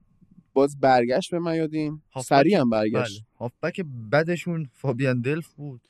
[0.53, 2.03] باز برگشت به میادین.
[2.25, 3.81] سریع هم بله برگشت هافبک
[4.13, 5.81] بدشون فابیان دلف بود.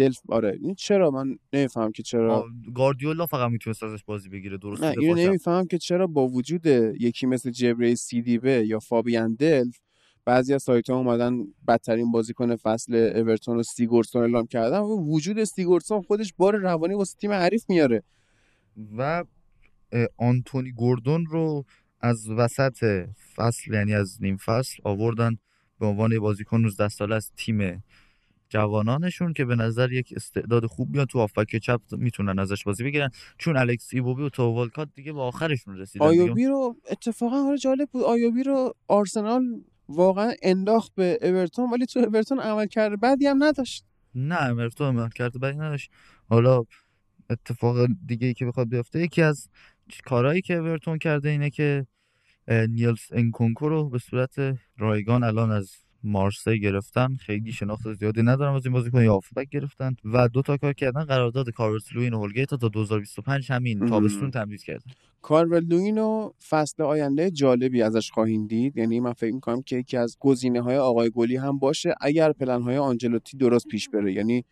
[0.00, 0.58] دلف آره.
[0.62, 2.46] این چرا؟ من نمیفهم که چرا.
[2.74, 5.14] گاردیولا فقط می‌تونست ازش بازی بگیره درست نه اینو.
[5.14, 9.78] نمیفهم که چرا با وجود یکی مثل جبری سیدیبه یا فابیان دلف
[10.24, 15.44] بعضی از سایت ها اومدن بدترین بازیکن فصل اورتون و سیگورسون اعلام کردن و وجود
[15.44, 18.02] سیگورسون خودش بار روانی واسه تیم حریف میاره.
[18.96, 19.24] و
[20.16, 21.64] آنتونی گوردون رو
[22.00, 23.06] از وسط
[23.36, 25.38] فصل یعنی از نیم فصل آوردن
[25.80, 27.84] به عنوان بازیکن 19 ساله از تیم
[28.50, 33.10] جوانانشون که به نظر یک استعداد خوب میاد تو هافبک چپ می‌تونن ازش بازی بگیرن.
[33.38, 36.04] چون الکس ایبوبی و تو والکات دیگه به آخرشون رسیدن.
[36.04, 38.02] آیوبی رو اتفاقا حالا جالب بود.
[38.02, 39.42] آیوبی رو آرسنال
[39.88, 43.84] واقعا انداخت به اورتون ولی تو اورتون عمل کرده بعدی هم نداشت.
[44.14, 45.90] نه اونطور عملکرد بدی نداشت.
[46.28, 46.64] حالا
[47.30, 49.48] اتفاق دیگه ای که بخواد بیفته یکی از
[50.04, 51.86] کارهایی که اورتون کرده اینه که
[52.48, 55.72] اه، نیلز انکونکو رو به صورت رایگان الان از
[56.04, 60.56] مارسی گرفتن خیلی شناخت زیادی ندارم از این بازیکن یا هافبک گرفتن و دو تا
[60.56, 63.86] کار کردن قرارداد کالورت لوین و هولگیت تا 2025 همین.
[63.86, 64.92] تابستون تمدید کردن.
[65.22, 68.76] کالورت لوین و فصل آینده جالبی ازش خواهیم دید.
[68.76, 72.62] یعنی من فکر می‌کنم که یکی از گزینه های آقای گلی هم باشه اگر پلن
[72.62, 74.12] های آنجلوتی درست پیش بره.
[74.12, 74.44] یعنی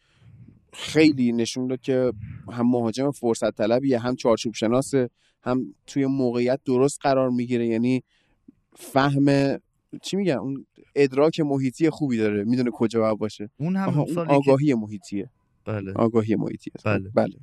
[0.72, 2.12] خیلی نشون داد که
[2.52, 5.10] هم مهاجم فرصت طلبیه هم چارچوب شناسه
[5.42, 7.66] هم توی موقعیت درست قرار می‌گیره.
[7.66, 8.02] یعنی
[8.76, 9.58] فهم
[10.02, 12.44] چی میگن؟ اون ادراک محیطی خوبی داره.
[12.44, 13.50] می‌دونه کجا باید باشه.
[13.56, 15.30] اون هم اون آگاهی محیطیه.
[15.64, 15.92] بله.
[15.92, 16.72] آگاهی محیطیه.
[16.84, 17.10] بله.
[17.14, 17.34] بله.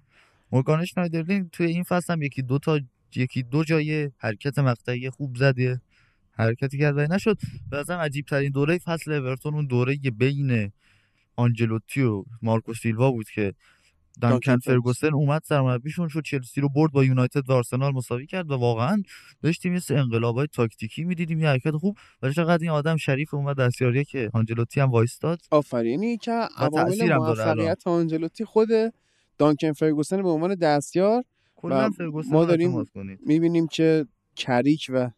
[0.51, 2.80] مورگان شنایدرلین توی این فصل هم یکی دو تا
[3.15, 5.81] یکی دو جای حرکت مقطعی خوب زد یه
[6.31, 7.38] حرکتی کرد ولی نشد.
[7.72, 10.72] نظرم عجیب ترین دوره فصل اورتون اون دوره بین
[11.35, 13.53] آنجلوتی و مارکو سیلوا بود که
[14.21, 16.21] دانکن فرگوسن اومد سرمربیشون شد.
[16.25, 19.03] چلسی رو برد با یونایتد و آرسنال مساوی کرد و واقعا
[19.43, 21.97] داشتیم یه سری انقلابای تاکتیکی می‌دیدیم یه حرکت خوب.
[22.21, 25.41] ولی چقدر این آدم شریف اومد دستیاریه که آنجلوتی هم وایستاد.
[25.51, 27.15] آفرینی که عوامل.
[27.15, 28.69] موفقیت آنجلوتی خود
[29.37, 31.23] دانکن فرگوسن به عنوان دستیار.
[31.63, 31.89] و
[32.31, 32.85] ما داریم-
[33.25, 34.05] می‌بینیم که
[34.35, 35.09] کریک و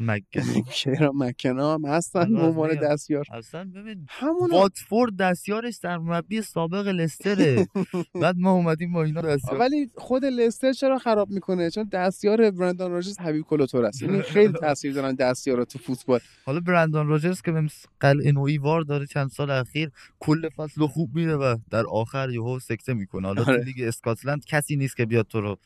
[0.00, 2.74] مگن کیرا مکنا هم هستن به عنوان.
[2.74, 3.24] دستیار.
[3.32, 7.68] اصلا ببین همون واتفورد دستیارش سرمربی سابق لستره.
[8.22, 9.60] بعد ما اومدیم با اینا دستیار.
[9.60, 14.02] ولی خود لستر چرا خراب می‌کنه؟ چون دستیار برندان راجرز حبیب کلوتور است.
[14.02, 16.20] این خیلی تاثیر دارن دستیارا تو فوتبال.
[16.44, 17.66] حالا برندان راجرز که
[18.00, 19.90] قلعه نوعی وار داره چند سال اخیر
[20.20, 23.26] کل فصل خوب میره و در آخر یهو سکته می‌کنه.
[23.26, 23.64] حالا تو آره.
[23.64, 25.58] لیگ اسکاتلند کسی نیست که بیاد تو رو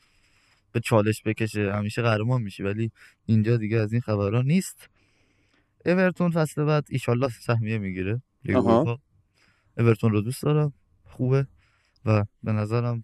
[0.75, 2.91] به چالش بکشه همیشه قهرمان میشی ولی
[3.25, 4.89] اینجا دیگه از این خبرها نیست.
[5.85, 8.21] اورتون فصل بعد ایشالله سهمیه می‌گیره.
[9.77, 10.73] اورتون رو دوست دارم.
[11.03, 11.47] خوبه.
[12.05, 13.03] و به نظرم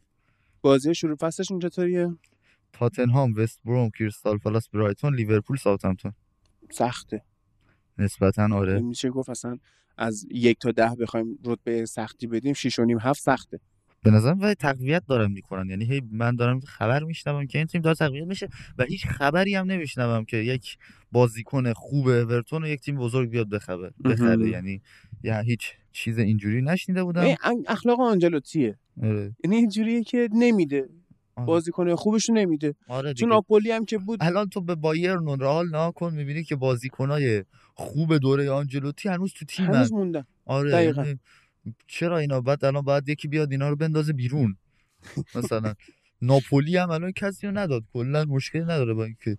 [0.61, 2.17] بازی شروع فصلشون چطوریه؟
[2.73, 6.13] تاتنهام وست بروم کریستال پالاس برایتون لیورپول ساوثهمپتون
[6.71, 7.23] سخته.
[7.97, 8.79] نسبتا آره.
[8.79, 9.57] میشه گفت اصلا
[9.97, 13.59] از یک تا ده بخوایم رتبه سختی بدیم شیش و نیم هفت سخته.
[14.03, 17.81] به نظرم ولی تقویت دارن می‌کنن یعنی هی من دارم خبر میشنوم که این تیم
[17.81, 20.77] داره تقویت میشه و هیچ خبری هم نمیشنوم که یک
[21.11, 24.47] بازیکن خوب اورتون و یک تیم بزرگ بیاد بخره مهم.
[24.47, 24.81] یعنی
[25.23, 27.35] یا هیچ چیز اینجوری نشنیده بودم
[27.67, 29.35] اخلاق آنجلوتیه آره.
[29.43, 30.89] یعنی اینجوریه که نمیده
[31.35, 31.45] آره.
[31.45, 33.27] بازیکن خوبش رو نمیده آره تو دیگه.
[33.27, 37.43] ناپولی هم که بود الان تو به بایرن و رئال نگاه کن می‌بینی که بازیکنای
[37.73, 41.15] خوب دوره آنجلوتی هنوز تو تیمن هنوز موندن آره دقیقاً.
[41.87, 44.57] چرا اینا بعد الان باید یکی بیاد اینا رو بندازه بیرون؟
[45.35, 45.73] مثلا
[46.21, 49.37] ناپولی هم الان کسی رو نداد کلا مشکلی نداره با اینکه.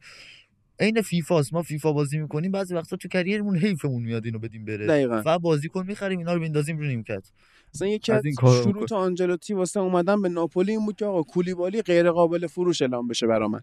[0.80, 4.64] عین فیفاست ما فیفا بازی می‌کنیم بعضی وقتا تو career مون حیفمون میاد اینو بدیم
[4.64, 4.86] بره.
[4.86, 5.22] دقیقا.
[5.26, 7.30] و بازیکن می‌خریم اینا رو بندازیم رو نیمکت.
[7.74, 11.22] مثلا یکی از این کارا شروط آنجلوتی واسه اومدن به ناپولی این بود که آقا
[11.22, 13.60] کولیبالی غیر قابل فروش اعلام بشه برا من.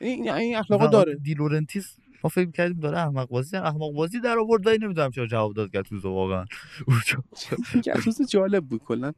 [0.00, 1.14] این این اخلاقو و داره.
[1.14, 5.26] دی لورنتیس ما فکر کردیم داره احمق بازی احمق بازی در آورد ولی نمی‌دونم چرا
[5.26, 6.44] جواب داد گتوزو واقعا.
[7.86, 9.12] گتوز جالب بود کلا.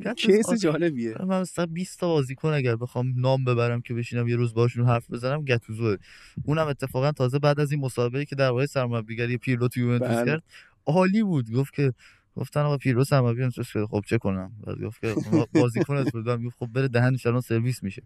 [0.00, 0.62] گتوزو کیس.
[0.62, 1.16] جالبیه.
[1.20, 5.10] من مثلا 20 تا بازیکن اگر بخوام نام ببرم که بشینم یه روز باشون حرف
[5.10, 5.96] بزنم گتوزو
[6.44, 10.26] اونم اتفاقا تازه بعد از این مسابقه که در واقع سرمربیگری پیرلو تو یوونتوس بله.
[10.26, 10.42] کرد
[10.86, 11.52] عالی بود.
[11.52, 11.92] گفت که
[12.36, 13.86] گفتن آقا سرمربی یوونتوس شده.
[13.86, 17.82] خب چه کنم؟ بعد گفت که ما بازیکنت بودم گفت خب بره دهنش الان سرویس
[17.82, 18.02] میشه.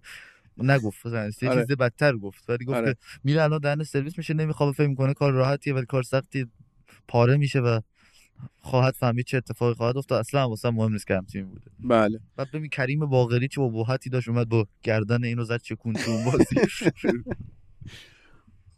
[0.59, 1.67] نگفت مثلا یه آره.
[1.67, 2.51] چیز بدتر گفت.
[2.51, 2.95] ولی گفت آره.
[2.95, 6.47] که میره الان دهن سرویس میشه نمی‌خواد فکر می‌کنه کار راحتیه ولی کار سختی
[7.09, 7.81] پاره میشه و
[8.61, 10.21] خواهد فهمید چه اتفاقی خواهد افتاد.
[10.21, 11.71] اصلا واسه مهم نیست که همتیم بوده.
[11.81, 12.21] بله.
[12.37, 16.57] بعد ببین کریم باقری چه ابهتی داشت اومد با گردن اینو زد چکون تو بازی.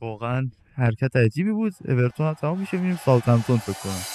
[0.00, 1.72] واقعا حرکت عجیبی بود.
[1.84, 4.13] اورتون هم تمام میشه میریم ساوثهمپتون فکر کنم.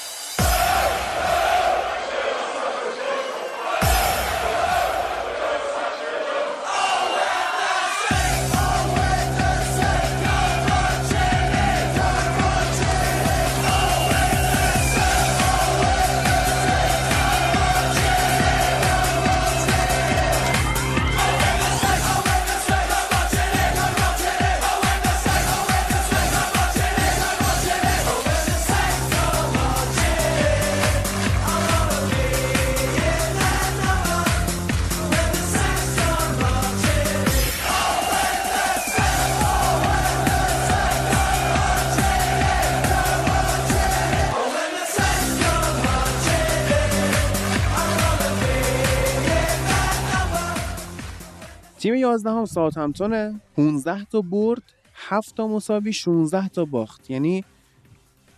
[51.80, 54.62] تیم 11 هم ساوثهمپتون 15 تا برد
[54.94, 57.10] 7 تا مساوی 16 تا باخت.
[57.10, 57.44] یعنی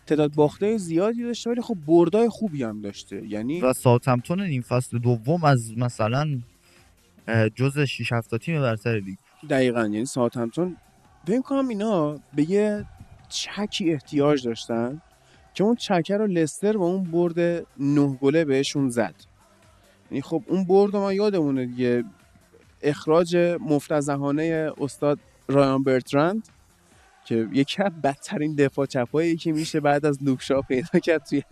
[0.08, 3.28] تعداد باخته زیادی داشته ولی خب بردای خوبی هم داشته.
[3.28, 6.40] یعنی و ساوثهمپتون این فصل دوم از مثلا
[7.56, 9.18] جز 6 7 تیم برتر لیگ.
[9.50, 9.82] دقیقا.
[9.82, 10.78] یعنی ساوثهمپتون
[11.28, 12.86] فکر کنم اینا به یه
[13.30, 15.02] چکی احتیاج داشتن
[15.54, 19.16] که اون چکه رو لستر با اون برد نه گله بهشون زد.
[20.12, 22.04] یعنی خب اون برد ما یادمونه دیگه.
[22.84, 26.48] اخراج مفتضحانه استاد رایان برترند
[27.26, 31.44] که یکی از بدترین دفاع چپایی که میشه بعد از لوک شا پیدا کرد توی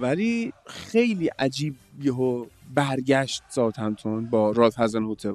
[0.00, 5.34] ولی خیلی عجیب یهو برگشت ساوثهمپتون با رالف هازن هوتل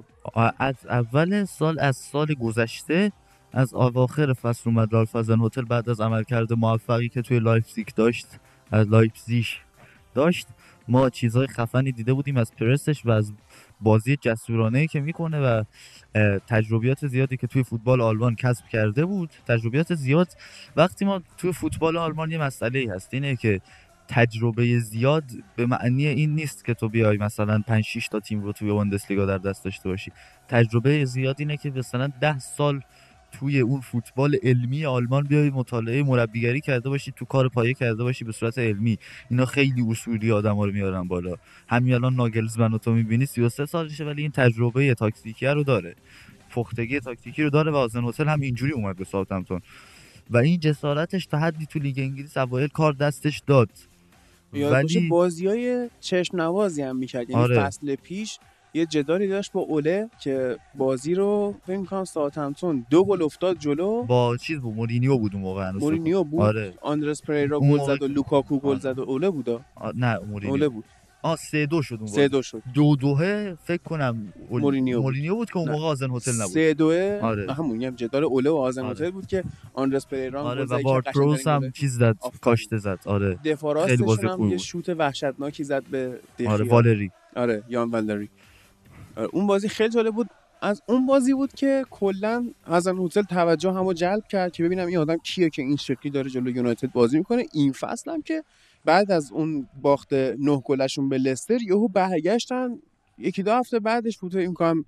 [0.59, 3.11] از اول سال از سال گذشته
[3.53, 8.27] از اواخر فصل اومد رالف هازن هوتل بعد از عملکرد موفقی که توی لایپزیگ داشت
[8.71, 9.45] از لایپزیگ
[10.13, 10.47] داشت.
[10.87, 13.33] ما چیزهای خفنی دیده بودیم از پرسش و از
[13.81, 15.63] بازی جسورانه که می‌کنه و
[16.47, 19.29] تجربیات زیادی که توی فوتبال آلمان کسب کرده بود.
[19.47, 20.27] تجربیات زیاد.
[20.75, 23.13] وقتی ما توی فوتبال آلمان یه مسئله هست.
[23.13, 23.61] اینه که
[24.07, 25.23] تجربه زیاد
[25.55, 29.25] به معنی این نیست که تو بیای مثلا 5 6 تا تیم رو توی بوندسلیگا
[29.25, 30.11] در دست داشته باشی.
[30.47, 32.81] تجربه زیاد اینه که مثلا 10 سال
[33.39, 38.25] توی اون فوتبال علمی آلمان بیای مطالعه مربیگری کرده باشی تو کار پایه کرده باشی
[38.25, 38.97] به صورت علمی.
[39.29, 41.35] اینا خیلی اصولی آدما رو میارن بالا.
[41.67, 45.95] همین الان ناگلزمن تو می‌بینی 33 سالشه ولی این تجربه تاکتیکی رو داره.
[46.49, 49.61] پختگی تاکتیکی رو داره و هازن هوتل هم اینجوری اومد به ساوثهمپتون.
[50.29, 53.69] و این جسارتش تا حدی تو لیگ انگلیس اوایل کار دستش داد.
[54.53, 57.59] ولی بازی های چشم نوازی هم می‌کرد یعنی آره.
[57.59, 58.39] فصل پیش
[58.75, 64.03] یه جدالی داشت با اوله که بازی رو فکر می‌کنم ساوثهمپتون دو گل افتاد جلو
[64.03, 65.71] با چیز بود مورینیو بود اون موقع.
[65.71, 68.79] مورینیو بود آره آندرس پریرا گل زد و لوکاکو گل آره.
[68.79, 69.49] زد و اوله بود
[69.95, 70.83] نه مورینیو اوله بود
[71.21, 72.27] آ سه دو شد اون سه.
[72.27, 75.03] دو شد دو دوه فکر کنم اول- مورینیو بود.
[75.05, 75.69] مورینیو بود که اون.
[75.71, 77.53] موقع آزن هتل نبود سه دوه آره.
[77.53, 78.91] همون میگم جدال اوله و آزن آره.
[78.91, 79.43] هتل بود که
[79.73, 81.71] آندرس پریرا آره و که بارت قشنگ‌ترین پروس هم.
[81.71, 82.15] چیز زد.
[82.41, 84.57] کاشته زد آره دفاع خیلی بازی راستشون هم یه.
[84.57, 88.29] شوت وحشتناکی زد به آره والری آره یان والدری آره
[89.33, 90.29] اون بازی خیلی جالب بود.
[90.61, 94.97] از اون بازی بود که کلا هازن هتل توجه همو جلب کرد که ببینم این
[94.97, 97.45] آدم کیه که این شکلی داره جلو یونایتد بازی می‌کنه.
[97.53, 98.43] این فصل هم که
[98.85, 102.79] بعد از اون باخت نه گلشون به لستر یهو برگشتن.
[103.17, 104.85] یکی دو هفته بعدش بود فکر می‌کنم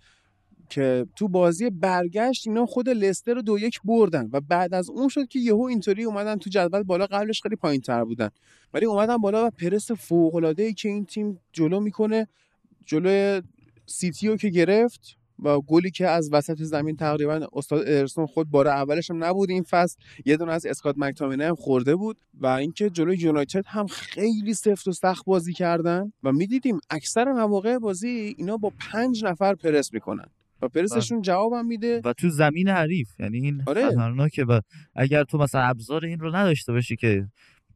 [0.69, 5.07] که تو بازی برگشت اینا خود لستر رو دو یک بردن و بعد از اون
[5.07, 8.29] شد که یهو اینطوری اومدن تو جدول بالا قبلش خیلی پایین تر بودن.
[8.73, 12.27] ولی اومدن بالا و پرس فوق العاده ای که این تیم جلو می‌کنه
[12.85, 13.41] جلو
[13.87, 18.67] سیتی رو که گرفت و گلی که از وسط زمین تقریبا استاد ارسون خود بار
[18.67, 22.89] اولش هم نبود این فصل یه دونه از اسکات مکتامینه هم خورده بود و اینکه
[22.89, 28.57] جلوی یونایتد هم خیلی سفت و سخت بازی کردن و می‌دیدیم اکثر مواقع بازی اینا
[28.57, 30.25] با پنج نفر پرس می‌کنن
[30.61, 33.89] و پرسشون جوابم میده و تو زمین حریف یعنی این آره.
[33.89, 34.61] خطرناکه و
[34.95, 37.27] اگر تو مثلا ابزار این رو نداشته باشی که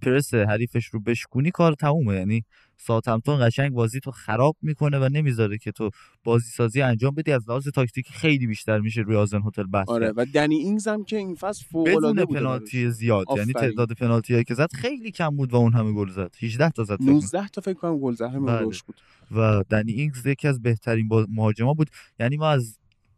[0.01, 2.43] پرس حریفش رو بشکونی کار تمومه یعنی
[2.77, 5.89] ساوثهمپتون قشنگ بازی تو خراب می‌کنه و نمی‌ذاره که تو
[6.23, 10.13] بازی سازی انجام بدی از لحاظ تاکتیکی خیلی بیشتر میشه روی آزن هتل بحث آره.
[10.15, 13.53] و دنی اینگز هم که این فصل فوق العاده بدون بود پنالتی زیاد یعنی.
[13.53, 16.83] تعداد پنالتی هایی که زد خیلی کم بود و اون همه گل زد 18 تا
[16.83, 17.13] زد فکر کنم.
[17.13, 18.59] 19 تا فکر کنم گل زد همین بله.
[18.59, 18.95] روش بود
[19.35, 22.77] و دنی اینگز یکی از بهترین مهاجما بود یعنی ما از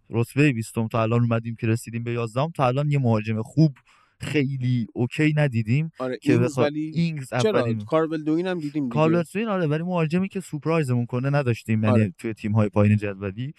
[0.09, 3.77] رتبه 20 تا الان اومدیم که رسیدیم به 11 تا الان یه مهاجم خوب
[4.23, 6.63] خیلی اوکی ندیدیم آره که اینگز بخوا...
[6.63, 8.93] ولی اینگز اولین کارول دوین هم دیدیم دیگه.
[8.93, 12.13] کارلوسوین آره ولی مهاجمی که سورپرایزمون کنه نداشتیم یعنی آره.
[12.17, 13.53] توی تیم های پایین جدولی.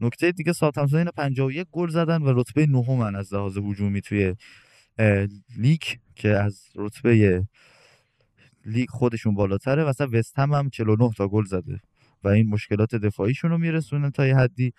[0.00, 4.34] نکته دیگه ساوثهمپتون اینا 51 گل زدن و رتبه نهمن از لحاظ هجومی توی
[5.58, 5.82] لیگ
[6.14, 7.44] که از رتبه
[8.66, 9.84] لیگ خودشون بالاتره.
[9.84, 11.80] مثلا وست هم هم 49 تا گل زده
[12.24, 14.72] و این مشکلات دفاعیشون رو میرسونه تا یه حدی.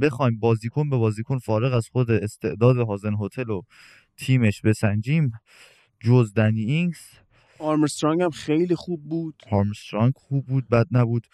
[0.00, 3.62] بخوایم بازیکن به بازیکن فارغ از خود استعداد هازن هوتل و
[4.16, 5.32] تیمش بسنجیم
[6.00, 7.00] جز دنی اینگز.
[7.58, 9.42] آرمسترانگ هم خیلی خوب بود.
[9.50, 11.26] آرمسترانگ خوب بود بد نبود.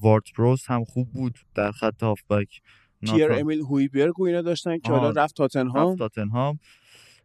[0.00, 1.38] وارد پروس هم خوب بود.
[1.54, 2.62] در خط هافبک
[3.00, 4.92] پیر امیل هویبرگ و اینا داشتن که.
[4.92, 5.88] حالا رفت تاتنهام.
[5.88, 6.58] رفت تاتنهام.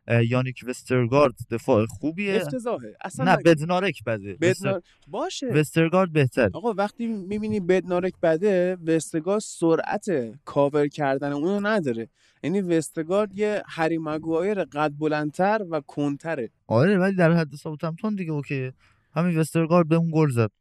[0.08, 3.38] یانیک وسترگارد دفاع خوبیه؟ افتضاحه اصلا نه.
[3.46, 4.38] بدنارک بده.
[4.42, 4.82] بدنار...
[5.08, 5.48] باشه.
[5.48, 10.06] وسترگارد بهتر آقا وقتی می‌بینی بدنارک بده وسترگارد سرعت
[10.46, 12.10] کاور کردن اونو نداره.
[12.44, 18.32] یعنی وسترگارد یه هری مگوایر قد بلندتر و کندتره آره ولی در حد ساوثهمپتون دیگه
[18.32, 18.72] okay
[19.16, 20.52] همین وسترگارد به اون گل زد.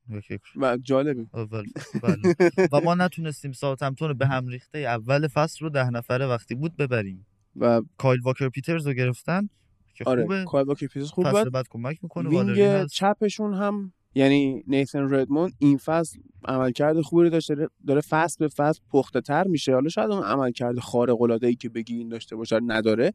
[0.57, 1.27] و جالبه.
[1.35, 1.65] اول.
[2.03, 2.37] بله.
[2.73, 6.77] و ما نتونستیم ساوثهمپتون رو به هم ریخته اول فصل رو ده نفره وقتی بود
[6.77, 7.27] ببریم.
[7.57, 9.49] و کایل واکر پیترز رو گرفتن
[9.95, 10.45] که آره خوبه.
[10.45, 11.53] کایل پیترز خوب فصل بود.
[11.53, 12.87] بعد کمک می‌کنه wing.
[12.87, 18.81] چپشون هم یعنی نیثن ردموند این فصل عملکرد خوبی رو داشته داره- فصل به فصل
[18.91, 19.75] پخته تر میشه.
[19.75, 23.15] حالا شاید اون عملکرد خارق العاده ای که بگی این داشته باشه نداره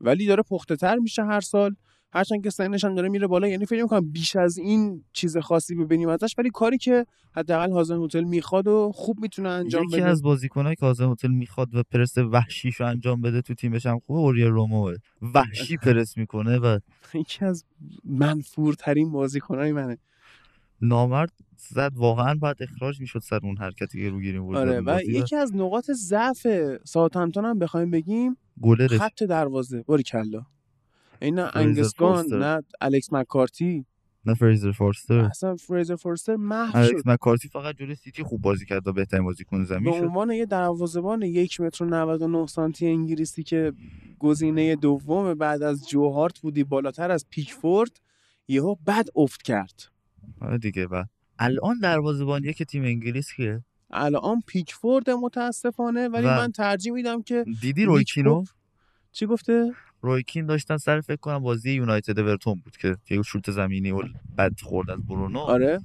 [0.00, 1.76] ولی داره پخته تر میشه هر سال.
[2.16, 5.74] هرچند که سنش هم داره میره بالا یعنی فکر می‌کنم بیش از این چیز خاصی
[5.74, 7.06] ببینیم ازش ولی کاری که
[7.36, 10.06] حداقل هازن هتل می‌خواد و خوب می‌تونه انجام یکی بده.
[10.06, 14.18] از بازیکنایی که آزم هتل می‌خواد و پرس وحشیشو انجام بده تو تیمش هم خوبه
[14.20, 14.94] اوریا روموه
[15.34, 16.78] وحشی پرس می‌کنه و
[17.14, 17.64] یکی از
[18.04, 19.98] منفورترین بازیکنای منه.
[20.80, 24.56] نامرد زد واقعا باید اخراج می‌شد سر اون حرکتی که رو گیریم بود.
[24.56, 26.46] آره زد اون و یکی از نقاط ضعف
[26.84, 28.92] ساوثهمپتون هم بخوایم بگیم گلرش.
[28.92, 30.46] خط دروازه باری کلا
[31.20, 32.26] این نه انگس گان.
[32.32, 33.86] نه الکس مکارتی.
[34.24, 35.18] نه فریزر فورستر.
[35.18, 36.78] اصلا فریزر فورستر محو شد.
[36.78, 40.04] الکس مکارتی فقط جلوی سیتی خوب بازی کرد و بهترین بازیکن به زمین شد.
[40.04, 43.72] عنوان یه دروازه‌بان یک متر و 99 سانتی انگلیسی که
[44.18, 48.00] گزینه دوم بعد از جو هارت بودی بالاتر از پیکفورد
[48.48, 49.82] یهو بد افت کرد.
[50.40, 51.04] آره دیگه و
[51.38, 53.60] الان دروازه‌بانیه که تیم انگلیس که
[53.90, 58.48] الان پیکفورد متاسفانه ولی و من ترجیح میدم که دیدی روی نیک کینو؟ پوپ-
[59.12, 59.72] چی گفته؟
[60.06, 64.02] رویکین داشتن سر فکر کنم بازی یونایتد اورتون بود که یه شوت زمینی و
[64.38, 65.38] بد خورد از برونو.
[65.38, 65.78] آره.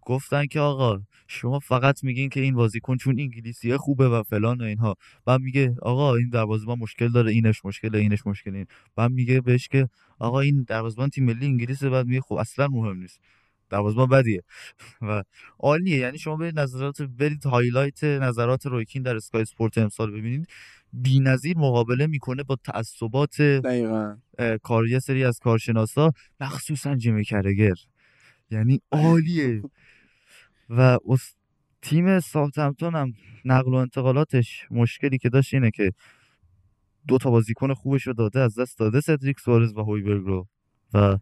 [0.00, 4.64] گفتن که آقا شما فقط میگین که این بازیکن چون انگلیسیه خوبه و فلان و
[4.64, 4.94] اینها.
[5.24, 8.66] بعد میگه آقا این دروازه‌بان مشکل داره اینش مشکله اینش مشکل این
[8.96, 9.88] بعد میگه بهش که
[10.18, 11.90] آقا این دروازه‌بان تیم ملی انگلیسه.
[11.90, 13.20] بعد میگه خب اصلا مهم نیست.
[13.72, 14.42] دروازه‌بان بدیه.
[15.02, 15.22] و
[15.58, 15.96] عالیه.
[15.96, 20.46] یعنی شما برید نظرات برید highlight نظرات روی کین در اسکای اسپورت امسال ببینید.
[20.92, 24.16] بی‌نظیر مقابله می‌کنه با تعصبات دقیقا.
[24.62, 27.74] کار یه سری از کارشناسا مخصوصا جیمی کرگر.
[28.50, 29.62] یعنی عالیه.
[30.68, 31.34] و اس-
[31.82, 33.12] تیم ساوثهمپتون هم
[33.44, 35.92] نقل و انتقالاتش مشکلی که داشت اینه که
[37.08, 40.48] دو تا بازیکن خوبش رو داده از دست داده سدریک سوارز و هویبرگ رو.
[40.94, 41.18] و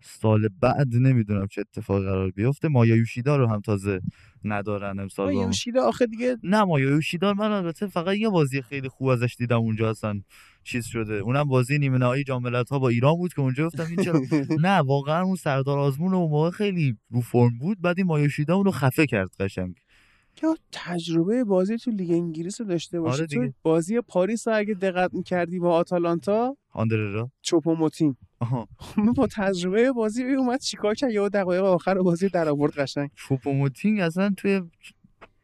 [0.00, 2.68] سال بعد نمی‌دونم چه اتفاقی قرار بیفته.
[2.68, 4.00] مایا یوشیدا رو هم تازه
[4.44, 5.42] ندارن امسال با ما.
[5.42, 9.58] یوشیدا آخه دیگه نه مایا یوشیدا من البته فقط یه بازی خیلی خوب ازش دیدم
[9.58, 10.20] اونجا اصلا
[10.64, 11.14] چیز شده.
[11.14, 14.20] اونم بازی نیمه نهایی جام ها با ایران بود که اونجا گفتم این چرا
[14.66, 18.56] نه واقعا اون سردار آزمون اون موقع خیلی رو فرم بود بعد این مایا یوشیدا
[18.56, 19.74] اونو خفه کرد قشنگ.
[20.42, 23.16] یا تجربه بازی تو لیگ انگلیس رو داشته باشی.
[23.22, 23.52] آره تو.
[23.62, 27.30] بازی پاریس رو اگه دقت می‌کردی با آتالانتا آندر هررا.
[27.42, 28.16] چوپوموتین.
[28.40, 28.68] آها.
[29.16, 33.10] با تجربه بازی اومد چیکار کرد؟ یه دقایق آخر بازی در آورد قشنگ.
[33.14, 34.62] چوپوموتینگ اصلا توی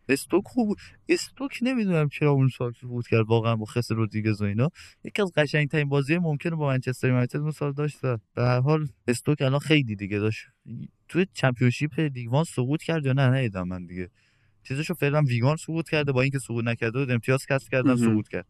[0.08, 0.76] استوک خوب.
[1.08, 4.70] استوک نمی‌دونم چرا اون سال بود کرد واقعا با خسه رودریگز و اینا.
[5.04, 9.42] یکی از قشنگترین بازی ممکنه با منچستر یونایتد اون سال داشت به هر حال استوک
[9.42, 10.46] الان خیلی دیگه داشت.
[11.08, 14.10] توی Championship League One سقوط کرد یا نه؟ ندیدم من دیگه.
[14.62, 17.96] چیزشو فعلا ویگان سقوط کرده با اینکه سقوط نکرده بود امتیاز کسب کردن.
[17.96, 18.46] سقوط کرد.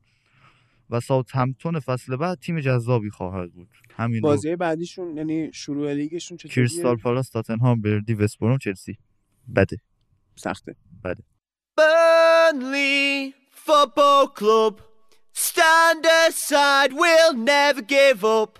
[0.94, 3.68] و ساوت همتون فصل بعد تیم جذابی خواهد بود.
[3.96, 8.98] همین بازی بعدیشون یعنی شروع لیگشون چطوریه؟ کریستال پالاس تاتنهام بردی وستبروم چلسی.
[9.56, 9.76] بده.
[10.36, 10.76] سخته.
[11.04, 11.22] بده.
[11.76, 14.80] Burnley Football Club
[15.36, 18.58] stand aside we'll never give up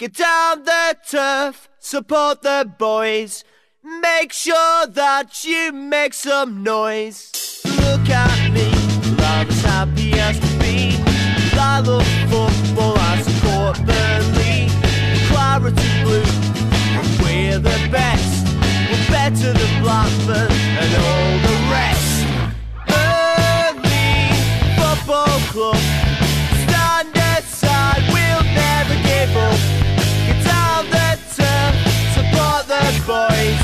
[0.00, 0.70] Get out the
[1.10, 3.44] turf support the boys
[4.02, 7.32] make sure that you make some noise
[7.64, 8.70] look at me
[9.18, 10.11] look at happy
[16.02, 16.24] Blue,
[17.22, 18.46] we're the best.
[18.88, 20.50] We're better than Blackburn
[20.80, 22.16] and all the rest.
[22.88, 24.32] Burnley
[24.76, 25.82] Football Club.
[26.64, 29.60] Stand aside, we'll never give up.
[30.26, 31.74] Get down the turf,
[32.16, 33.62] support the boys.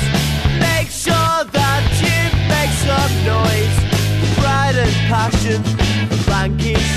[0.59, 2.19] Make sure that you
[2.53, 3.77] make some noise.
[4.37, 5.79] Pride and passion.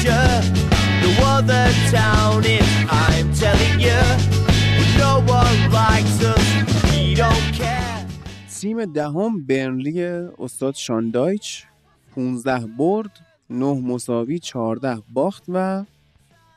[0.05, 4.52] No other town is, I'm telling you.
[8.61, 10.03] تیم دهم برنلی
[10.39, 11.65] استاد شاندایچ
[12.15, 13.11] 15 برد
[13.51, 15.85] 9 مساوی 14 باخت و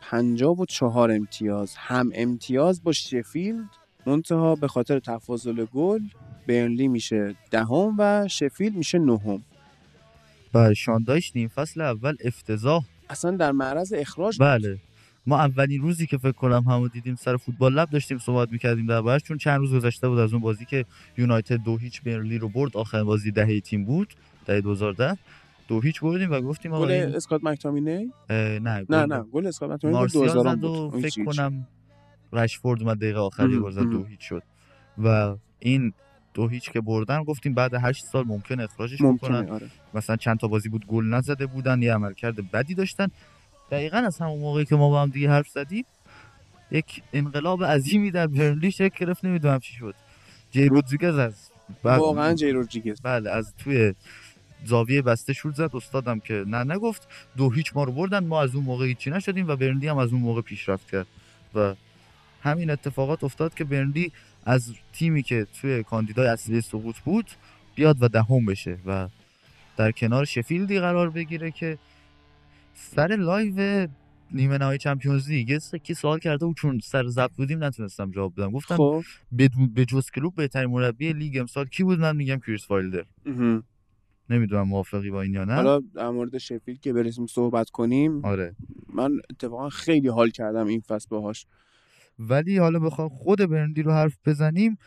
[0.02, 1.76] 54 امتیاز.
[1.78, 3.70] هم امتیاز با شفیلد
[4.06, 6.00] منتها به خاطر تفاضل گل
[6.48, 9.42] برنلی میشه دهم و شفیلد میشه نهم.
[10.54, 12.84] بله شاندایش نیم فصل اول افتضاح.
[13.10, 14.78] اصلا در معرض اخراج بله.
[15.28, 19.22] ما اولین روزی که فکر کنم همو دیدیم سر فوتبال لب داشتیم صحبت می‌کردیم دربارش
[19.24, 20.86] چون چند روز گذشته بود از اون بازی که
[21.18, 22.78] یونایتد دو هیچ برلی رو برد.
[22.78, 24.14] آخر بازی دهه تیم بود
[24.46, 25.18] دهه 2010
[25.68, 29.24] دو هیچ بردیم و گفتیم آقا گل این- اسکات مکتامینی؟ اه، نه نه گل- نه
[29.24, 31.02] گل اسکات مارسیال 2000 زد بود.
[31.02, 31.24] فکر.
[31.26, 31.68] کنم
[32.34, 34.04] رشفورد اومد دقیقه آخری مهم، گل زد دو.
[34.04, 34.44] هیچ شد.
[35.04, 35.94] و این
[36.34, 39.54] دو هیچ که بردن گفتیم بعد هشت سال ممکن اخراجش ممکنه بکنن.
[39.54, 39.68] آره.
[39.94, 43.08] مثلا چند تا بازی بود گل نزده بودن یه عملکرد بدی داشتن.
[43.72, 45.86] دقیقا از همون موقعی که ما با هم دیگه حرف زدیم
[46.72, 49.96] یک انقلاب عظیمی در برنلی شکل گرفت نمی‌دونم چی شد.
[50.52, 51.50] جی رودریگز از
[51.84, 53.02] واقعا جی رودریگز.
[53.02, 53.94] بله از توی
[54.66, 55.76] زاویه بسته شوت زد.
[55.76, 58.28] استادم که نه نگفت دو هیچ ما رو بردن.
[58.28, 61.08] ما از اون موقع هیچی نشدیم و برنلی هم از اون موقع پیشرفت کرد.
[61.56, 61.76] و
[62.44, 64.12] همین اتفاقات افتاد که برنلی
[64.46, 67.32] از تیمی که توی کاندیدای اصلی سقوط بود
[67.76, 69.08] بیاد و دهم بشه و
[69.78, 71.78] در کنار شفیلدی قرار بگیره که
[72.76, 73.88] سر live
[74.32, 78.34] نیمه نهایی Champions League یه سکی سوال کرده بود چون سر ضبط بودیم نتونستم جواب
[78.38, 78.52] بدم.
[78.52, 79.04] گفتم خب.
[79.76, 83.06] به جز کلوپ بهترین مربی لیگ امسال کی بود؟ من میگم کریس وایلدر.
[84.30, 85.54] نمی‌دونم موافقی با این یا نه.
[85.54, 88.56] حالا در مورد شفیلد که برسیم صحبت کنیم آره.
[88.94, 91.46] من اتفاقا خیلی حال کردم این فصل باهاش.
[92.20, 94.78] ولی حالا بخوام خود برنلی رو حرف بزنیم.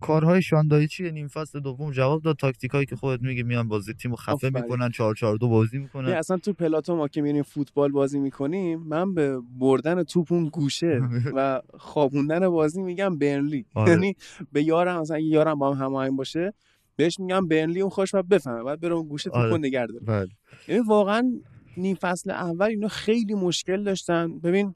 [0.00, 2.36] کارهای شان دایچی نیم فصل دوم جواب داد.
[2.36, 4.50] تاکتیکایی که خودت میگی میان بازی تیمو خفه.
[4.50, 6.08] می‌کنن 4 4 2 بازی می‌کنن.
[6.08, 11.00] اصلا تو پلاتو ما که میریم فوتبال بازی می‌کنیم من به بردن توپ اون گوشه
[11.36, 13.66] و خوابوندن بازی میگم برنلی.
[13.74, 13.90] آره.
[13.92, 14.16] یعنی
[14.52, 16.52] به یارم مثلا یارم با هم هماهنگ باشه
[16.96, 18.62] بهش میگم برنلی اون خوش بعد بفهمه.
[18.62, 19.50] بعد بره اون گوشه توپ آره.
[19.50, 20.00] رو نگه داره.
[20.00, 20.28] بله.
[20.68, 21.32] یعنی واقعا
[21.76, 24.38] نیم فصل اول اینا خیلی مشکل داشتن.
[24.38, 24.74] ببین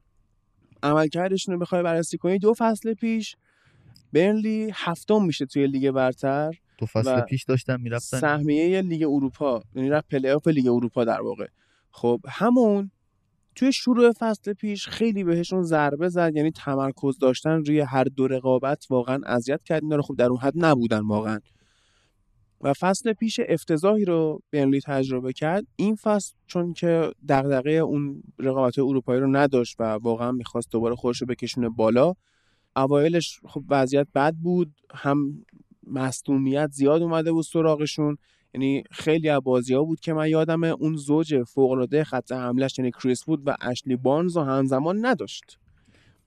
[0.82, 3.36] عملکردشون رو بخوای بررسی کنی دو فصل پیش
[4.12, 8.18] برنلی هفتم میشه توی لیگ برتر دو فصل پیش داشتن می‌رفتن.
[8.18, 11.46] سهمیه لیگ اروپا یعنی رفت پلی آف لیگ اروپا در واقع.
[11.90, 12.90] خب همون
[13.54, 18.86] توی شروع فصل پیش خیلی بهشون ضربه زد یعنی تمرکز داشتن روی هر دو رقابت
[18.90, 21.40] واقعا اذیت کرد اینا رو خب در اون حد نبودن واقعا.
[22.60, 25.66] و فصل پیش افتضاحی رو برنلی تجربه کرد.
[25.76, 31.20] این فصل چون که دغدغه اون رقابت اروپایی رو نداشت و واقعا می‌خواست دوباره خودش
[31.20, 32.14] رو بکشونه بالا
[32.76, 35.44] اوایلش خب وضعیت بد بود هم
[35.86, 38.18] مصدومیت زیاد اومده بود سراغشون.
[38.54, 42.78] یعنی خیلی از بازی ها بود که من یادمه اون زوج فوق العاده خط حملش
[42.78, 45.58] یعنی کریس وود و اشلی بارنز رو همزمان نداشت.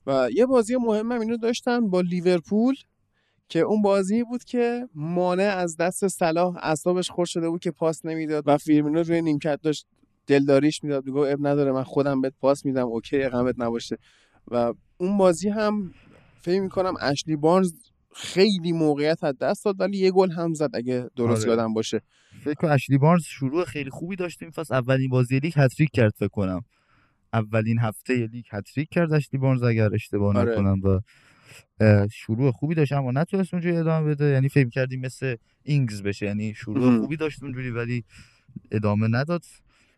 [0.08, 2.76] و یه بازی مهم هم اینو داشتن با لیورپول
[3.50, 8.06] که اون بازی بود که مانه از دست صلاح اعصابش خورد شده بود که پاس
[8.06, 9.88] نمی‌داد و فیرمینو روی نیمکت داشت
[10.28, 11.06] دلداریش می‌داد.
[11.06, 13.98] می‌گفت عیب نداره من خودم بهت پاس میدم OK غمت نباشه.
[14.48, 15.94] و اون بازی هم
[16.46, 17.74] فکر می‌کنم اشلی بارنز
[18.16, 21.50] خیلی موقعیت از دست داد ولی یه گل هم زد اگه درست آره.
[21.50, 22.02] یادم باشه.
[22.44, 24.74] فکر کنم اشلی بارنز شروع خیلی خوبی داشت این فصل.
[24.74, 26.62] اولین بازی لیگ هتریک کرد فکر کنم.
[27.34, 30.52] اولین هفته لیگ هتریک کرد اشلی بارنز اگر اشتباه آره.
[30.52, 31.00] نکنم و
[32.12, 32.92] شروع خوبی داشت.
[32.92, 34.26] اما نتونست اونجوری ادامه بده.
[34.26, 36.26] یعنی فکر کردیم مثل اینگز بشه.
[36.26, 37.00] یعنی شروع.
[37.00, 38.04] خوبی داشت اونجوری ولی
[38.72, 39.46] ادامه نداد.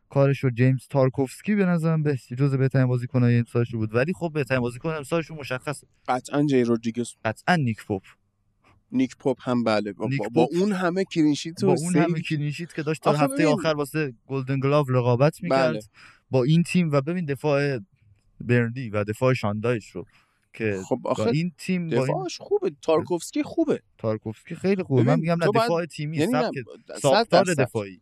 [0.10, 3.96] کارش رو جیمز تارکوفسکی به نظرم به جز بهترین بازیکن‌های امسالش بود.
[3.96, 5.88] ولی خب بهترین بازیکن امسالش مشخصه.
[6.08, 7.12] قطعا جی رودریگز.
[7.26, 8.04] قطعا نیک پاپ
[8.92, 9.94] نیک پاپ هم بله.
[9.94, 13.12] با, با, با اون همه clean sheet با اون همه clean sheet که داشت تا
[13.14, 15.72] هفته ببین- آخر واسه Golden Glove رقابت می‌کرد.
[15.72, 15.80] بله.
[16.32, 17.80] با این تیم و ببین دفاع
[18.42, 20.06] برنلی و دفاع شان دایچ رو
[20.54, 22.72] که خب با این تیم با این دفاعش خوبه.
[22.82, 23.82] تارکوفسکی خوبه.
[23.98, 25.04] تارکوفسکی خیلی خوبه.
[25.04, 26.54] من میگم نه دفاع تیمی یعنی سبک
[27.02, 27.44] ساختار.
[27.46, 28.02] دفاعی.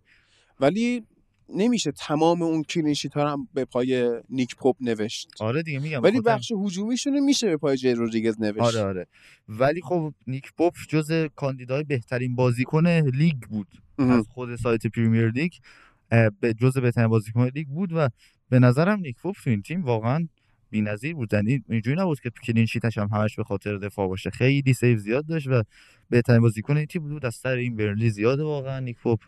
[0.59, 1.03] ولی
[1.49, 5.27] نمیشه تمام اون clean sheet ها هم به پای نیک پاپ نوشت.
[5.39, 8.61] آره دیگه میگم ولی بخاطر- بخش هجومیشون میشه به پای جی رودریگز نوشت.
[8.61, 9.07] آره آره.
[9.47, 13.67] ولی خب نیک پاپ جز کاندیدای بهترین بازیکن لیگ بود.
[13.97, 15.51] از خود سایت Premier League
[16.39, 18.09] به جز بهترین بازیکن لیگ بود و
[18.49, 20.27] به نظرم نیک پاپ تو این تیم واقعا
[20.69, 21.33] بی‌نظیر بود.
[21.33, 24.29] یعنی اینجوری نبود که clean sheet ش هم همش به خاطر دفاع باشه.
[24.29, 25.63] خیلی save زیاد داشت و
[26.09, 27.25] بهترین بازیکن این تیم بود.
[27.25, 29.19] از سر این برنلی زیاده واقعا نیک پاپ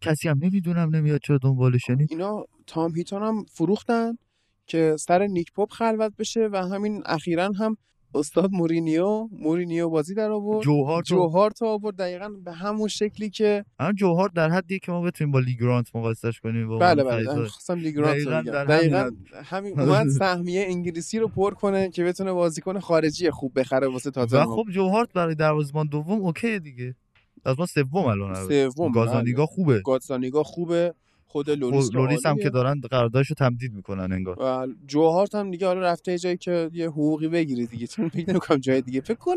[0.00, 1.88] کسی هم نمی‌دونم نمیاد چرا دنبالش.
[1.88, 4.18] یعنی اینا تام هیتون هم فروختن
[4.66, 7.76] که سر نیک پاپ خلوت بشه و همین اخیرا هم
[8.14, 10.64] استاد مورینیو مورینیو بازی در آورد.
[10.64, 11.14] جوهارتو.
[11.14, 15.38] جوهارتا آورد دقیقا به همون شکلی که الان جوهارت در حدی که ما بتونیم با
[15.38, 17.34] لی گرانت مقایسش کنیم واقعاً بله بله.
[17.34, 22.32] خواستم لی گرانت دقیقاً دقیقاً همین همین اومد سهمیه انگلیسی رو پر کنه که بتونه
[22.32, 24.56] بازیکن خارجی خوب بخره واسه و تاتنهام.
[24.56, 26.94] خب جوهارت برای دروازه‌بان دوم OK دیگه.
[27.44, 28.48] از ما سوم الان.
[28.48, 29.80] سوم گازانیگا خوبه.
[29.80, 30.94] گازانیگا خوبه.
[31.30, 32.38] خود لوریس, که لوریس هم.
[32.38, 34.36] که دارن قراردادشو تمدید می‌کنن انگار.
[34.40, 37.86] و جوهارت هم دیگه حالا رفته یه جایی که یه حقوقی بگیری دیگه.
[37.86, 39.00] چون فکر نمی‌کنم جای دیگه.
[39.00, 39.34] فکر کن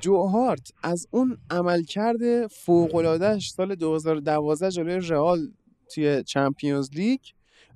[0.00, 5.48] جوهارت از اون عملکرد فوق‌العاده‌اش سال 2012 جلوی رئال
[5.94, 7.20] توی Champions League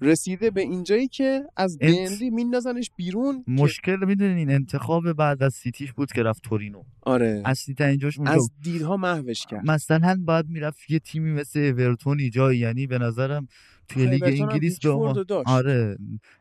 [0.04, 5.92] رسیده به اینجایی که از برنلی میندازنش بیرون که- مشکل می‌دونین انتخاب بعد از سیتیش
[5.92, 6.82] بود که رفت تورینو.
[7.02, 7.42] آره.
[7.44, 9.70] اصلی ترین جاش اونجا از دیدها محوش کرد.
[9.70, 13.48] مثلا باید می‌رفت یه تیمی مثل اورتون جایی یعنی به نظرم
[13.88, 15.24] توی لیگ انگلیس به عنوان.
[15.46, 15.96] آره.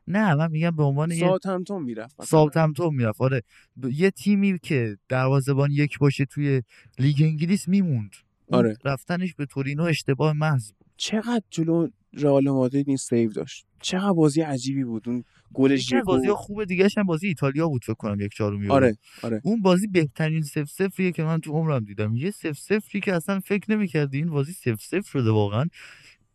[0.08, 2.24] نه من میگم به عنوان یه ساوثهمپتون می‌رفت.
[2.24, 3.42] ساوثهمپتون می‌رفت آره.
[3.82, 6.62] ب- یه تیمی که دروازه‌بان یک باشه توی
[7.00, 8.12] لیگ انگلیس میموند.
[8.52, 8.78] آره.
[8.86, 10.88] رفتنش به تورینو اشتباه محض بود.
[10.98, 13.66] چقدر جلو رئال مادرید این save داشت.
[13.82, 15.10] چقدر بازی عجیبی بود.
[15.10, 15.24] اون
[15.54, 15.76] گل.
[15.76, 18.74] ژکو بازی خوب دیگه هم بازی ایتالیا بود فکر کنم یک چهارم یورو.
[18.74, 19.42] آره آره.
[19.44, 22.16] اون بازی بهترین صفر صفریه که من تو عمرم دیدم.
[22.16, 25.66] یه صفر صفری که اصلا فکر نمی‌کردی این بازی صفر صفر شده واقعا.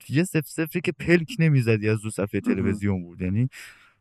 [0.08, 2.40] یه صفر صفری که پلک نمی‌زدی از رو صفحه.
[2.40, 3.22] تلویزیون بود.
[3.22, 3.48] یعنی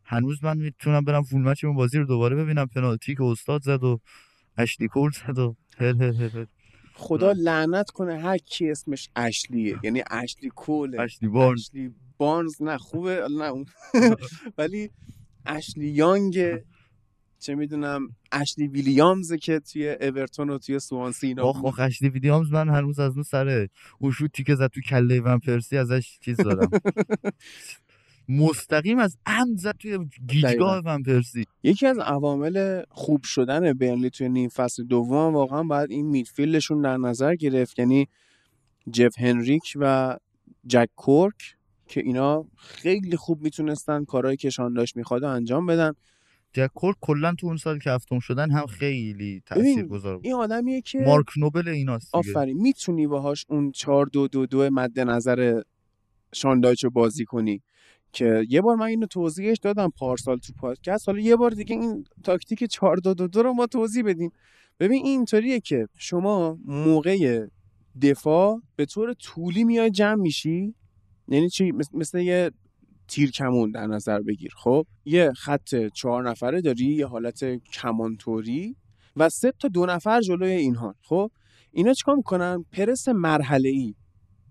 [0.03, 2.67] هنوز من می‌تونم برم full match اون بازی رو دوباره ببینم.
[2.67, 3.99] پنالتی که استاد زد و
[4.57, 6.45] اشلی کول زد و هل هل هل هل.
[6.97, 9.79] خدا لعنت کنه هر کی اسمش اشلیه.
[9.83, 13.65] یعنی اشلی کوله اشلی بارنز اشلی بارنز نه خوبه نه اون.
[14.57, 14.89] ولی
[15.45, 16.39] اشلی یانگ
[17.39, 21.65] چه می‌دونم اشلی ویلیامز که توی اورتون و توی سوانسی اینا آخ.
[21.65, 23.69] آخ اشلی ویلیامز من هنوز از اون سره.
[23.99, 26.69] اون شوتی که زد تو کله ون پرسی ازش چیز دارم
[28.29, 31.45] مستقیم از عمد زد توی گیجگاه ون پرسی.
[31.63, 36.97] یکی از عوامل خوب شدن برنلی توی نیم فصل دوم واقعا باید این میدفیلدشون در
[36.97, 37.79] نظر گرفت.
[37.79, 38.07] یعنی
[38.91, 40.17] جف هنریک و
[40.67, 41.55] جک کورک
[41.87, 45.93] که اینا خیلی خوب می‌تونستن کارهایی که شانداش می‌خواد رو انجام بدن.
[46.53, 50.25] جک کورک کلا تو اون سال که هفتم شدن هم خیلی تاثیرگذار بود.
[50.25, 54.99] این آدمیه که مارک نوبل ایناست آفرین می‌تونی باهاش اون 4 دو دو دو مد
[54.99, 55.61] نظر
[56.33, 57.61] شاندایچ رو بازی کنی.
[58.13, 61.09] که یه بار من اینو توضیحش دادم پارسال تو پادکست.
[61.09, 64.31] حالا یه بار دیگه این تاکتیک 4 2 2 رو ما توضیح بدیم.
[64.79, 67.47] ببین این اینطوریه که شما موقع
[68.01, 70.75] دفاع به طور طولی میای جمع میشی.
[71.27, 72.51] یعنی چی؟ مثل, یه
[73.07, 74.53] تیر کمون در نظر بگیر.
[74.57, 77.43] خب؟ یه خط چهار نفره داری یه حالت
[77.73, 78.75] کمانطوری
[79.15, 80.95] و سه تا دو نفر جلوی اینها.
[81.01, 81.31] خب؟
[81.71, 83.95] اینا چیکار می‌کنن؟ پرس مرحله ای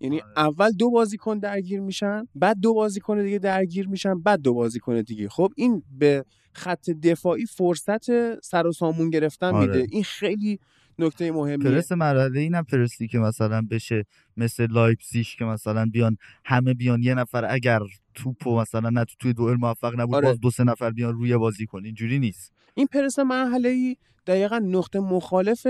[0.00, 5.00] یعنی اول دو بازیکن درگیر میشن بعد دو بازیکن دیگه درگیر میشن بعد دو بازیکن
[5.02, 5.28] دیگه.
[5.28, 9.66] خب این به خط دفاعی فرصت سر و سامون گرفتن آره.
[9.66, 9.86] میده.
[9.90, 10.58] این خیلی
[10.98, 11.70] نکته مهمیه.
[11.70, 14.04] پرس مرحله اینم پرسی که مثلا بشه
[14.36, 17.80] مثل لایپزیش که مثلا بیان همه بیان یه نفر اگر
[18.14, 20.28] توپو مثلا نه تو توی دوئل موفق نبود آره.
[20.28, 22.52] باز دو سه نفر بیان روی بازی کن اینجوری نیست.
[22.74, 23.96] این پرس مرحله ای
[24.26, 25.66] دقیقا نقطه مخالف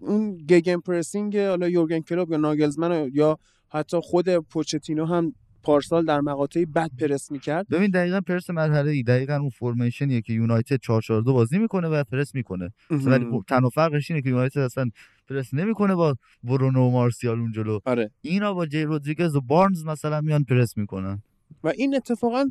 [0.00, 3.38] اون گگن پرسینگ حالا یورگن کلوب یا ناگلزمن یا
[3.68, 7.68] حتی خود پوچتینو هم پارسال در مقاطعی بد پرس می‌کرد.
[7.68, 12.34] ببین دقیقا پرس مرحله ای دقیقا اون فرمیشنیه که یونایتد 442 بازی می‌کنه و پرس
[12.34, 12.70] می‌کنه.
[12.90, 14.90] ولی خب تنها فرقش اینه که یونایتد اصلا
[15.28, 17.78] پرس نمی‌کنه با برونو و مارسیال اون جلو.
[17.84, 18.10] آره.
[18.20, 21.22] اینا با جی رودریگز و بارنز مثلا میان پرس می‌کنن.
[21.64, 22.50] و این اتفاقا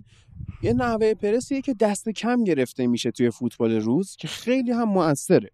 [0.62, 5.50] یه نحوه پرسیه که دست کم گرفته میشه توی فوتبال روز که خیلی هم موثره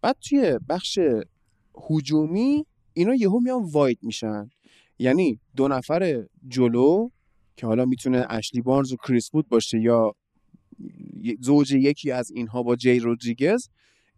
[0.00, 0.98] بعد توی بخش
[1.90, 4.48] هجومی اینا یهو میان واید میشن.
[4.98, 7.08] یعنی دو نفر جلو
[7.56, 10.14] که حالا می‌تونه اشلی بارنز و کریس وود باشه یا
[11.40, 13.68] زوج یکی از اینها با جی رودریگز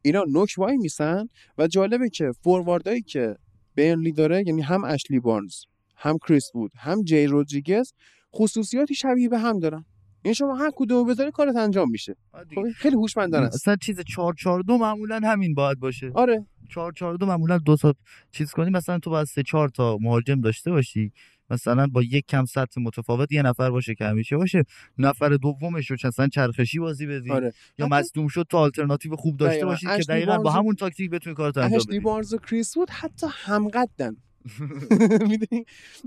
[0.03, 1.27] اینا نوک وای میسن
[1.59, 3.37] و جالبه که فورواردایی که
[3.77, 5.55] برنلی داره یعنی هم اشلی بارنز
[5.97, 7.93] هم کریس وود هم جی رودریگز
[8.35, 9.85] خصوصیاتی شبیه به هم دارن.
[10.23, 12.17] این شما هر کدوم بذاری کارت انجام میشه.
[12.55, 16.11] خب خیلی هوشمندانه است اصلا چیز 442 معمولا همین باید باشه.
[16.15, 16.47] آره.
[16.69, 17.95] 442 معمولا دو تا
[18.33, 18.71] چیز کنی.
[18.71, 21.13] مثلا تو باید سه چهار تا مهاجم داشته باشی.
[21.51, 24.65] مثلا با یک کم سطح متفاوت یه نفر باشه که همیشه باشه.
[24.99, 27.31] نفر دومش رو مثلا چرخشی بازی بدی.
[27.31, 27.53] آره.
[27.79, 29.67] یا حتی مصدوم شد تو آلترناتیو خوب داشته.
[29.67, 32.01] باشی که دقیقا با همون تاکتیک بتونی کارت انجام بدی.
[32.01, 34.17] بارنز و کریس وود حتی همقدن.
[35.29, 35.65] می‌دونی؟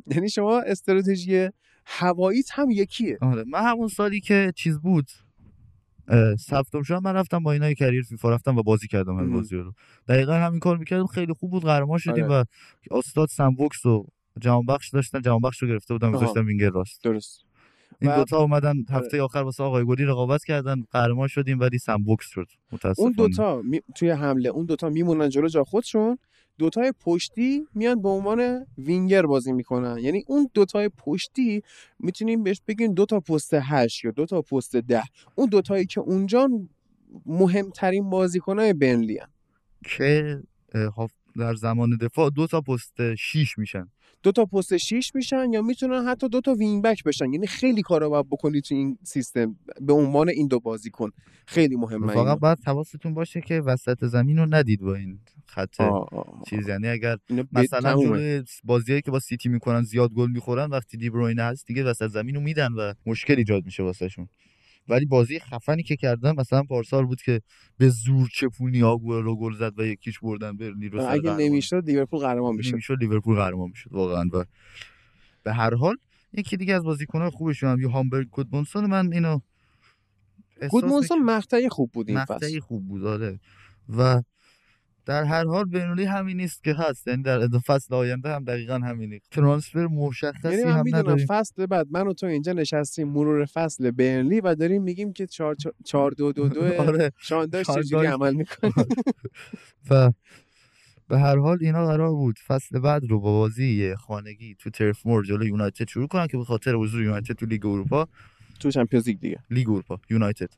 [0.07, 1.49] یعنی شما استراتژی
[1.85, 3.17] هواییت هم یکیه.
[3.21, 5.07] آره من همون سالی که چیز بود
[6.35, 9.33] ثبتم شدم من رفتم با اینا کریر فیفا رفتم و بازی کردم مم.
[9.33, 9.73] بازی رو.
[10.07, 12.41] دقیقا همین کار می‌کردم خیلی خوب بود قهرمان شدیم آره.
[12.41, 12.43] و
[12.91, 14.07] استاد سمبوکس و
[14.39, 16.11] جهانبخش داشتن جهانبخش رو گرفته بودم.
[16.11, 17.03] گذاشتم وینگر راست.
[17.03, 17.45] درست.
[18.01, 22.25] این و- دوتا اومدن هفته آخر واسه آقای گلی رقابت کردن قهرمان شدیم ولی سمبوکس
[22.27, 22.47] شد.
[22.71, 23.05] متاسفانه.
[23.05, 23.81] اون دوتا می...
[23.95, 26.17] توی حمله اون دوتا میمونن جلو جا خودشون
[26.57, 29.97] دوتای پشتی میان به عنوان وینگر بازی می‌کنن.
[29.97, 31.63] یعنی اون دوتای پشتی
[31.99, 35.03] می‌تونیم بهش بگیم دوتا پست هشت یا دوتا پست ده.
[35.35, 36.49] اون دوتایی که اونجا
[37.25, 39.19] مهمترین بازیکنهای بنلی.
[39.85, 40.41] که
[41.35, 43.87] در زمان دفاع دو تا پست 6 میشن.
[44.23, 47.81] دو تا پست 6 میشن یا می‌تونن حتی دو تا وینگ بک بشن یعنی خیلی
[47.81, 51.09] کارا باید بکنی تو این سیستم به عنوان این دو بازیکن
[51.45, 52.13] خیلی مهمه.
[52.13, 55.75] فقط باید حواستون باشه که وسط زمین رو ندید با این خط.
[56.49, 57.17] چیز یعنی اگر
[57.51, 57.95] مثلا.
[57.95, 62.35] جلوی بازیایی که با سیتی می‌کنن زیاد گل می‌خورن وقتی دیبروینه هست دیگه وسط زمین
[62.35, 64.27] رو میدن و مشکل ایجاد میشه واسهشون
[64.87, 67.41] ولی بازی خفنی که کردن مثلا پارسال بود که
[67.77, 71.35] به زور چپونی آگوئرو گل زد و یکیش بردن برنلی رو اگه.
[71.35, 74.29] نمی‌شد لیورپول قهرمان میشه نمی‌شد لیورپول قهرمان می‌شد واقعا.
[74.33, 74.45] و
[75.43, 75.95] به هر حال
[76.33, 78.85] یکی دیگه از بازیکن‌های خوبشون هم یو هامبرگ گودمونسون.
[78.85, 79.39] من اینو
[80.69, 83.39] گودمونسون مقطعی خوب بود این مقطعی خوب بود آره.
[83.97, 84.23] و
[85.05, 87.07] در هر حال برنلی همین نیست که هست.
[87.07, 91.25] یعنی در فصل آینده هم دقیقا همینه ترانسفر مشخصی یعنی من هم می‌دونم نداریم.
[91.29, 95.55] فصل بعد من و تو اینجا نشستیم مرور فصل برنلی و داریم میگیم که 4
[95.85, 97.11] 4 2 2 2 آره.
[97.17, 97.85] شانداش شانداش.
[97.85, 98.71] چجوری عمل می‌کنه
[99.91, 100.11] و
[101.07, 105.23] به هر حال اینا قرار بود فصل بعد رو با بازی خانگی تو ترف مور
[105.25, 108.07] جلوی یونایتد شروع کنن که به خاطر حضور یونایتد تو لیگ اروپا
[108.59, 109.39] تو چمپیونز لیگ دیگه.
[109.49, 110.49] لیگ اروپا یونایتد.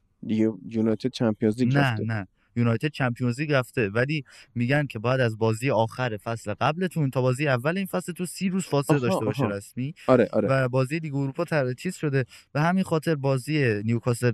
[0.69, 2.27] یونایتد Champions League نه نه.
[2.55, 3.89] یونایتد Champions League رفته.
[3.89, 4.23] ولی
[4.55, 8.49] میگن که بعد از بازی آخر فصل قبلتون تا بازی اول این فصل تو سی
[8.49, 9.45] روز فاصله آها، داشته باشه.
[9.47, 9.93] رسمی.
[10.07, 10.47] آره آره.
[10.47, 12.25] و بازی لیگ اروپا تر چیز شده.
[12.51, 14.31] به همین خاطر بازی نیوکاسل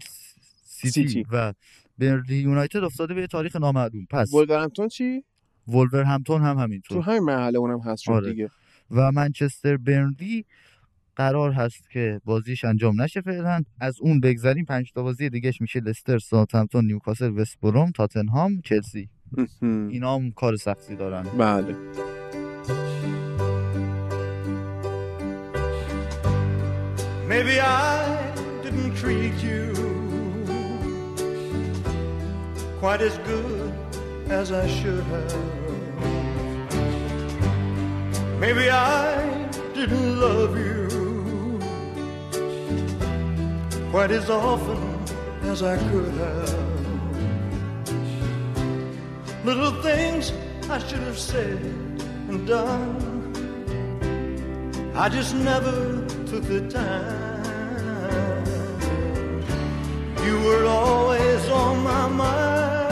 [0.63, 1.25] سیتی, سیتی.
[1.31, 1.53] و
[1.97, 4.05] برنلی یونایتد افتاده به یه تاریخ نامعلوم.
[4.09, 5.23] پس ولورهمپتون چی؟
[5.67, 8.29] ولورهمپتون هم تو همینطور همین مرحله اونم هست شد آره.
[8.29, 8.49] دیگه.
[8.91, 10.45] و منچستر برنلی
[11.15, 15.79] قرار هست که بازیش انجام نشه فعلا از اون بگذریم پنج تا بازی دیگهش میشه
[15.79, 19.09] لستر ساوثهمپتون نیوکاسل وست بروم تاتنهام چلسی.
[19.61, 21.75] اینا هم کار سختی دارن بله
[27.33, 28.33] Maybe I
[28.63, 29.63] didn't treat you
[32.81, 33.71] quite as good
[34.29, 35.33] as I should have.
[38.43, 40.80] Maybe I didn't love you
[43.91, 44.79] quite as often
[45.43, 46.55] as I could have.
[49.43, 50.31] Little things
[50.69, 51.59] I should have said
[52.29, 52.95] and done.
[54.95, 58.45] I just never took the time.
[60.25, 62.91] You were always on my mind.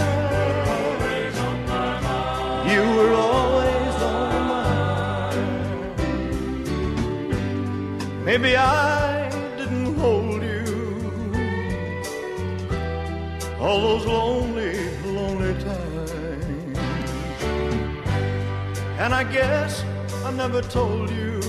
[2.69, 5.45] You were always on my mind.
[8.25, 8.98] Maybe I
[13.69, 14.73] all those lonely,
[15.05, 16.11] lonely times.
[18.97, 19.83] And I guess
[20.25, 21.39] I never told you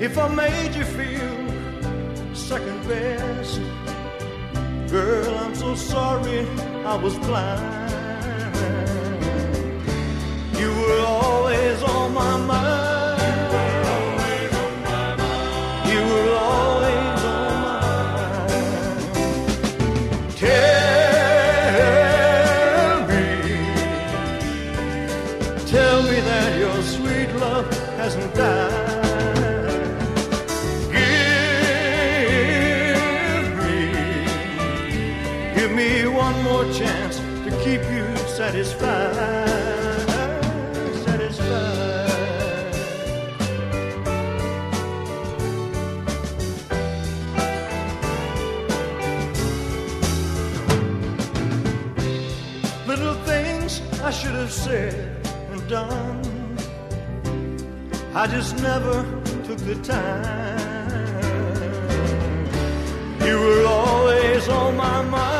[0.00, 1.36] If I made you feel
[2.34, 3.60] second best,
[4.90, 6.40] girl, I'm so sorry
[6.92, 7.92] I was blind.
[10.58, 12.89] You were always on my mind.
[54.70, 56.58] Said and done.
[58.14, 58.96] I just never
[59.46, 60.86] took the time.
[63.26, 65.39] You were always on my mind.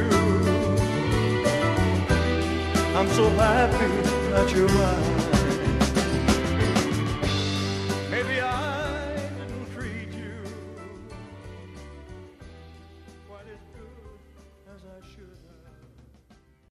[3.01, 3.87] I'm so happy
[4.29, 5.00] that you're mine.